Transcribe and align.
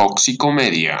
Toxicomedia. 0.00 0.96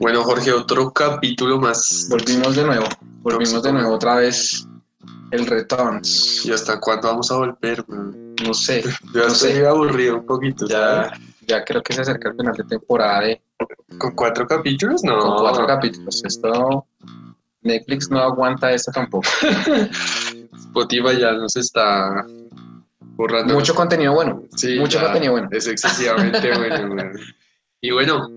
Bueno, 0.00 0.24
Jorge, 0.24 0.50
otro 0.52 0.92
capítulo 0.92 1.60
más. 1.60 2.08
Volvimos 2.10 2.56
de 2.56 2.64
nuevo, 2.64 2.86
volvimos 3.20 3.62
de 3.62 3.72
nuevo 3.72 3.94
otra 3.94 4.16
vez 4.16 4.66
el 5.30 5.46
returns. 5.46 6.44
¿Y 6.44 6.50
hasta 6.52 6.80
cuándo 6.80 7.06
vamos 7.06 7.30
a 7.30 7.36
volver? 7.36 7.84
No 7.88 8.52
sé, 8.52 8.82
Yo 9.14 9.20
no 9.20 9.26
estoy 9.28 9.52
sé. 9.52 9.66
aburrido 9.66 10.16
un 10.16 10.26
poquito. 10.26 10.66
Ya, 10.66 11.04
¿sabes? 11.04 11.20
ya 11.46 11.64
creo 11.64 11.82
que 11.84 11.92
se 11.92 12.00
acerca 12.00 12.30
el 12.30 12.36
final 12.36 12.54
de 12.54 12.64
temporada 12.64 13.22
¿Con 13.96 14.10
cuatro 14.16 14.44
capítulos? 14.44 15.04
No. 15.04 15.20
con 15.20 15.36
cuatro 15.36 15.66
capítulos. 15.68 16.20
Esto 16.24 16.84
Netflix 17.60 18.10
no 18.10 18.18
aguanta 18.18 18.72
esto 18.72 18.90
tampoco. 18.90 19.28
Spotify 20.66 21.20
ya 21.20 21.30
nos 21.34 21.54
está 21.54 22.26
borrando. 23.16 23.54
Mucho 23.54 23.74
contenido 23.74 24.14
bueno. 24.14 24.42
Sí, 24.56 24.78
mucho 24.78 24.98
ya 24.98 25.04
contenido 25.04 25.32
bueno. 25.32 25.48
Es 25.52 25.66
excesivamente 25.66 26.50
bueno. 26.58 27.12
Y 27.80 27.90
bueno, 27.90 28.28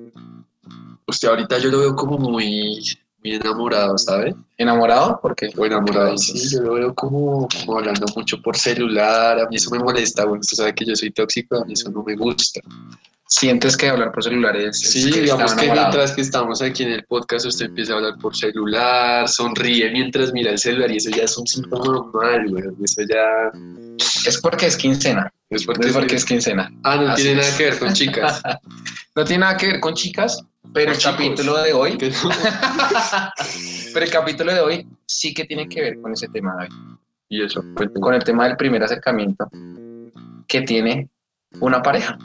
usted 1.07 1.27
ahorita 1.27 1.57
yo 1.59 1.69
lo 1.69 1.79
veo 1.79 1.95
como 1.95 2.17
muy, 2.17 2.79
muy 3.23 3.35
enamorado, 3.35 3.97
¿sabe? 3.97 4.35
¿Enamorado? 4.57 5.19
Porque 5.21 5.49
O 5.57 5.65
enamorado, 5.65 6.17
sí, 6.17 6.55
yo 6.55 6.61
lo 6.61 6.73
veo 6.73 6.95
como, 6.95 7.47
como 7.47 7.77
hablando 7.77 8.05
mucho 8.15 8.41
por 8.41 8.57
celular, 8.57 9.39
a 9.39 9.47
mí 9.47 9.55
eso 9.55 9.69
me 9.71 9.79
molesta, 9.79 10.25
bueno, 10.25 10.41
usted 10.41 10.57
sabe 10.57 10.73
que 10.73 10.85
yo 10.85 10.95
soy 10.95 11.11
tóxico, 11.11 11.57
a 11.57 11.65
mí 11.65 11.73
eso 11.73 11.89
no 11.91 12.03
me 12.03 12.15
gusta. 12.15 12.61
sientes 13.27 13.75
que 13.75 13.89
hablar 13.89 14.11
por 14.11 14.23
celular 14.23 14.55
es. 14.55 14.79
Sí, 14.79 15.11
que 15.11 15.21
digamos 15.21 15.53
que 15.53 15.65
enamorado. 15.65 15.89
mientras 15.89 16.15
que 16.15 16.21
estamos 16.21 16.61
aquí 16.61 16.83
en 16.83 16.91
el 16.91 17.03
podcast, 17.05 17.45
usted 17.45 17.67
empieza 17.67 17.93
a 17.93 17.97
hablar 17.97 18.17
por 18.19 18.35
celular, 18.35 19.27
sonríe 19.27 19.91
mientras 19.91 20.31
mira 20.31 20.51
el 20.51 20.57
celular 20.57 20.91
y 20.91 20.97
eso 20.97 21.09
ya 21.09 21.23
es 21.23 21.37
un 21.37 21.45
síntoma 21.45 22.09
mal, 22.13 22.49
güey, 22.49 22.63
eso 22.83 23.01
ya 23.07 23.51
Es 24.25 24.39
porque 24.41 24.65
es 24.67 24.75
quincena. 24.77 25.31
es 25.49 25.65
porque, 25.65 25.87
Es 25.87 25.93
porque 25.93 26.15
es 26.15 26.25
quincena. 26.25 26.71
Ah, 26.83 26.95
no 26.97 27.09
Así 27.11 27.23
tiene 27.23 27.41
es. 27.41 27.45
nada 27.47 27.57
que 27.57 27.63
ver 27.65 27.79
con 27.79 27.93
chicas. 27.93 28.41
No 29.17 29.23
tiene 29.23 29.41
nada 29.45 29.55
que 29.55 29.67
ver 29.67 29.79
con 29.79 29.93
chicas, 29.93 30.43
pero 30.73 30.87
Con 30.87 30.93
el 30.93 30.97
chicos. 30.97 31.13
capítulo 31.15 31.57
de 31.63 31.71
hoy, 31.71 31.97
pero 33.93 34.05
el 34.05 34.11
capítulo 34.11 34.53
de 34.53 34.59
hoy 34.59 34.87
sí 35.07 35.33
que 35.33 35.45
tiene 35.45 35.69
que 35.69 35.81
ver 35.81 36.01
con 36.01 36.11
ese 36.11 36.27
tema, 36.27 36.53
David. 36.57 36.73
y 37.29 37.41
eso, 37.43 37.61
cuénteme. 37.75 38.01
con 38.01 38.13
el 38.13 38.23
tema 38.25 38.45
del 38.47 38.57
primer 38.57 38.83
acercamiento 38.83 39.47
que 40.47 40.61
tiene 40.63 41.09
una 41.61 41.81
pareja. 41.81 42.17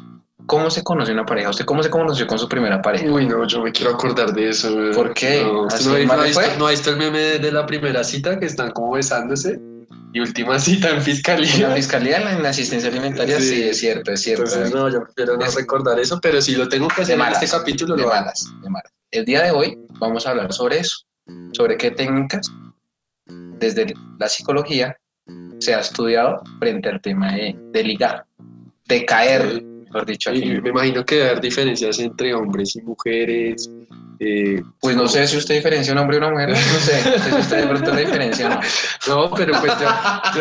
¿Cómo 0.47 0.69
se 0.69 0.83
conoce 0.83 1.13
una 1.13 1.25
pareja? 1.25 1.51
¿Usted 1.51 1.65
cómo 1.65 1.81
se 1.81 1.91
conoció 1.91 2.27
con 2.27 2.39
su 2.41 2.49
primera 2.49 2.83
pareja? 2.83 3.07
Uy, 3.09 3.25
no, 3.25 3.47
yo 3.47 3.63
me 3.63 3.71
quiero 3.71 3.93
acordar 3.93 4.33
de 4.33 4.49
eso. 4.49 4.75
güey. 4.75 4.93
¿Por 4.93 5.15
qué? 5.15 5.45
No, 5.45 5.63
¿usted 5.63 5.77
¿Así 5.77 5.89
no, 5.89 5.95
ha- 5.95 6.17
no 6.17 6.23
ha 6.23 6.25
visto, 6.25 6.41
fue? 6.41 6.59
no 6.59 6.67
ha 6.67 6.71
visto 6.71 6.91
el 6.91 6.97
meme 6.97 7.21
de 7.39 7.53
la 7.53 7.65
primera 7.67 8.03
cita 8.03 8.37
que 8.41 8.47
están 8.47 8.73
como 8.73 8.95
besándose? 8.95 9.61
Y 10.13 10.21
última 10.21 10.59
cita 10.59 10.89
en 10.89 10.95
En 10.95 10.99
la 10.99 11.05
fiscalía. 11.05 11.71
fiscalía, 11.75 12.17
en 12.19 12.25
la, 12.25 12.33
en 12.33 12.43
la 12.43 12.49
asistencia 12.49 12.91
alimentaria, 12.91 13.39
sí, 13.39 13.47
Sí. 13.49 13.63
es 13.63 13.79
cierto, 13.79 14.11
es 14.13 14.21
cierto. 14.23 14.45
Entonces, 14.45 14.75
no, 14.75 14.89
yo 14.89 15.05
prefiero 15.05 15.37
no 15.37 15.45
Es- 15.45 15.55
recordar 15.55 16.01
eso, 16.01 16.19
pero 16.21 16.41
si 16.43 16.57
lo 16.57 16.69
tengo 16.69 16.89
que 16.89 17.03
hacer 17.03 17.19
en 17.21 17.27
este 17.27 17.47
capítulo, 17.49 17.95
de 17.97 18.03
lo 18.03 18.09
malas, 18.09 18.45
de 18.63 18.69
malas. 18.71 18.93
El 19.13 19.25
día 19.25 19.43
de 19.43 19.51
hoy 19.53 19.79
vamos 20.01 20.27
a 20.27 20.31
hablar 20.31 20.53
sobre 20.53 20.79
eso, 20.79 20.99
sobre 21.53 21.77
qué 21.77 21.91
técnicas 21.93 22.51
desde 23.27 23.95
la 24.19 24.29
psicología 24.29 24.97
se 25.59 25.75
ha 25.75 25.81
estudiado 25.81 26.43
frente 26.59 26.89
al 26.89 27.01
tema 27.01 27.33
de, 27.35 27.55
de 27.73 27.85
ligar, 27.85 28.25
de 28.89 29.05
caer, 29.05 29.63
mejor 29.91 30.07
dicho. 30.07 30.31
aquí. 30.31 30.43
Y 30.43 30.61
me 30.61 30.71
imagino 30.71 31.05
que 31.05 31.23
haber 31.23 31.41
diferencias 31.41 31.99
entre 31.99 32.35
hombres 32.35 32.77
y 32.77 32.83
mujeres. 32.83 33.71
eh, 34.19 34.63
Pues 34.81 34.97
no 34.97 35.09
sé 35.09 35.27
si 35.27 35.37
usted 35.39 35.55
diferencia 35.57 35.93
un 35.93 35.99
hombre 35.99 36.17
y 36.17 36.19
una 36.19 36.31
mujer, 36.31 36.51
no 36.51 36.55
sé, 36.57 37.03
no 37.05 37.19
sé 37.25 37.31
si 37.31 37.41
usted 37.41 37.61
de 37.63 37.67
pronto 37.69 37.91
la 37.91 38.01
diferencia 38.01 38.49
no. 38.51 38.61
No, 39.09 39.31
pero 39.35 39.59
pues 39.61 39.73
yo, 39.81 39.89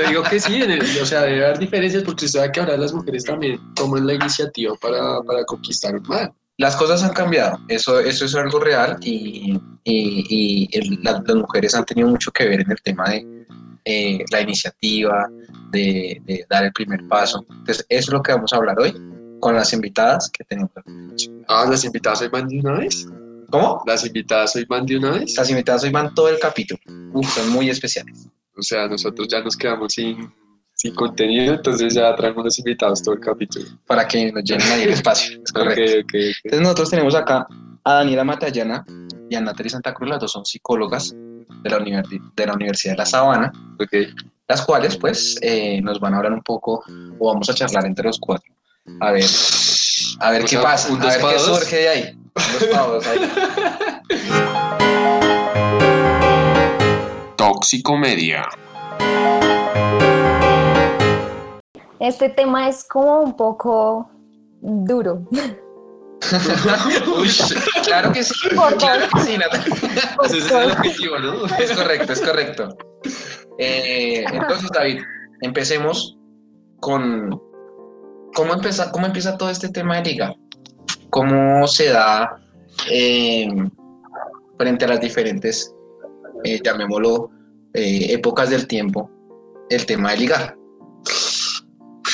yo 0.01 0.07
digo 0.09 0.23
que 0.23 0.39
sí, 0.39 0.61
en 0.61 0.71
el- 0.71 0.81
o 1.01 1.05
sea, 1.05 1.21
debe 1.21 1.45
haber 1.45 1.59
diferencias 1.59 2.03
porque 2.03 2.25
usted 2.25 2.39
sabe 2.39 2.51
que 2.51 2.59
ahora 2.59 2.77
las 2.77 2.93
mujeres 2.93 3.23
también 3.23 3.59
toman 3.75 4.05
la 4.05 4.13
iniciativa 4.15 4.75
para, 4.81 5.21
para 5.23 5.43
conquistar 5.45 5.95
un 5.95 6.03
man. 6.07 6.31
Las 6.57 6.75
cosas 6.75 7.01
han 7.03 7.13
cambiado, 7.13 7.57
eso, 7.69 8.01
eso 8.01 8.25
es 8.25 8.35
algo 8.35 8.59
real 8.59 8.97
y, 9.01 9.53
y- 9.85 10.25
y 10.29 10.77
el- 10.77 10.99
la- 11.01 11.23
las 11.25 11.35
mujeres 11.37 11.73
han 11.73 11.85
tenido 11.85 12.09
mucho 12.09 12.31
que 12.31 12.45
ver 12.49 12.59
en 12.61 12.71
el 12.71 12.81
tema 12.83 13.09
de 13.09 13.25
eh, 13.85 14.25
la 14.29 14.41
iniciativa, 14.41 15.29
de, 15.71 16.21
de 16.25 16.45
dar 16.49 16.65
el 16.65 16.73
primer 16.73 17.07
paso. 17.07 17.45
Entonces, 17.49 17.85
eso 17.87 18.09
es 18.09 18.13
lo 18.13 18.21
que 18.21 18.33
vamos 18.33 18.51
a 18.51 18.57
hablar 18.57 18.77
hoy 18.77 18.93
con 19.39 19.55
las 19.55 19.73
invitadas 19.73 20.29
que 20.29 20.43
tenemos. 20.43 20.71
Ah, 21.47 21.65
las 21.69 21.83
invitadas 21.83 22.21
hoy 22.21 22.27
van 22.29 22.47
de 22.47 22.59
una 22.59 22.73
vez. 22.79 23.07
¿Cómo? 23.49 23.81
Las 23.85 24.05
invitadas 24.05 24.55
hoy 24.55 24.65
van 24.65 24.85
de 24.85 24.97
una 24.97 25.11
vez. 25.11 25.35
Las 25.35 25.49
invitadas 25.49 25.83
hoy 25.83 25.91
van 25.91 26.13
todo 26.13 26.29
el 26.29 26.39
capítulo, 26.39 26.79
Uf, 27.13 27.27
son 27.33 27.49
muy 27.49 27.69
especiales. 27.69 28.27
O 28.55 28.61
sea, 28.61 28.87
nosotros 28.87 29.27
ya 29.27 29.41
nos 29.41 29.55
quedamos 29.55 29.93
sin, 29.93 30.31
sin 30.73 30.93
contenido, 30.93 31.55
entonces 31.55 31.93
ya 31.93 32.15
traemos 32.15 32.43
los 32.43 32.59
invitados 32.59 33.01
todo 33.01 33.15
el 33.15 33.21
capítulo. 33.21 33.65
para 33.87 34.07
que 34.07 34.31
nos 34.31 34.43
llenen 34.43 34.67
ahí 34.71 34.83
el 34.83 34.89
espacio. 34.89 35.39
Es 35.43 35.51
correcto. 35.51 35.81
Ok, 35.81 35.89
ok, 35.89 36.03
ok. 36.03 36.13
Entonces 36.43 36.61
nosotros 36.61 36.89
tenemos 36.89 37.15
acá 37.15 37.47
a 37.83 37.93
Daniela 37.93 38.23
Matallana 38.23 38.85
y 39.29 39.35
a 39.35 39.41
Natalie 39.41 39.69
Santa 39.69 39.93
Cruz, 39.93 40.09
las 40.09 40.19
dos 40.19 40.31
son 40.31 40.45
psicólogas 40.45 41.13
de 41.63 41.69
la, 41.69 41.79
de 41.79 42.45
la 42.45 42.53
Universidad 42.53 42.93
de 42.93 42.97
La 42.97 43.05
Sabana, 43.05 43.51
ok. 43.79 43.93
las 44.47 44.61
cuales 44.63 44.97
pues 44.97 45.37
eh, 45.41 45.81
nos 45.81 45.99
van 45.99 46.13
a 46.13 46.17
hablar 46.17 46.33
un 46.33 46.41
poco 46.41 46.83
o 47.19 47.27
vamos 47.27 47.49
a 47.49 47.53
charlar 47.53 47.85
entre 47.85 48.05
los 48.05 48.19
cuatro. 48.19 48.53
A 49.01 49.11
ver, 49.11 49.23
a 50.19 50.31
ver 50.31 50.41
O 50.41 50.45
qué 50.45 50.49
sea, 50.49 50.61
pasa, 50.61 50.91
un 50.91 51.01
a 51.01 51.05
ver 51.05 51.19
qué 51.19 51.39
surge 51.39 51.75
de 51.75 51.89
ahí. 51.89 52.03
Ahí. 52.03 53.31
Toxicomedia. 57.37 58.47
Este 61.99 62.29
tema 62.29 62.69
es 62.69 62.85
como 62.85 63.19
un 63.21 63.35
poco 63.35 64.09
duro. 64.61 65.27
Uy, 67.17 67.29
claro 67.83 68.11
que 68.11 68.23
sí, 68.23 68.33
Por 68.55 68.75
claro 68.77 69.05
que 69.13 69.21
sí, 69.21 69.37
Natalia. 69.37 69.75
Ese 70.25 70.37
es 70.37 70.51
el 70.51 70.71
objetivo, 70.71 71.19
¿no? 71.19 71.45
Es 71.57 71.71
correcto, 71.71 72.13
es 72.13 72.21
correcto. 72.21 72.77
Eh, 73.57 74.23
entonces, 74.31 74.69
David, 74.73 75.01
empecemos 75.41 76.17
con 76.79 77.41
cómo 78.33 78.53
empieza, 78.53 78.91
cómo 78.91 79.05
empieza 79.05 79.37
todo 79.37 79.49
este 79.49 79.69
tema 79.69 79.97
de 79.97 80.11
liga. 80.11 80.35
¿Cómo 81.09 81.67
se 81.67 81.89
da 81.89 82.39
eh, 82.89 83.47
frente 84.57 84.85
a 84.85 84.89
las 84.89 85.01
diferentes, 85.01 85.73
eh, 86.43 86.59
llamémoslo, 86.63 87.31
eh, 87.73 88.13
épocas 88.13 88.49
del 88.49 88.67
tiempo, 88.67 89.09
el 89.69 89.85
tema 89.85 90.11
de 90.11 90.17
ligar? 90.17 90.55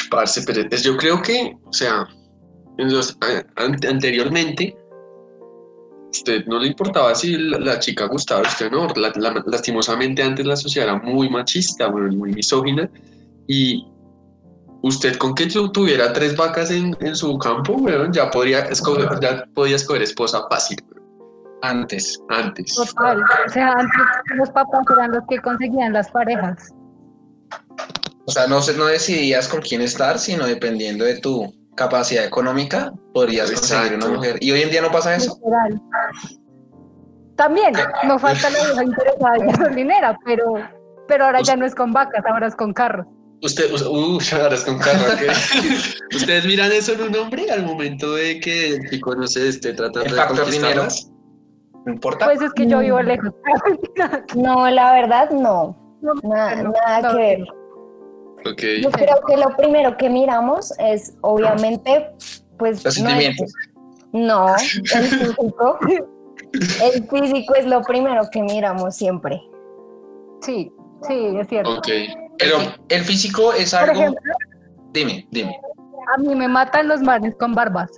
Parce, 0.10 0.42
pero 0.46 0.68
yo 0.70 0.98
creo 0.98 1.22
que, 1.22 1.58
o 1.66 1.74
sea, 1.74 2.08
anteriormente, 3.58 4.76
usted 6.12 6.46
no 6.46 6.60
le 6.60 6.68
importaba 6.68 7.14
si 7.16 7.36
la, 7.38 7.80
chica 7.80 8.06
gustaba 8.06 8.42
a 8.42 8.48
usted 8.48 8.68
o 8.68 8.70
no. 8.70 8.88
La- 8.96 9.12
la- 9.16 9.44
lastimosamente 9.46 10.24
antes 10.24 10.46
la 10.46 10.56
sociedad 10.56 10.90
era 10.90 11.00
muy 11.02 11.30
machista, 11.30 11.88
bueno, 11.88 12.12
muy 12.16 12.32
misógina, 12.32 12.90
y 13.48 13.86
usted 14.88 15.18
con 15.18 15.34
que 15.34 15.48
tu- 15.48 15.72
tuviera 15.72 16.14
tres 16.14 16.38
vacas 16.38 16.70
en, 16.70 16.96
en 17.00 17.16
su 17.16 17.38
campo, 17.40 17.74
weón, 17.74 18.14
ya 18.14 18.30
podría 18.30 18.60
escoger, 18.60 19.10
ya 19.20 19.44
podía 19.56 19.76
escoger 19.78 20.04
esposa 20.04 20.46
fácil, 20.50 20.78
Antes. 21.64 22.20
antes. 22.30 22.76
Total. 22.76 23.24
O 23.48 23.50
sea, 23.50 23.72
antes 23.74 24.02
los 24.36 24.50
papás 24.52 24.82
eran 24.96 25.12
los 25.12 25.24
que 25.28 25.40
conseguían 25.42 25.92
las 25.94 26.10
parejas. 26.12 26.72
O 28.28 28.32
sea, 28.32 28.46
no, 28.48 28.62
se- 28.62 28.78
no 28.78 28.86
decidías 28.86 29.48
con 29.48 29.62
quién 29.62 29.82
estar, 29.82 30.20
sino 30.20 30.46
dependiendo 30.46 31.04
de 31.06 31.18
tu 31.20 31.52
capacidad 31.76 32.24
económica, 32.24 32.94
podrías 33.14 33.52
conseguir 33.52 33.96
una 33.96 34.08
mujer. 34.08 34.38
¿Y 34.40 34.52
hoy 34.52 34.62
en 34.62 34.70
día 34.70 34.82
no 34.82 34.92
pasa 34.92 35.16
eso? 35.16 35.36
Literal. 35.44 35.82
También, 37.36 37.74
no 38.08 38.18
falta 38.20 38.50
la 38.50 38.60
vieja 38.66 38.84
interesada 38.84 39.38
y 39.38 39.42
gasolinera, 39.52 40.18
pero, 40.24 40.54
pero 41.08 41.26
ahora 41.26 41.42
ya 41.42 41.56
no 41.58 41.66
es 41.66 41.76
con 41.76 41.92
vacas, 41.92 42.24
ahora 42.26 42.48
es 42.48 42.56
con 42.56 42.72
carros. 42.74 43.06
Usted, 43.46 43.72
us- 43.74 43.84
uh, 43.86 44.20
ahora 44.42 44.56
es 44.56 44.64
con 44.64 44.78
carro, 44.80 45.06
ok. 45.14 45.32
¿Ustedes 46.16 46.46
miran 46.46 46.72
eso 46.72 46.94
en 46.94 47.02
un 47.04 47.16
hombre 47.16 47.50
al 47.52 47.64
momento 47.64 48.14
de 48.16 48.40
que 48.40 48.70
el 48.76 48.90
chico, 48.90 49.16
no 49.16 49.28
sé, 49.28 49.48
esté 49.50 49.74
tratando 49.74 50.10
El 50.10 50.16
de 50.16 50.26
conquistarlas? 50.28 51.12
¿No 51.86 51.94
importa? 51.94 52.26
Pues 52.26 52.42
es 52.42 52.52
que 52.54 52.66
yo 52.66 52.80
vivo 52.80 53.02
lejos. 53.02 53.30
No, 54.36 54.70
la 54.70 54.94
verdad 54.94 55.30
no. 55.30 55.78
No, 56.02 56.14
Nada, 56.24 56.56
no, 56.64 56.72
nada 56.72 57.02
no. 57.02 57.10
que 57.12 57.16
ver. 57.18 57.42
Ok. 58.52 58.62
Yo 58.84 58.92
creo 58.92 59.18
que 59.28 59.38
lo 59.38 59.56
primero 59.56 59.96
que 59.98 60.10
miramos 60.10 60.74
es, 60.80 61.14
obviamente, 61.22 62.10
pues. 62.58 62.84
Los 62.84 63.00
no 63.00 63.10
es- 63.10 63.14
sentimientos. 63.16 63.54
No, 64.12 64.56
el 64.96 65.04
físico. 65.06 65.80
El 66.82 67.08
físico 67.10 67.56
es 67.56 67.66
lo 67.68 67.82
primero 67.84 68.24
que 68.32 68.42
miramos 68.42 68.96
siempre. 68.96 69.42
Sí, 70.42 70.72
sí, 71.08 71.38
es 71.40 71.48
cierto. 71.48 71.78
Ok. 71.78 71.88
Pero 72.38 72.60
el 72.90 73.04
físico 73.04 73.54
es 73.54 73.72
Por 73.72 73.90
algo. 73.90 74.02
ejemplo, 74.02 74.34
Dime, 74.94 75.28
dime. 75.32 75.58
a 76.16 76.18
mí 76.20 76.36
me 76.36 76.48
matan 76.48 76.88
los 76.88 77.02
manes 77.02 77.34
con 77.40 77.54
barbas. 77.54 77.90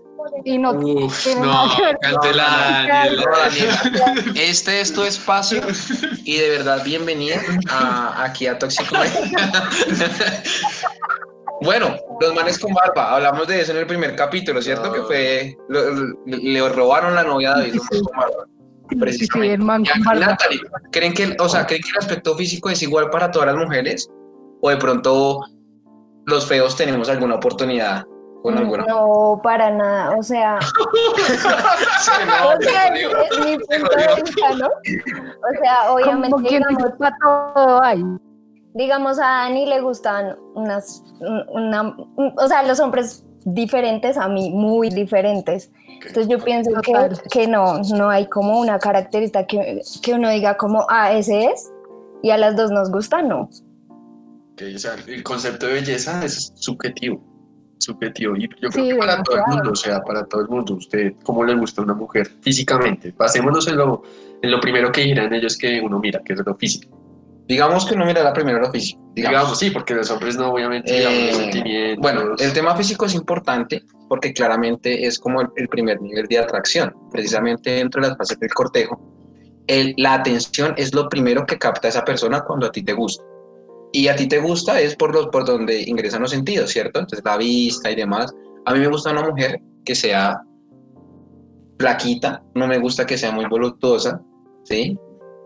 Y 0.43 0.57
no 0.57 0.71
Uf, 0.73 1.25
no, 1.37 1.45
No, 1.45 1.69
Daniela. 2.01 2.85
Daniela, 2.87 4.15
Este 4.35 4.81
es 4.81 4.93
tu 4.93 5.03
espacio 5.03 5.61
y 6.25 6.37
de 6.37 6.49
verdad 6.49 6.83
bienvenida 6.83 7.37
a, 7.69 8.23
aquí 8.25 8.45
a 8.47 8.59
Tóxico. 8.59 8.95
bueno, 11.61 11.95
Los 12.19 12.33
manes 12.33 12.59
con 12.59 12.73
barba, 12.73 13.15
hablamos 13.15 13.47
de 13.47 13.61
eso 13.61 13.71
en 13.71 13.77
el 13.79 13.87
primer 13.87 14.15
capítulo, 14.15 14.61
¿cierto? 14.61 14.87
No. 14.87 14.93
Que 14.93 15.01
fue, 15.03 15.57
lo- 15.69 15.91
lo- 15.93 16.15
le 16.25 16.69
robaron 16.69 17.15
la 17.15 17.23
novia 17.23 17.53
a 17.53 17.57
David, 17.59 17.75
los 17.75 17.83
manes 17.85 18.01
con 18.03 18.17
barba. 18.17 18.45
Sí, 18.89 18.95
Precisamente. 18.95 19.53
el 19.55 19.61
man 19.61 19.83
con 19.85 19.91
aquí, 19.93 20.01
barba. 20.03 20.25
Natalie, 20.27 20.59
¿creen 20.91 21.13
que, 21.13 21.35
o 21.39 21.49
sea, 21.49 21.65
¿creen 21.65 21.81
que 21.83 21.89
el 21.89 21.97
aspecto 21.97 22.35
físico 22.35 22.69
es 22.69 22.81
igual 22.83 23.09
para 23.09 23.31
todas 23.31 23.47
las 23.47 23.55
mujeres? 23.57 24.09
¿O 24.61 24.69
de 24.69 24.77
pronto 24.77 25.41
los 26.25 26.45
feos 26.45 26.75
tenemos 26.75 27.09
alguna 27.09 27.35
oportunidad 27.35 28.03
con 28.43 28.57
alguna? 28.57 28.85
No, 28.85 29.39
para 29.43 29.69
nada. 29.71 30.15
O 30.17 30.23
sea, 30.23 30.59
Sí, 31.99 32.11
no, 32.25 32.49
o 32.49 32.61
sea, 32.61 32.87
es, 32.87 32.93
digo. 32.93 33.11
es 33.31 33.39
mi 33.45 33.57
punto 33.57 33.97
de 33.97 34.21
vista, 34.23 34.49
¿no? 34.57 34.67
O 34.67 35.61
sea, 35.61 35.91
obviamente, 35.93 36.49
digamos, 36.49 36.91
para 36.97 37.15
todo 37.21 37.81
hay. 37.83 38.03
digamos, 38.73 39.17
a 39.19 39.23
Dani 39.23 39.65
le 39.65 39.81
gustan 39.81 40.35
unas, 40.55 41.03
un- 41.19 41.45
una, 41.49 41.81
un- 42.15 42.33
o 42.37 42.47
sea, 42.47 42.63
los 42.63 42.79
hombres 42.79 43.23
diferentes, 43.45 44.17
a 44.17 44.27
mí 44.27 44.51
muy 44.51 44.89
diferentes. 44.89 45.71
Entonces 46.05 46.27
yo 46.27 46.37
pienso 46.43 46.69
que, 46.81 46.93
que 47.31 47.47
no, 47.47 47.79
no 47.95 48.09
hay 48.09 48.27
como 48.27 48.59
una 48.59 48.77
característica 48.77 49.45
que, 49.47 49.81
que 50.03 50.13
uno 50.13 50.29
diga 50.29 50.55
como, 50.57 50.85
ah, 50.89 51.11
ese 51.13 51.45
es, 51.45 51.71
y 52.21 52.29
a 52.29 52.37
las 52.37 52.55
dos 52.55 52.69
nos 52.71 52.91
gusta, 52.91 53.21
no. 53.23 53.49
Ok, 54.59 54.63
o 54.75 54.79
sea, 54.79 54.95
el 55.07 55.21
concepto 55.23 55.67
de 55.67 55.73
belleza 55.73 56.25
es 56.25 56.51
subjetivo. 56.55 57.21
Subjetivo. 57.79 58.35
Y 58.35 58.41
yo 58.41 58.47
creo 58.49 58.71
Sí, 58.71 58.89
que 58.89 58.95
para 58.95 59.21
todo 59.21 59.35
el 59.35 59.43
mundo, 59.47 59.71
o 59.71 59.75
sea, 59.75 60.01
para 60.01 60.25
todo 60.25 60.41
el 60.41 60.47
mundo, 60.47 60.73
usted, 60.73 61.13
¿cómo 61.23 61.43
le 61.43 61.53
gusta 61.55 61.81
a 61.81 61.83
una 61.85 61.93
mujer 61.93 62.27
físicamente? 62.41 63.13
Pasémonos 63.13 63.67
en 63.67 63.77
lo, 63.77 64.01
en 64.41 64.49
lo 64.49 64.59
primero 64.59 64.91
que 64.91 65.01
dirán 65.01 65.31
ellos 65.33 65.55
que 65.57 65.79
uno 65.79 65.99
mira, 65.99 66.21
que 66.25 66.33
es 66.33 66.41
lo 66.43 66.55
físico. 66.55 66.91
Digamos 67.47 67.85
que 67.85 67.93
uno 67.93 68.05
mira 68.05 68.23
la 68.23 68.33
primera 68.33 68.59
lo 68.59 68.71
físico. 68.71 68.99
Digamos, 69.15 69.37
Digamos. 69.39 69.59
sí, 69.59 69.69
porque 69.69 69.93
los 69.93 70.09
hombres 70.09 70.35
no, 70.37 70.51
obviamente, 70.51 70.91
digamos, 70.91 71.19
los 71.21 71.29
Eh, 71.39 71.43
sentimientos. 71.43 72.01
Bueno, 72.01 72.35
el 72.39 72.53
tema 72.53 72.75
físico 72.75 73.05
es 73.05 73.13
importante 73.13 73.83
porque 74.09 74.33
claramente 74.33 75.05
es 75.05 75.19
como 75.19 75.41
el, 75.41 75.47
el 75.55 75.67
primer 75.69 76.01
nivel 76.01 76.25
de 76.27 76.39
atracción. 76.39 76.93
Precisamente 77.11 77.69
dentro 77.69 78.01
de 78.01 78.07
las 78.09 78.17
fases 78.17 78.39
del 78.39 78.53
cortejo, 78.53 78.99
el- 79.67 79.93
la 79.97 80.15
atención 80.15 80.73
es 80.77 80.95
lo 80.95 81.07
primero 81.09 81.45
que 81.45 81.57
capta 81.59 81.87
esa 81.87 82.03
persona 82.03 82.41
cuando 82.41 82.65
a 82.65 82.71
ti 82.71 82.81
te 82.83 82.93
gusta. 82.93 83.23
Y 83.97 84.09
a 84.09 84.15
ti 84.15 84.27
te 84.27 84.37
gusta 84.37 84.79
es 84.79 84.95
por, 84.95 85.11
los, 85.11 85.25
por 85.29 85.43
donde 85.43 85.81
ingresan 85.81 86.21
los 86.21 86.29
sentidos, 86.29 86.69
¿cierto? 86.69 86.99
Entonces 86.99 87.25
la 87.25 87.35
vista 87.35 87.89
y 87.89 87.95
demás. 87.95 88.31
A 88.67 88.73
mí 88.75 88.79
me 88.79 88.89
gusta 88.89 89.09
una 89.09 89.23
mujer 89.27 89.59
que 89.83 89.95
sea 89.95 90.39
flaquita, 91.79 92.43
no 92.53 92.67
me 92.67 92.77
gusta 92.77 93.07
que 93.07 93.17
sea 93.17 93.31
muy 93.31 93.45
voluptuosa, 93.45 94.21
¿sí? 94.65 94.95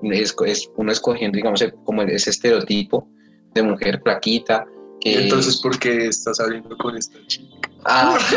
Es, 0.03 0.36
es 0.45 0.69
uno 0.75 0.92
escogiendo, 0.92 1.38
digamos, 1.38 1.63
como 1.86 2.01
ese 2.01 2.30
estereotipo 2.31 3.07
de 3.53 3.63
mujer 3.63 4.01
flaquita. 4.03 4.65
¿Y 5.00 5.13
que- 5.13 5.24
entonces 5.24 5.62
por 5.62 5.80
qué 5.80 6.07
estás 6.07 6.36
saliendo 6.36 6.75
con 6.77 6.97
esta 6.97 7.19
chica? 7.27 7.69
Ah, 7.86 8.18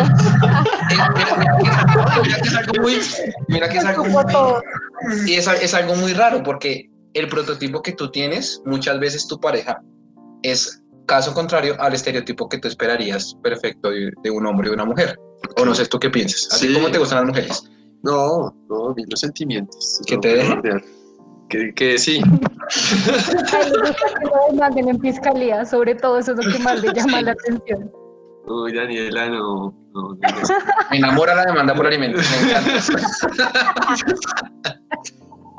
mira, 2.25 2.39
que 2.41 2.47
es 2.49 2.55
algo 2.55 2.83
muy, 2.83 3.01
mira 3.49 3.69
que 3.69 3.79
es 3.79 3.85
algo 3.85 4.05
muy- 4.05 4.33
y 5.27 5.35
es, 5.35 5.49
es 5.49 5.75
algo 5.75 5.97
muy 5.97 6.13
raro 6.13 6.41
porque 6.45 6.89
el 7.15 7.29
prototipo 7.29 7.83
que 7.83 7.93
tú 7.95 8.13
tienes, 8.13 8.63
muchas 8.65 9.01
veces 9.01 9.27
tu 9.27 9.41
pareja 9.41 9.83
es 10.45 10.81
caso 11.07 11.35
contrario 11.35 11.75
al 11.81 11.93
estereotipo 11.95 12.49
que 12.49 12.59
tú 12.59 12.69
esperarías 12.69 13.35
perfecto 13.43 13.91
de, 13.91 14.11
de 14.23 14.31
un 14.31 14.47
hombre 14.47 14.69
y 14.71 14.73
una 14.73 14.85
mujer. 14.85 15.19
O 15.59 15.65
no 15.65 15.75
sé 15.75 15.87
tú 15.87 15.99
qué 15.99 16.09
piensas. 16.11 16.49
¿A 16.55 16.59
ti 16.61 16.69
Sí. 16.69 16.75
cómo 16.75 16.91
te 16.91 16.99
gustan 16.99 17.19
las 17.19 17.27
mujeres? 17.27 17.71
No, 18.03 18.55
no, 18.69 18.89
a 18.91 18.95
mí 18.95 19.05
los 19.09 19.21
sentimientos. 19.21 20.01
¿Que 20.07 20.15
no 20.15 20.21
te 20.21 20.29
dejen? 20.29 20.61
primordial. 20.61 20.85
Que, 21.49 21.73
que 21.75 21.99
sí. 21.99 22.21
Que 24.75 24.81
en 24.81 25.01
fiscalía, 25.01 25.65
sobre 25.67 25.95
todo 25.95 26.19
eso 26.19 26.33
es 26.33 26.45
lo 26.47 26.53
que 26.53 26.59
más 26.61 26.81
le 26.83 26.93
llama 26.95 27.21
la 27.23 27.33
atención. 27.33 27.91
Uy, 28.47 28.75
Daniela, 28.75 29.29
no. 29.29 29.75
no, 29.93 30.03
no, 30.03 30.09
no. 30.15 30.17
Me 30.91 30.97
enamora 30.99 31.35
la 31.35 31.45
demanda 31.45 31.75
por 31.75 31.87
alimentos. 31.87 32.25
Me 32.31 32.51
encanta. 32.51 32.73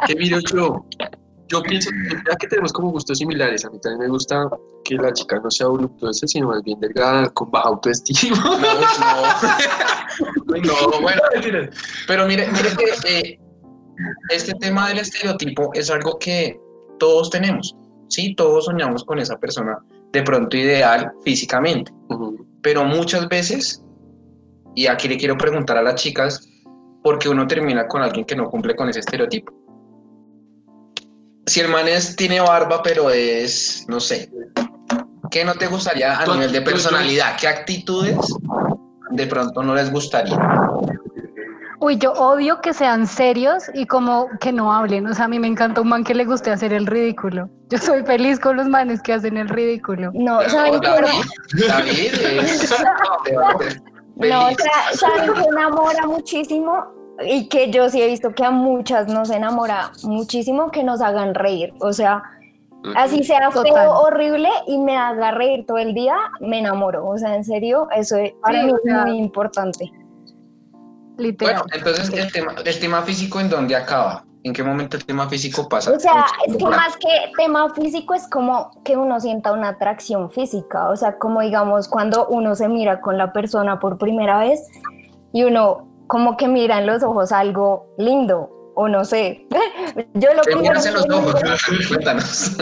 que 0.08 0.16
miro 0.16 0.40
yo, 0.40 0.86
yo 1.48 1.62
pienso, 1.64 1.90
ya 2.30 2.36
que 2.38 2.48
tenemos 2.48 2.74
como 2.74 2.92
gustos 2.92 3.20
similares, 3.20 3.66
a 3.66 3.70
mí 3.70 3.80
también 3.80 4.02
me 4.02 4.08
gusta 4.08 4.50
que 4.84 4.96
la 4.96 5.14
chica 5.14 5.40
no 5.40 5.52
sea 5.52 5.68
voluptuosa, 5.68 6.28
sino 6.28 6.48
más 6.48 6.64
bien 6.64 6.80
delgada, 6.80 7.30
con 7.30 7.52
baja 7.52 7.70
autoestima. 7.70 8.38
No, 8.38 8.58
no. 10.58 10.64
No, 10.64 11.02
bueno. 11.02 11.22
Pero 12.08 12.26
mire, 12.26 12.48
mire 12.48 12.70
que 12.78 13.30
eh, 13.30 13.40
este 14.30 14.54
tema 14.54 14.88
del 14.90 15.00
estereotipo 15.00 15.72
es 15.74 15.90
algo 15.90 16.18
que 16.20 16.60
todos 17.00 17.30
tenemos. 17.30 17.76
Sí, 18.08 18.36
todos 18.36 18.66
soñamos 18.66 19.04
con 19.04 19.20
esa 19.20 19.38
persona 19.38 19.78
de 20.14 20.24
pronto 20.24 20.56
ideal 20.56 21.12
físicamente. 21.24 21.92
Ujú. 22.10 22.48
Pero 22.62 22.86
muchas 22.86 23.28
veces, 23.28 23.84
y 24.76 24.88
aquí 24.88 25.08
le 25.08 25.18
quiero 25.18 25.38
preguntar 25.38 25.78
a 25.78 25.84
las 25.84 25.96
chicas, 25.96 26.48
¿por 27.04 27.20
qué 27.20 27.30
uno 27.30 27.46
termina 27.48 27.88
con 27.88 28.02
alguien 28.02 28.26
que 28.26 28.36
no 28.36 28.50
cumple 28.50 28.76
con 28.76 28.90
ese 28.90 29.00
estereotipo? 29.00 29.65
Si 31.48 31.60
el 31.60 31.70
man 31.70 31.88
es, 31.88 32.16
tiene 32.16 32.42
barba, 32.42 32.82
pero 32.84 33.10
es, 33.10 33.86
no 33.88 34.00
sé, 34.00 34.30
¿qué 35.30 35.46
no 35.46 35.54
te 35.54 35.68
gustaría 35.68 36.18
a 36.18 36.26
nivel 36.26 36.52
de 36.52 36.62
personalidad? 36.62 37.38
¿Qué 37.40 37.48
actitudes 37.48 38.18
de 39.12 39.28
pronto 39.28 39.62
no 39.62 39.76
les 39.76 39.92
gustaría? 39.92 40.38
Uy, 41.80 41.98
yo 41.98 42.14
odio 42.14 42.62
que 42.62 42.74
sean 42.74 43.06
serios 43.06 43.66
y 43.74 43.86
como 43.86 44.30
que 44.40 44.52
no 44.52 44.74
hablen. 44.74 45.06
O 45.08 45.14
sea, 45.14 45.26
a 45.26 45.28
mí 45.28 45.38
me 45.40 45.48
encanta 45.48 45.82
un 45.82 45.90
man 45.90 46.04
que 46.04 46.16
le 46.16 46.26
guste 46.26 46.50
hacer 46.50 46.74
el 46.74 46.88
ridículo. 46.88 47.50
Yo 47.70 47.78
soy 47.78 48.04
feliz 48.04 48.40
con 48.40 48.58
los 48.58 48.68
manes 48.68 49.02
que 49.02 49.14
hacen 49.14 49.38
el 49.38 49.50
ridículo. 49.50 50.12
No, 50.14 50.40
No, 54.16 54.48
o 54.48 54.52
sea, 54.56 54.94
¿saben 54.94 55.34
que 55.34 55.42
enamora 55.42 56.08
muchísimo? 56.08 56.86
Y 57.24 57.48
que 57.48 57.72
yo 57.72 57.90
sí 57.90 58.02
he 58.02 58.08
visto 58.08 58.34
que 58.34 58.44
a 58.44 58.52
muchas 58.52 59.08
nos 59.08 59.30
enamora 59.30 59.92
muchísimo 60.04 60.72
que 60.72 60.84
nos 60.84 61.02
hagan 61.02 61.34
reír. 61.34 61.74
O 61.80 61.94
sea, 61.94 62.24
así 62.96 63.24
sea 63.24 63.50
Total. 63.50 63.74
feo, 63.74 63.92
horrible 64.00 64.50
y 64.68 64.78
me 64.78 64.98
haga 64.98 65.32
reír 65.32 65.66
todo 65.66 65.78
el 65.78 65.94
día, 65.94 66.16
me 66.40 66.60
enamoro. 66.60 67.08
O 67.08 67.18
sea, 67.18 67.36
en 67.36 67.44
serio, 67.44 67.88
eso 67.96 68.18
es, 68.18 68.34
para 68.42 68.60
Sí, 68.60 68.66
mí 68.66 68.74
o 68.74 68.78
es 68.84 69.06
muy 69.06 69.18
importante. 69.18 69.92
Literal. 71.18 71.64
Bueno, 71.64 71.66
entonces 71.74 72.10
el 72.14 72.32
tema, 72.32 72.56
el 72.64 72.80
tema 72.80 73.02
físico, 73.02 73.40
¿en 73.40 73.50
dónde 73.50 73.76
acaba? 73.76 74.26
¿En 74.44 74.54
qué 74.54 74.62
momento 74.62 74.98
el 74.98 75.06
tema 75.06 75.28
físico 75.28 75.68
pasa? 75.68 75.92
O 75.92 76.00
sea, 76.00 76.26
es 76.46 76.56
que 76.56 76.66
más 76.66 76.96
que 76.98 77.08
tema 77.36 77.74
físico 77.74 78.14
es 78.14 78.28
como 78.28 78.70
que 78.84 78.96
uno 78.96 79.20
sienta 79.20 79.52
una 79.52 79.70
atracción 79.70 80.30
física, 80.30 80.90
o 80.90 80.96
sea, 80.96 81.18
como 81.18 81.42
digamos 81.42 81.88
cuando 81.88 82.28
uno 82.28 82.54
se 82.56 82.68
mira 82.68 83.02
con 83.02 83.18
la 83.18 83.34
persona 83.34 83.80
por 83.80 83.98
primera 83.98 84.40
vez 84.40 84.68
y 85.34 85.46
uno 85.46 85.88
como 86.08 86.38
que 86.38 86.48
mira 86.48 86.80
en 86.80 86.88
los 86.88 87.04
ojos 87.04 87.32
algo 87.32 87.94
lindo 87.98 88.52
o 88.76 88.88
no 88.88 89.06
sé. 89.06 89.48
Yo 90.16 90.34
lo 90.34 90.42
¿Qué 90.42 90.52
primero 90.52 90.62
miras 90.80 90.86
en 90.86 90.94
los 90.96 91.10
ojos? 91.10 91.36
miro, 91.44 91.56
Cuéntanos. 91.90 92.58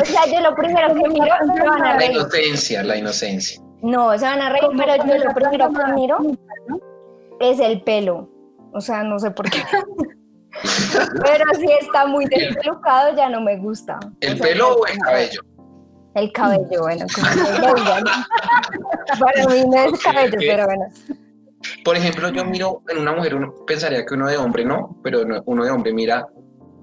o 0.00 0.04
sea, 0.04 0.26
yo 0.26 0.40
lo 0.40 0.54
primero 0.56 0.88
que 0.94 1.08
miro 1.08 1.26
se 1.54 1.62
van 1.68 1.82
a 1.84 1.96
La 1.96 2.04
inocencia, 2.06 2.82
la 2.82 2.96
inocencia. 2.96 3.60
No, 3.82 4.18
se 4.18 4.24
van 4.24 4.40
a 4.40 4.48
reír, 4.50 4.68
pero 4.76 4.96
yo 4.96 5.24
lo 5.24 5.34
primero 5.34 5.70
que 5.70 5.92
miro 5.92 6.18
es 7.40 7.60
el 7.60 7.82
pelo. 7.82 8.28
O 8.72 8.80
sea, 8.80 9.04
no 9.04 9.18
sé 9.20 9.30
por 9.30 9.48
qué. 9.48 9.62
Pero 11.22 11.44
si 11.58 11.66
está 11.80 12.06
muy 12.06 12.24
despelucado 12.30 13.14
ya 13.16 13.28
no 13.28 13.40
me 13.40 13.56
gusta. 13.58 13.98
¿El 14.20 14.34
O 14.34 14.36
sea, 14.36 14.46
pelo 14.46 14.76
o 14.76 14.86
el 14.86 14.98
cabello? 14.98 15.40
El 16.14 16.32
cabello, 16.32 16.80
bueno, 16.80 17.06
como 17.14 17.74
que. 17.74 17.82
Para 19.20 19.46
mí 19.46 19.64
no 19.68 19.76
es 19.84 20.00
cabello, 20.02 20.36
pero 20.38 20.64
bueno. 20.66 20.84
Por 21.84 21.96
ejemplo, 21.96 22.30
yo 22.30 22.44
miro 22.44 22.82
en 22.88 22.98
una 22.98 23.12
mujer, 23.12 23.34
uno 23.34 23.54
pensaría 23.66 24.04
que 24.04 24.14
uno 24.14 24.28
de 24.28 24.36
hombre 24.36 24.64
no, 24.64 24.98
pero 25.02 25.24
no- 25.24 25.42
uno 25.46 25.64
de 25.64 25.70
hombre 25.70 25.92
mira 25.92 26.26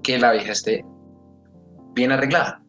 que 0.02 0.18
la 0.18 0.32
vieja 0.32 0.52
esté 0.52 0.84
bien 1.94 2.12
arreglada. 2.12 2.62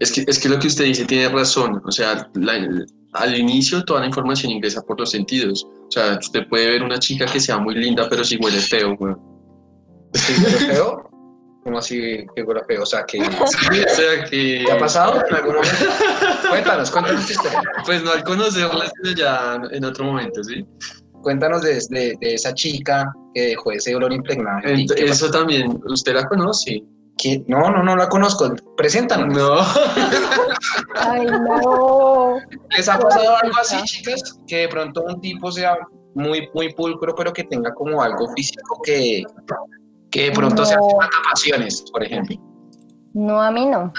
Es 0.00 0.10
que, 0.12 0.24
es 0.26 0.38
que 0.38 0.48
lo 0.48 0.58
que 0.58 0.66
usted 0.66 0.84
dice 0.84 1.04
tiene 1.04 1.28
razón. 1.28 1.80
O 1.84 1.92
sea, 1.92 2.28
la- 2.34 2.84
al 3.12 3.38
inicio 3.38 3.84
toda 3.84 4.00
la 4.00 4.06
información 4.06 4.50
ingresa 4.52 4.82
por 4.82 4.98
los 4.98 5.10
sentidos. 5.12 5.64
O 5.86 5.90
sea, 5.90 6.18
usted 6.20 6.48
puede 6.48 6.68
ver 6.68 6.82
una 6.82 6.98
chica 6.98 7.26
que 7.26 7.38
sea 7.38 7.58
muy 7.58 7.74
linda, 7.76 8.08
pero 8.10 8.24
si 8.24 8.36
huele 8.36 8.58
feo, 8.58 8.96
güey. 8.96 9.14
¿Que 10.12 10.32
huele 10.42 10.58
feo? 10.74 11.10
¿Cómo 11.62 11.78
así 11.78 12.26
que 12.34 12.42
huele 12.42 12.62
feo? 12.66 12.82
O 12.82 12.86
sea, 12.86 13.04
que... 13.06 13.18
Sí, 13.46 13.80
o 13.84 13.88
sea, 13.94 14.24
que... 14.28 14.64
¿Te 14.66 14.72
ha 14.72 14.78
pasado 14.78 15.22
en 15.28 15.34
algún 15.34 15.54
momento? 15.54 15.76
Cuéntanos, 16.50 16.90
cuéntanos 16.90 17.26
tu 17.26 17.32
historia. 17.32 17.62
Pues 17.86 18.02
no 18.02 18.10
al 18.10 18.24
conocerla, 18.24 18.90
sino 19.02 19.16
ya 19.16 19.60
en 19.70 19.84
otro 19.84 20.04
momento, 20.04 20.42
¿sí? 20.42 20.66
Cuéntanos 21.24 21.62
de, 21.62 21.80
de- 21.90 22.16
de 22.20 22.34
esa 22.34 22.54
chica 22.54 23.12
que 23.34 23.48
dejó 23.48 23.72
ese 23.72 23.94
olor 23.96 24.12
impregnado. 24.12 24.58
en 24.64 24.76
ti. 24.76 24.86
Ent- 24.86 24.94
¿Qué 24.94 25.04
eso 25.06 25.30
también, 25.30 25.80
¿usted 25.86 26.14
la 26.14 26.28
conoce? 26.28 26.82
¿Qué? 27.16 27.42
No, 27.48 27.70
no, 27.70 27.82
no 27.82 27.96
la 27.96 28.08
conozco. 28.08 28.54
Preséntanos. 28.76 29.34
No. 29.36 29.56
Ay, 30.96 31.26
no. 31.26 32.36
¿Les 32.76 32.88
ha 32.88 32.98
pasado 32.98 33.36
algo 33.42 33.56
así, 33.60 33.76
chicas? 33.84 34.38
Que 34.46 34.58
de 34.58 34.68
pronto 34.68 35.02
un 35.02 35.20
tipo 35.20 35.50
sea 35.50 35.76
muy, 36.14 36.48
muy 36.54 36.72
pulcro, 36.74 37.14
pero 37.14 37.32
que 37.32 37.44
tenga 37.44 37.72
como 37.74 38.02
algo 38.02 38.28
físico 38.36 38.80
que, 38.84 39.22
que 40.10 40.24
de 40.26 40.32
pronto 40.32 40.64
sea 40.64 40.76
No. 40.76 40.88
pasiones, 41.30 41.84
por 41.92 42.02
ejemplo. 42.04 42.36
No, 43.14 43.40
a 43.40 43.50
mí 43.50 43.66
no. 43.66 43.92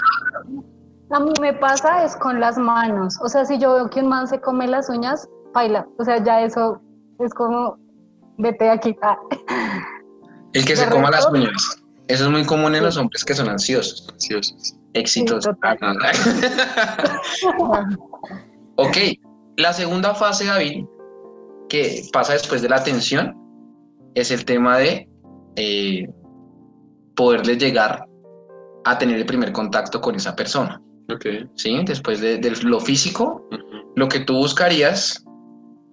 A 1.10 1.20
mí 1.20 1.30
me 1.40 1.52
pasa 1.54 2.04
es 2.04 2.16
con 2.16 2.40
las 2.40 2.58
manos. 2.58 3.16
O 3.22 3.28
sea, 3.28 3.44
si 3.44 3.58
yo 3.58 3.74
veo 3.74 3.90
que 3.90 4.00
un 4.00 4.08
man 4.08 4.26
se 4.28 4.40
come 4.40 4.66
las 4.66 4.88
uñas, 4.90 5.26
baila. 5.54 5.86
O 5.98 6.04
sea, 6.04 6.22
ya 6.22 6.42
eso 6.42 6.80
es 7.18 7.34
como, 7.34 7.78
vete 8.38 8.64
de 8.64 8.70
aquí. 8.70 8.96
Ah. 9.02 9.18
El 10.52 10.64
que 10.64 10.74
De 10.74 10.84
se 10.84 10.90
coma 10.90 11.10
las 11.10 11.28
uñas. 11.30 11.82
Eso 12.08 12.24
es 12.24 12.30
muy 12.30 12.44
común 12.44 12.74
en 12.74 12.84
los 12.84 12.96
hombres 12.96 13.24
que 13.24 13.34
son 13.34 13.48
ansiosos. 13.48 14.08
Ansiosos. 14.12 14.76
Éxitos. 14.94 15.44
Sí, 15.44 15.50
total. 15.50 15.78
ok, 18.76 18.96
la 19.56 19.72
segunda 19.72 20.14
fase, 20.14 20.46
David, 20.46 20.86
que 21.68 22.02
pasa 22.12 22.34
después 22.34 22.62
de 22.62 22.68
la 22.68 22.82
tensión, 22.82 23.34
es 24.14 24.30
el 24.30 24.44
tema 24.44 24.78
de 24.78 25.08
eh, 25.56 26.08
poderle 27.16 27.56
llegar 27.56 28.06
a 28.84 28.98
tener 28.98 29.18
el 29.18 29.26
primer 29.26 29.52
contacto 29.52 30.00
con 30.00 30.14
esa 30.14 30.36
persona. 30.36 30.80
Ok. 31.12 31.26
¿sí? 31.54 31.82
Después 31.84 32.20
de, 32.20 32.38
de 32.38 32.50
lo 32.62 32.80
físico, 32.80 33.48
lo 33.96 34.08
que 34.08 34.20
tú 34.20 34.34
buscarías, 34.34 35.25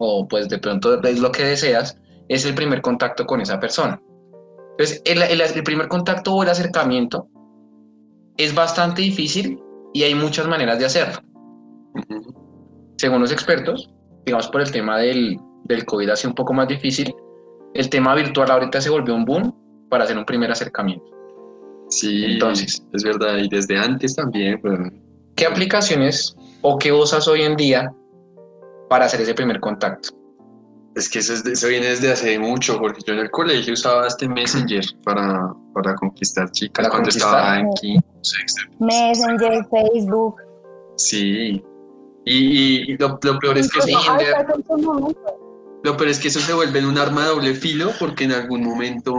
o 0.06 0.28
pues 0.28 0.50
de 0.50 0.58
pronto 0.60 1.02
es 1.02 1.20
lo 1.20 1.32
que 1.32 1.44
deseas, 1.46 1.98
es 2.28 2.46
el 2.46 2.54
primer 2.56 2.82
contacto 2.82 3.26
con 3.26 3.40
esa 3.42 3.60
persona. 3.60 4.02
Entonces, 4.72 5.02
el, 5.06 5.22
el- 5.22 5.42
el 5.42 5.64
primer 5.64 5.88
contacto 5.88 6.34
o 6.34 6.44
el 6.44 6.50
acercamiento 6.50 7.28
es 8.38 8.54
bastante 8.54 9.02
difícil 9.02 9.60
y 9.94 10.04
hay 10.04 10.16
muchas 10.16 10.48
maneras 10.48 10.80
de 10.80 10.86
hacerlo. 10.86 11.20
Según 12.98 13.22
los 13.22 13.32
expertos, 13.32 13.90
digamos 14.26 14.48
por 14.48 14.62
el 14.62 14.72
tema 14.72 14.98
del, 15.00 15.38
del 15.66 15.86
COVID 15.86 16.10
ha 16.10 16.16
sido 16.16 16.30
un 16.32 16.36
poco 16.36 16.54
más 16.54 16.68
difícil, 16.68 17.14
el 17.74 17.90
tema 17.90 18.16
virtual 18.16 18.50
ahorita 18.52 18.82
se 18.82 18.90
volvió 18.90 19.16
un 19.16 19.26
boom 19.26 19.54
para 19.90 20.04
hacer 20.06 20.18
un 20.18 20.26
primer 20.26 20.52
acercamiento. 20.52 21.06
Sí, 21.90 22.26
Entonces. 22.26 22.84
es 22.94 23.04
verdad, 23.04 23.38
y 23.38 23.48
desde 23.50 23.78
antes 23.78 24.16
también, 24.16 24.60
pues, 24.62 24.80
¿Qué 25.36 25.46
aplicaciones 25.46 26.36
o 26.62 26.78
qué 26.78 26.92
usas 26.92 27.28
hoy 27.28 27.42
en 27.42 27.56
día 27.56 27.92
para 28.94 29.06
hacer 29.06 29.22
ese 29.22 29.34
primer 29.34 29.60
contacto? 29.60 30.10
es 30.96 31.10
que 31.10 31.18
eso, 31.18 31.34
es 31.34 31.44
de- 31.44 31.54
eso 31.54 31.68
viene 31.70 31.88
desde 31.88 32.12
hace 32.12 32.38
mucho, 32.38 32.78
porque 32.78 33.02
yo 33.04 33.14
en 33.16 33.20
el 33.22 33.32
colegio 33.32 33.74
usaba 33.74 34.06
este 34.06 34.30
Messenger 34.30 34.86
para, 35.04 35.52
para 35.74 35.96
conquistar 35.96 36.52
chicas 36.52 36.86
¿Para 36.86 36.90
cuando 36.90 37.08
conquistar? 37.10 37.30
estaba 37.36 37.60
en 37.60 37.74
quinto, 37.82 38.08
sexto. 38.22 38.62
Messenger, 38.80 39.66
Facebook. 39.72 40.36
Sí. 40.98 41.64
Y, 42.26 42.36
y- 42.36 42.92
y 42.92 42.98
lo, 43.00 43.18
lo 43.24 43.40
peor 43.40 43.58
es 43.58 43.72
que 43.72 43.82
Sí, 43.82 43.92
lo 45.84 45.98
peor 45.98 46.10
es 46.10 46.20
que 46.20 46.28
eso 46.28 46.40
se 46.40 46.54
vuelve 46.54 46.78
en 46.78 46.86
un 46.86 47.00
arma 47.00 47.24
de 47.24 47.30
doble 47.30 47.56
filo, 47.56 47.90
porque 48.00 48.26
en 48.26 48.34
algún 48.34 48.64
momento 48.64 49.16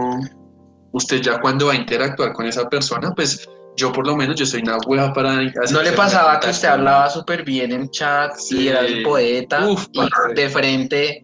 usted 0.93 1.21
ya 1.23 1.41
cuando 1.41 1.67
va 1.67 1.73
a 1.73 1.77
interactuar 1.77 2.33
con 2.35 2.47
esa 2.47 2.69
persona, 2.69 3.13
pues 3.17 3.49
yo 3.77 3.93
por 3.93 4.07
lo 4.07 4.17
menos 4.17 4.37
yo 4.37 4.47
soy 4.47 4.63
una 4.63 4.79
hueva 4.87 5.13
para 5.13 5.35
¿No 5.73 5.83
le 5.83 5.93
pasaba 5.93 6.39
que 6.41 6.51
usted 6.51 6.69
hablaba 6.69 7.11
súper 7.11 7.45
bien 7.45 7.73
en 7.73 7.91
chat 7.91 8.35
Sí. 8.37 8.63
y 8.63 8.69
era 8.69 8.81
el 8.81 9.03
poeta 9.03 9.67
Uf, 9.67 9.87
y 9.93 9.99
parce. 9.99 10.35
de 10.35 10.49
frente, 10.49 11.23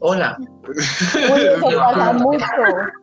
hola? 0.00 0.36
Uy, 0.38 1.40
eso 1.40 1.78
pasa 1.78 2.12
mucho. 2.14 2.44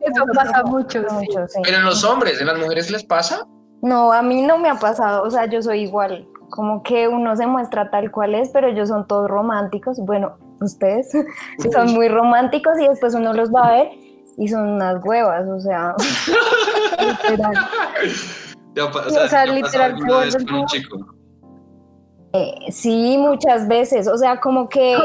Eso 0.01 0.25
pasa 0.33 0.63
mucho, 0.63 1.01
sí. 1.07 1.15
mucho, 1.15 1.47
sí. 1.47 1.61
Pero 1.63 1.77
en 1.77 1.85
los 1.85 2.03
hombres, 2.03 2.41
en 2.41 2.47
las 2.47 2.57
mujeres 2.57 2.89
les 2.89 3.03
pasa? 3.03 3.45
No, 3.81 4.11
a 4.11 4.21
mí 4.21 4.41
no 4.41 4.57
me 4.57 4.69
ha 4.69 4.75
pasado, 4.75 5.23
o 5.23 5.29
sea, 5.31 5.45
yo 5.45 5.61
soy 5.61 5.81
igual, 5.81 6.27
como 6.49 6.83
que 6.83 7.07
uno 7.07 7.35
se 7.37 7.47
muestra 7.47 7.89
tal 7.89 8.11
cual 8.11 8.35
es, 8.35 8.49
pero 8.49 8.67
ellos 8.67 8.89
son 8.89 9.07
todos 9.07 9.29
románticos, 9.29 9.97
bueno, 10.01 10.37
ustedes 10.59 11.11
son 11.73 11.93
muy 11.93 12.09
románticos 12.09 12.77
y 12.79 12.87
después 12.87 13.13
uno 13.13 13.33
los 13.33 13.53
va 13.53 13.67
a 13.67 13.71
ver 13.71 13.91
y 14.37 14.47
son 14.47 14.67
unas 14.69 15.03
huevas, 15.03 15.47
o 15.47 15.59
sea, 15.59 15.93
literal. 16.99 17.55
O 18.75 19.09
sea, 19.09 19.25
¿ya 19.25 19.31
pasó 19.31 19.53
literal, 19.53 19.95
vez 19.95 20.35
con 20.35 20.55
un 20.55 20.65
chico? 20.67 20.97
Eh, 22.31 22.71
sí, 22.71 23.17
muchas 23.17 23.67
veces, 23.67 24.07
o 24.07 24.15
sea, 24.15 24.39
como 24.39 24.69
que 24.69 24.95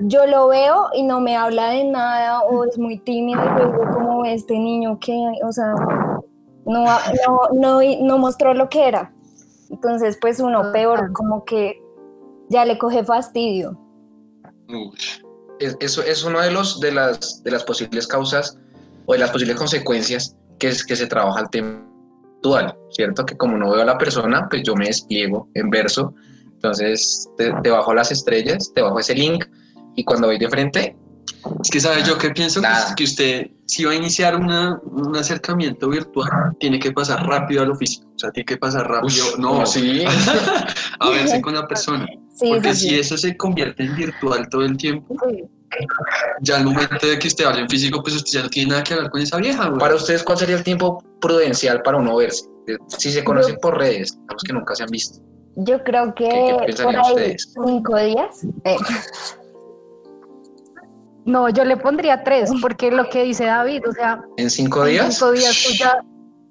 yo 0.00 0.26
lo 0.26 0.48
veo 0.48 0.86
y 0.94 1.02
no 1.02 1.20
me 1.20 1.36
habla 1.36 1.68
de 1.68 1.84
nada 1.84 2.40
o 2.44 2.64
es 2.64 2.78
muy 2.78 2.98
tímido 3.00 3.42
y 3.44 3.60
yo 3.60 3.66
digo 3.66 3.90
como 3.92 4.24
este 4.24 4.58
niño 4.58 4.98
que, 4.98 5.12
o 5.46 5.52
sea, 5.52 5.74
no, 6.64 6.84
no, 6.84 7.40
no, 7.52 7.80
no 8.00 8.18
mostró 8.18 8.54
lo 8.54 8.70
que 8.70 8.88
era. 8.88 9.12
Entonces, 9.68 10.16
pues 10.18 10.40
uno 10.40 10.72
peor, 10.72 11.12
como 11.12 11.44
que 11.44 11.78
ya 12.48 12.64
le 12.64 12.78
coge 12.78 13.04
fastidio. 13.04 13.78
Uy, 14.68 14.96
Eso 15.58 16.02
es 16.02 16.24
una 16.24 16.42
de, 16.42 16.52
los, 16.52 16.80
de, 16.80 16.92
las, 16.92 17.42
de 17.42 17.50
las 17.50 17.64
posibles 17.64 18.06
causas 18.06 18.58
o 19.04 19.12
de 19.12 19.18
las 19.18 19.30
posibles 19.30 19.56
consecuencias 19.56 20.34
que, 20.58 20.68
es, 20.68 20.84
que 20.86 20.96
se 20.96 21.06
trabaja 21.06 21.40
el 21.40 21.50
tema 21.50 21.86
¿cierto? 22.90 23.24
Que 23.26 23.36
como 23.36 23.56
no 23.56 23.70
veo 23.70 23.82
a 23.82 23.84
la 23.84 23.98
persona, 23.98 24.46
pues 24.48 24.62
yo 24.64 24.74
me 24.74 24.86
despliego 24.86 25.48
en 25.54 25.70
verso. 25.70 26.14
Entonces, 26.54 27.28
te, 27.36 27.52
te 27.62 27.70
bajo 27.70 27.94
las 27.94 28.10
estrellas, 28.12 28.72
te 28.74 28.80
bajo 28.82 28.98
ese 28.98 29.14
link 29.14 29.44
y 29.94 30.04
cuando 30.04 30.26
voy 30.28 30.38
de 30.38 30.48
frente, 30.48 30.96
Es 31.62 31.70
que, 31.70 31.80
¿sabe 31.80 32.02
yo 32.04 32.16
qué 32.18 32.30
pienso? 32.30 32.60
Que- 32.60 32.66
Nada. 32.66 32.94
Que 32.96 33.04
usted, 33.04 33.50
si 33.66 33.84
va 33.84 33.92
a 33.92 33.94
iniciar 33.94 34.36
una, 34.36 34.80
un 34.84 35.14
acercamiento 35.16 35.88
virtual, 35.88 36.30
tiene 36.58 36.78
que 36.78 36.92
pasar 36.92 37.26
rápido 37.26 37.62
a 37.62 37.66
lo 37.66 37.74
físico. 37.76 38.08
O 38.14 38.18
sea, 38.18 38.30
tiene 38.30 38.46
que 38.46 38.56
pasar 38.56 38.88
rápido, 38.88 39.24
no, 39.38 39.64
sí. 39.66 40.04
a 41.00 41.10
verse 41.10 41.40
con 41.42 41.54
la 41.54 41.66
persona. 41.66 42.06
Sí, 42.34 42.48
Porque 42.48 42.74
sí, 42.74 42.80
si 42.80 42.88
sí. 42.90 42.98
eso 43.00 43.16
se 43.16 43.36
convierte 43.36 43.82
en 43.84 43.94
virtual 43.96 44.48
todo 44.50 44.62
el 44.64 44.76
tiempo, 44.76 45.14
Sí. 45.28 45.44
Ya 46.40 46.56
al 46.56 46.64
momento 46.64 47.06
de 47.06 47.18
que 47.18 47.28
usted 47.28 47.44
hable 47.44 47.60
en 47.62 47.68
físico, 47.68 48.02
pues 48.02 48.16
usted 48.16 48.38
ya 48.38 48.42
no 48.44 48.48
tiene 48.50 48.70
nada 48.70 48.84
que 48.84 48.94
hablar 48.94 49.10
con 49.10 49.20
esa 49.20 49.36
vieja, 49.38 49.66
güey. 49.68 49.78
Para 49.78 49.94
ustedes, 49.94 50.22
¿cuál 50.22 50.38
sería 50.38 50.56
el 50.56 50.62
tiempo 50.64 51.02
prudencial 51.20 51.82
para 51.82 51.98
uno 51.98 52.16
verse? 52.16 52.44
Si 52.88 53.10
se 53.12 53.22
conocen 53.24 53.56
por 53.60 53.78
redes, 53.78 54.12
digamos 54.20 54.42
que 54.46 54.52
nunca 54.52 54.74
se 54.74 54.82
han 54.84 54.88
visto. 54.90 55.20
Yo 55.56 55.82
creo 55.84 56.14
que 56.14 56.28
¿Qué- 56.28 56.74
qué 56.74 56.82
por 56.82 56.94
ahí 56.96 57.02
ustedes? 57.12 57.52
cinco 57.54 57.96
días. 57.98 58.44
eh, 58.64 58.76
No, 61.24 61.48
yo 61.48 61.64
le 61.64 61.76
pondría 61.76 62.22
tres, 62.22 62.52
porque 62.62 62.90
lo 62.92 63.08
que 63.08 63.24
dice 63.24 63.46
David, 63.46 63.82
o 63.88 63.92
sea, 63.92 64.20
¿En 64.36 64.48
cinco 64.48 64.84
en 64.86 64.92
días? 64.92 65.14
cinco 65.18 65.32
días 65.32 65.64
tú 65.66 65.72
ya 65.76 65.98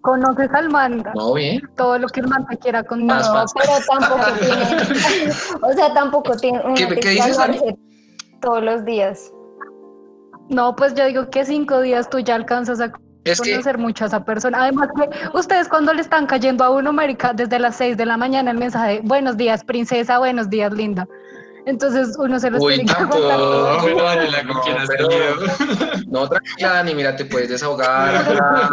conoces 0.02 0.50
al 0.54 0.70
man, 0.70 1.02
No, 1.16 1.34
bien. 1.34 1.62
todo 1.78 1.98
lo 1.98 2.08
que 2.10 2.20
el 2.20 2.28
man 2.28 2.46
te 2.48 2.58
quiera 2.58 2.84
no. 2.90 3.06
Más 3.06 3.26
fácil. 3.32 3.62
pero 3.64 4.00
tampoco 4.00 4.26
tiene, 4.38 5.32
o 5.62 5.74
sea, 5.74 5.94
tampoco 5.94 6.36
tiene, 6.36 6.62
¿Qué- 6.76 6.88
qué 7.00 7.10
dices, 7.12 7.38
todos 8.46 8.64
los 8.64 8.86
días. 8.86 9.34
No, 10.50 10.76
pues 10.76 10.94
yo 10.94 11.06
digo 11.06 11.30
que 11.30 11.44
cinco 11.44 11.82
días 11.82 12.10
tú 12.10 12.20
ya 12.20 12.36
alcanzas 12.36 12.80
a 12.80 12.92
Es 13.24 13.42
que 13.42 13.52
conocer 13.52 13.78
mucho 13.80 14.04
a 14.06 14.08
esa 14.08 14.24
persona. 14.24 14.62
Además 14.62 14.90
que 14.96 15.38
ustedes 15.38 15.68
cuando 15.68 15.92
le 15.94 16.02
están 16.02 16.28
cayendo 16.28 16.64
a 16.64 16.70
uno, 16.70 16.94
marica, 16.94 17.34
desde 17.34 17.58
las 17.60 17.76
seis 17.76 17.98
de 17.98 18.06
la 18.06 18.16
mañana 18.16 18.52
el 18.52 18.58
mensaje, 18.58 19.02
buenos 19.04 19.36
días, 19.36 19.64
princesa, 19.64 20.20
buenos 20.20 20.50
días, 20.50 20.72
linda. 20.72 21.08
Entonces 21.66 22.16
uno 22.20 22.40
se 22.40 22.52
los 22.52 22.62
Uy, 22.62 22.76
tiene 22.76 22.92
que 22.92 22.96
tanto. 22.96 23.20
Daniela, 23.28 24.46
¿con 24.48 24.62
quién 24.62 24.78
has 24.78 24.88
pero-? 24.88 25.10
No, 26.08 26.30
tranquila, 26.30 26.74
Dani, 26.74 26.94
mira, 26.94 27.16
te 27.16 27.26
puedes 27.26 27.50
desahogar. 27.50 28.16
acá. 28.16 28.70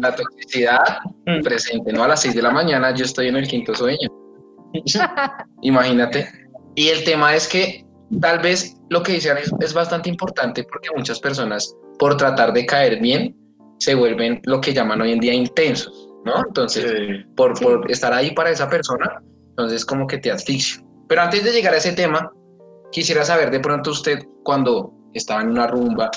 La 0.00 0.12
toxicidad 0.12 0.80
presente, 1.44 1.92
¿no? 1.92 2.02
A 2.02 2.08
las 2.08 2.20
6 2.22 2.34
de 2.34 2.42
la 2.42 2.50
mañana 2.50 2.92
yo 2.92 3.04
estoy 3.04 3.28
en 3.28 3.36
el 3.36 3.46
quinto 3.46 3.72
sueño. 3.72 4.08
Imagínate. 5.62 6.28
Y 6.74 6.88
el 6.88 7.04
tema 7.04 7.36
es 7.36 7.46
que 7.46 7.85
tal 8.20 8.38
vez 8.40 8.76
lo 8.90 9.02
que 9.02 9.12
dicen 9.12 9.36
es, 9.38 9.52
es 9.60 9.74
bastante 9.74 10.08
importante 10.08 10.64
porque 10.64 10.88
muchas 10.96 11.20
personas, 11.20 11.74
por 11.98 12.16
tratar 12.16 12.52
de 12.52 12.64
caer 12.66 13.00
bien, 13.00 13.34
se 13.78 13.94
vuelven 13.94 14.40
lo 14.44 14.60
que 14.60 14.72
llaman 14.72 15.00
hoy 15.00 15.12
en 15.12 15.20
día 15.20 15.34
intensos, 15.34 16.08
¿no? 16.24 16.38
Entonces, 16.46 16.84
Sí. 16.90 17.24
por, 17.36 17.56
Sí. 17.56 17.64
por 17.64 17.90
estar 17.90 18.12
ahí 18.12 18.30
para 18.32 18.50
esa 18.50 18.68
persona, 18.68 19.22
entonces 19.50 19.84
como 19.84 20.06
que 20.06 20.18
te 20.18 20.30
asfixio. 20.30 20.82
Pero 21.08 21.22
antes 21.22 21.44
de 21.44 21.52
llegar 21.52 21.74
a 21.74 21.76
ese 21.76 21.92
tema, 21.92 22.30
quisiera 22.90 23.24
saber 23.24 23.50
de 23.50 23.60
pronto 23.60 23.90
usted 23.90 24.18
cuando 24.44 24.92
estaba 25.14 25.42
en 25.42 25.50
una 25.50 25.66
rumba, 25.66 26.10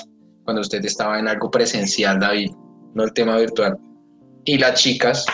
cuando 0.44 0.62
usted 0.62 0.84
estaba 0.84 1.18
en 1.18 1.28
algo 1.28 1.50
presencial, 1.50 2.18
David, 2.18 2.50
no 2.94 3.04
el 3.04 3.12
tema 3.12 3.36
virtual, 3.36 3.76
y 4.44 4.58
las 4.58 4.80
chicas, 4.80 5.26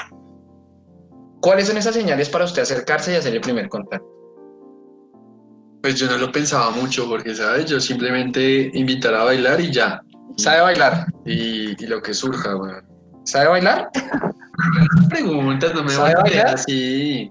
¿cuáles 1.40 1.68
son 1.68 1.76
esas 1.78 1.94
señales 1.94 2.28
para 2.28 2.44
usted 2.44 2.62
acercarse 2.62 3.12
y 3.12 3.16
hacer 3.16 3.34
el 3.34 3.40
primer 3.40 3.68
contacto? 3.68 4.06
Pues 5.86 6.00
yo 6.00 6.08
no 6.08 6.16
lo 6.18 6.32
pensaba 6.32 6.70
mucho 6.72 7.08
porque, 7.08 7.32
¿sabes? 7.32 7.66
Yo 7.66 7.78
simplemente 7.78 8.72
invitar 8.74 9.14
a 9.14 9.22
bailar 9.22 9.60
y 9.60 9.70
ya. 9.70 10.02
¿Sabe 10.36 10.62
bailar? 10.62 11.06
Y, 11.24 11.80
y 11.80 11.86
lo 11.86 12.02
que 12.02 12.12
surja, 12.12 12.54
güey. 12.54 12.72
¿Sabe 13.24 13.46
bailar? 13.50 13.88
Preguntas, 15.08 15.72
no 15.76 15.84
me 15.84 15.90
¿Sabe 15.90 16.10
voy 16.14 16.20
a 16.20 16.22
meter 16.24 16.38
bailar? 16.38 16.54
así. 16.56 17.30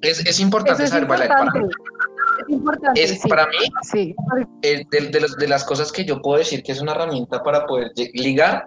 Es, 0.00 0.20
es 0.20 0.26
Eso 0.28 0.42
importante 0.42 0.82
es 0.84 0.88
saber 0.88 1.06
bailar. 1.06 1.28
Para. 1.28 1.50
Es 1.58 2.48
importante, 2.48 3.02
es, 3.04 3.20
sí. 3.20 3.28
para 3.28 3.46
mí, 3.48 3.56
sí. 3.82 4.14
de, 4.62 4.86
de 5.10 5.20
los- 5.20 5.36
de 5.36 5.46
las 5.48 5.62
cosas 5.64 5.92
que 5.92 6.02
yo 6.06 6.22
puedo 6.22 6.38
decir 6.38 6.62
que 6.62 6.72
es 6.72 6.80
una 6.80 6.92
herramienta 6.92 7.42
para 7.42 7.66
poder 7.66 7.90
ligar 8.14 8.66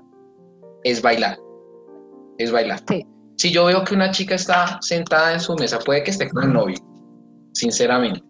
es 0.84 1.02
bailar. 1.02 1.40
Es 2.38 2.52
bailar. 2.52 2.82
Sí. 2.88 3.04
Si 3.38 3.52
yo 3.52 3.66
veo 3.66 3.84
que 3.84 3.96
una 3.96 4.12
chica 4.12 4.36
está 4.36 4.78
sentada 4.82 5.34
en 5.34 5.40
su 5.40 5.56
mesa, 5.56 5.80
puede 5.80 6.04
que 6.04 6.12
esté 6.12 6.30
con 6.30 6.44
el 6.44 6.54
novio, 6.54 6.78
sinceramente. 7.54 8.22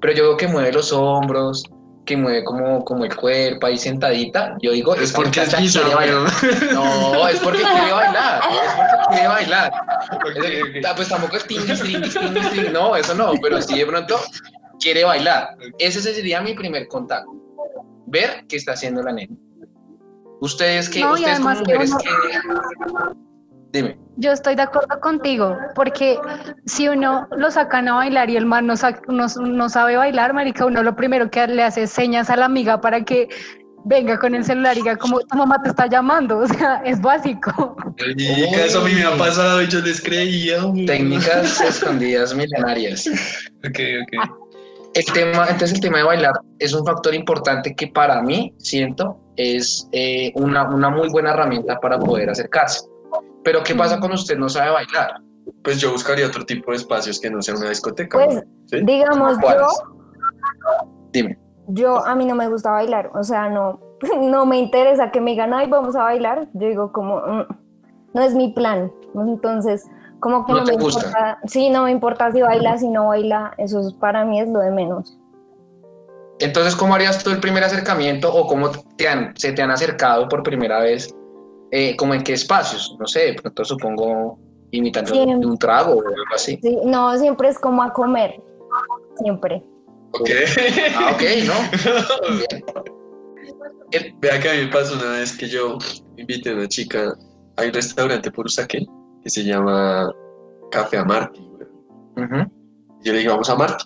Pero 0.00 0.12
yo 0.14 0.22
veo 0.24 0.36
que 0.36 0.48
mueve 0.48 0.72
los 0.72 0.92
hombros, 0.92 1.64
que 2.06 2.16
mueve 2.16 2.42
como, 2.44 2.84
como 2.84 3.04
el 3.04 3.14
cuerpo 3.14 3.66
ahí 3.66 3.76
sentadita, 3.76 4.56
yo 4.60 4.72
digo, 4.72 4.94
Es 4.96 5.12
porque 5.12 5.42
es 5.42 5.56
guisa, 5.58 5.80
quiere 5.82 5.94
bailar. 5.94 6.32
No, 6.72 7.28
es 7.28 7.38
porque 7.40 7.62
quiere 7.62 7.92
bailar. 7.92 8.40
Es 8.40 8.76
porque 8.80 9.08
quiere 9.10 9.28
bailar. 9.28 9.72
Ah, 10.86 10.92
Pues 10.96 11.08
tampoco 11.08 11.36
es 11.36 11.46
tinguis, 11.46 11.82
tinguis, 11.82 12.14
tinguis, 12.18 12.50
tinguis. 12.50 12.72
No, 12.72 12.96
eso 12.96 13.14
no, 13.14 13.32
pero 13.42 13.60
sí 13.62 13.78
de 13.78 13.86
pronto 13.86 14.16
quiere 14.80 15.04
bailar. 15.04 15.56
Ese 15.78 16.00
sería 16.00 16.40
mi 16.40 16.54
primer 16.54 16.88
contacto. 16.88 17.30
Ver 18.06 18.44
qué 18.48 18.56
está 18.56 18.72
haciendo 18.72 19.02
la 19.02 19.12
nena. 19.12 19.36
Ustedes 20.40 20.88
que, 20.88 21.00
No, 21.00 21.12
ustedes 21.12 21.38
como 21.38 21.52
que 21.52 21.58
mujeres 21.60 21.90
uno- 21.90 21.98
que. 22.00 23.20
Dime. 23.72 23.96
Yo 24.16 24.32
estoy 24.32 24.54
de 24.56 24.62
acuerdo 24.62 25.00
contigo, 25.00 25.56
porque 25.74 26.18
si 26.66 26.88
uno 26.88 27.26
lo 27.36 27.50
sacan 27.50 27.88
a 27.88 27.94
bailar 27.94 28.28
y 28.28 28.36
el 28.36 28.44
man 28.46 28.66
no, 28.66 28.76
sa- 28.76 29.00
no, 29.08 29.26
no 29.28 29.68
sabe 29.68 29.96
bailar, 29.96 30.34
marica, 30.34 30.66
uno 30.66 30.82
lo 30.82 30.96
primero 30.96 31.30
que 31.30 31.46
le 31.46 31.62
hace 31.62 31.84
es 31.84 31.90
señas 31.90 32.28
a 32.30 32.36
la 32.36 32.46
amiga 32.46 32.80
para 32.80 33.04
que 33.04 33.28
venga 33.84 34.18
con 34.18 34.34
el 34.34 34.44
celular 34.44 34.76
y 34.76 34.80
diga 34.80 34.96
como 34.96 35.20
tu 35.20 35.38
mamá 35.38 35.62
te 35.62 35.70
está 35.70 35.86
llamando, 35.86 36.38
o 36.40 36.46
sea, 36.46 36.82
es 36.84 37.00
básico. 37.00 37.76
Eso 37.96 38.80
a 38.80 38.84
mí 38.84 38.92
me 38.94 39.04
ha 39.04 39.16
pasado 39.16 39.62
y 39.62 39.68
yo 39.68 39.80
les 39.80 40.00
creía. 40.02 40.58
Técnicas 40.86 41.60
escondidas 41.62 42.34
milenarias. 42.34 43.06
Ok, 43.64 43.78
ok. 44.02 44.30
El 44.92 45.04
tema, 45.14 45.44
entonces 45.48 45.74
el 45.74 45.80
tema 45.80 45.98
de 45.98 46.04
bailar 46.04 46.32
es 46.58 46.74
un 46.74 46.84
factor 46.84 47.14
importante 47.14 47.74
que 47.76 47.86
para 47.86 48.20
mí 48.22 48.52
siento 48.58 49.20
es 49.36 49.88
eh, 49.92 50.32
una, 50.34 50.68
una 50.68 50.90
muy 50.90 51.08
buena 51.08 51.30
herramienta 51.30 51.78
para 51.78 51.96
poder 51.98 52.28
acercarse. 52.28 52.80
Pero 53.42 53.62
¿qué 53.62 53.74
pasa 53.74 53.98
cuando 53.98 54.16
usted 54.16 54.36
no 54.38 54.48
sabe 54.48 54.70
bailar? 54.70 55.20
Pues 55.62 55.80
yo 55.80 55.92
buscaría 55.92 56.26
otro 56.26 56.44
tipo 56.44 56.70
de 56.70 56.76
espacios 56.76 57.18
que 57.20 57.30
no 57.30 57.40
sea 57.42 57.54
una 57.54 57.68
discoteca. 57.70 58.18
Pues, 58.18 58.42
digamos, 58.84 59.36
yo, 59.42 59.66
Dime. 61.12 61.38
yo, 61.68 62.04
a 62.04 62.14
mí 62.14 62.24
no 62.26 62.34
me 62.34 62.48
gusta 62.48 62.70
bailar, 62.70 63.10
o 63.14 63.22
sea, 63.24 63.48
no, 63.48 63.80
no 64.20 64.46
me 64.46 64.58
interesa 64.58 65.10
que 65.10 65.20
me 65.20 65.32
digan, 65.32 65.52
ay, 65.54 65.68
vamos 65.68 65.96
a 65.96 66.02
bailar. 66.04 66.48
Yo 66.54 66.68
digo, 66.68 66.92
como, 66.92 67.18
"Mm, 67.20 67.46
no 68.14 68.22
es 68.22 68.34
mi 68.34 68.52
plan. 68.52 68.92
Entonces, 69.14 69.86
como 70.20 70.44
que 70.46 70.52
No 70.52 70.64
me 70.64 70.76
gusta. 70.76 71.06
importa. 71.06 71.38
Sí, 71.46 71.70
no 71.70 71.84
me 71.84 71.90
importa 71.90 72.30
si 72.32 72.42
baila, 72.42 72.78
si 72.78 72.88
no 72.88 73.08
baila, 73.08 73.54
eso 73.58 73.80
es- 73.80 73.94
para 73.94 74.24
mí 74.24 74.40
es 74.40 74.48
lo 74.48 74.60
de 74.60 74.70
menos. 74.70 75.16
Entonces, 76.38 76.74
¿cómo 76.76 76.94
harías 76.94 77.22
tú 77.22 77.30
el 77.30 77.40
primer 77.40 77.64
acercamiento 77.64 78.32
o 78.32 78.46
cómo 78.46 78.70
te 78.96 79.08
han, 79.08 79.34
se 79.36 79.52
te 79.52 79.60
han 79.62 79.70
acercado 79.70 80.28
por 80.28 80.42
primera 80.42 80.80
vez? 80.80 81.14
Eh, 81.72 81.96
¿Cómo 81.96 82.14
en 82.14 82.22
qué 82.22 82.32
espacios? 82.32 82.96
No 82.98 83.06
sé, 83.06 83.20
de 83.26 83.34
pronto 83.34 83.64
supongo 83.64 84.38
imitando 84.72 85.12
de 85.12 85.46
un 85.46 85.58
trago 85.58 85.92
o 85.96 86.00
algo 86.00 86.34
así. 86.34 86.58
Sí, 86.62 86.78
no, 86.84 87.16
siempre 87.18 87.48
es 87.48 87.58
como 87.58 87.82
a 87.82 87.92
comer, 87.92 88.40
siempre. 89.16 89.62
Ok. 90.12 90.30
Ah, 90.96 91.12
ok, 91.14 91.22
¿no? 91.46 91.54
El- 93.92 94.14
Vea 94.20 94.38
que 94.40 94.48
a 94.48 94.52
mí 94.54 94.58
me 94.66 94.68
pasó 94.72 94.94
una 94.94 95.18
vez 95.18 95.36
que 95.36 95.48
yo 95.48 95.76
invité 96.16 96.50
a 96.50 96.54
una 96.54 96.68
chica. 96.68 97.14
Hay 97.56 97.68
un 97.68 97.74
restaurante 97.74 98.30
por 98.30 98.46
Usaquén 98.46 98.86
que 99.22 99.30
se 99.30 99.42
llama 99.44 100.10
Café 100.70 100.98
Amarti. 100.98 101.40
güey. 101.40 102.26
Ujú. 102.26 102.50
Yo 103.02 103.12
le 103.12 103.18
dije, 103.18 103.30
vamos 103.30 103.50
a 103.50 103.56
Marte. 103.56 103.84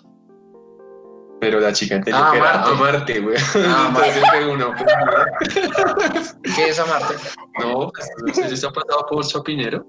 Pero 1.45 1.59
la 1.59 1.71
chica 1.71 1.95
entendió 1.97 2.23
Ah, 2.23 2.31
que 2.31 2.37
era 2.39 2.53
Marte. 2.57 2.71
Amarte, 2.71 3.19
güey. 3.19 3.37
Ah, 3.67 3.85
Entonces 3.95 4.23
fue 4.31 4.51
uno, 4.51 4.73
pues, 4.75 6.37
¿Qué 6.55 6.69
es 6.69 6.79
amarte? 6.79 7.13
no, 7.61 7.91
pues, 7.91 8.09
no 8.25 8.33
sé 8.33 8.47
si 8.47 8.53
está 8.55 8.71
pasado 8.71 9.05
por 9.07 9.23
Chapinero. 9.27 9.85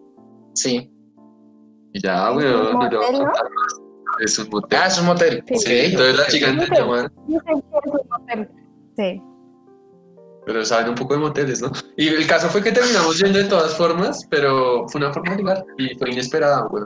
Sí. 0.54 0.92
Y 1.94 2.02
ya, 2.02 2.28
güey, 2.28 2.44
no 2.44 2.52
le 2.52 2.58
voy 2.58 2.68
a 2.68 2.74
motel, 2.74 2.98
¿no? 2.98 3.06
contar 3.06 3.44
más. 3.44 3.80
Es 4.20 4.38
un 4.38 4.50
motel. 4.50 4.78
Ah, 4.82 4.86
es 4.86 4.98
un 5.00 5.06
motel. 5.06 5.44
Sí. 5.46 5.64
Entonces 5.66 6.16
la 6.18 6.26
chica 6.26 6.48
entendió 6.50 6.90
hotel. 6.90 8.50
Sí. 8.98 9.22
Pero 10.44 10.64
saben 10.66 10.90
un 10.90 10.94
poco 10.94 11.14
de 11.14 11.20
moteles, 11.20 11.62
¿no? 11.62 11.72
Y 11.96 12.08
el 12.08 12.26
caso 12.26 12.50
fue 12.50 12.62
que 12.62 12.70
terminamos 12.70 13.18
yendo 13.18 13.38
de 13.38 13.44
todas 13.44 13.74
formas, 13.78 14.26
pero 14.28 14.86
fue 14.88 15.00
una 15.00 15.10
forma 15.10 15.30
de 15.30 15.36
ligar 15.38 15.64
y 15.78 15.94
fue 15.98 16.10
inesperada, 16.10 16.66
güey. 16.66 16.84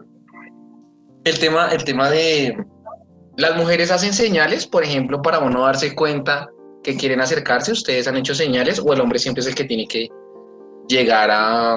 El 1.25 1.39
tema, 1.41 1.71
el 1.73 1.83
tema 1.83 2.09
de 2.09 2.57
las 3.41 3.57
mujeres 3.57 3.91
hacen 3.91 4.13
señales, 4.13 4.67
por 4.67 4.85
ejemplo, 4.85 5.23
para 5.23 5.39
uno 5.39 5.65
darse 5.65 5.95
cuenta 5.95 6.49
que 6.83 6.97
quieren 6.97 7.21
acercarse, 7.21 7.73
ustedes 7.73 8.07
han 8.07 8.17
hecho 8.17 8.35
señales 8.35 8.81
o 8.85 8.93
el 8.93 9.01
hombre 9.01 9.19
siempre 9.19 9.41
es 9.41 9.47
el 9.49 9.55
que 9.55 9.65
tiene 9.65 9.87
que 9.87 10.09
llegar 10.89 11.31
a, 11.31 11.75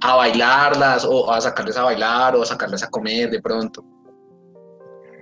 a 0.00 0.16
bailarlas 0.16 1.04
o 1.04 1.32
a 1.32 1.40
sacarles 1.40 1.76
a 1.76 1.84
bailar 1.84 2.36
o 2.36 2.42
a 2.42 2.46
sacarles 2.46 2.82
a 2.82 2.90
comer 2.90 3.30
de 3.30 3.40
pronto. 3.40 3.84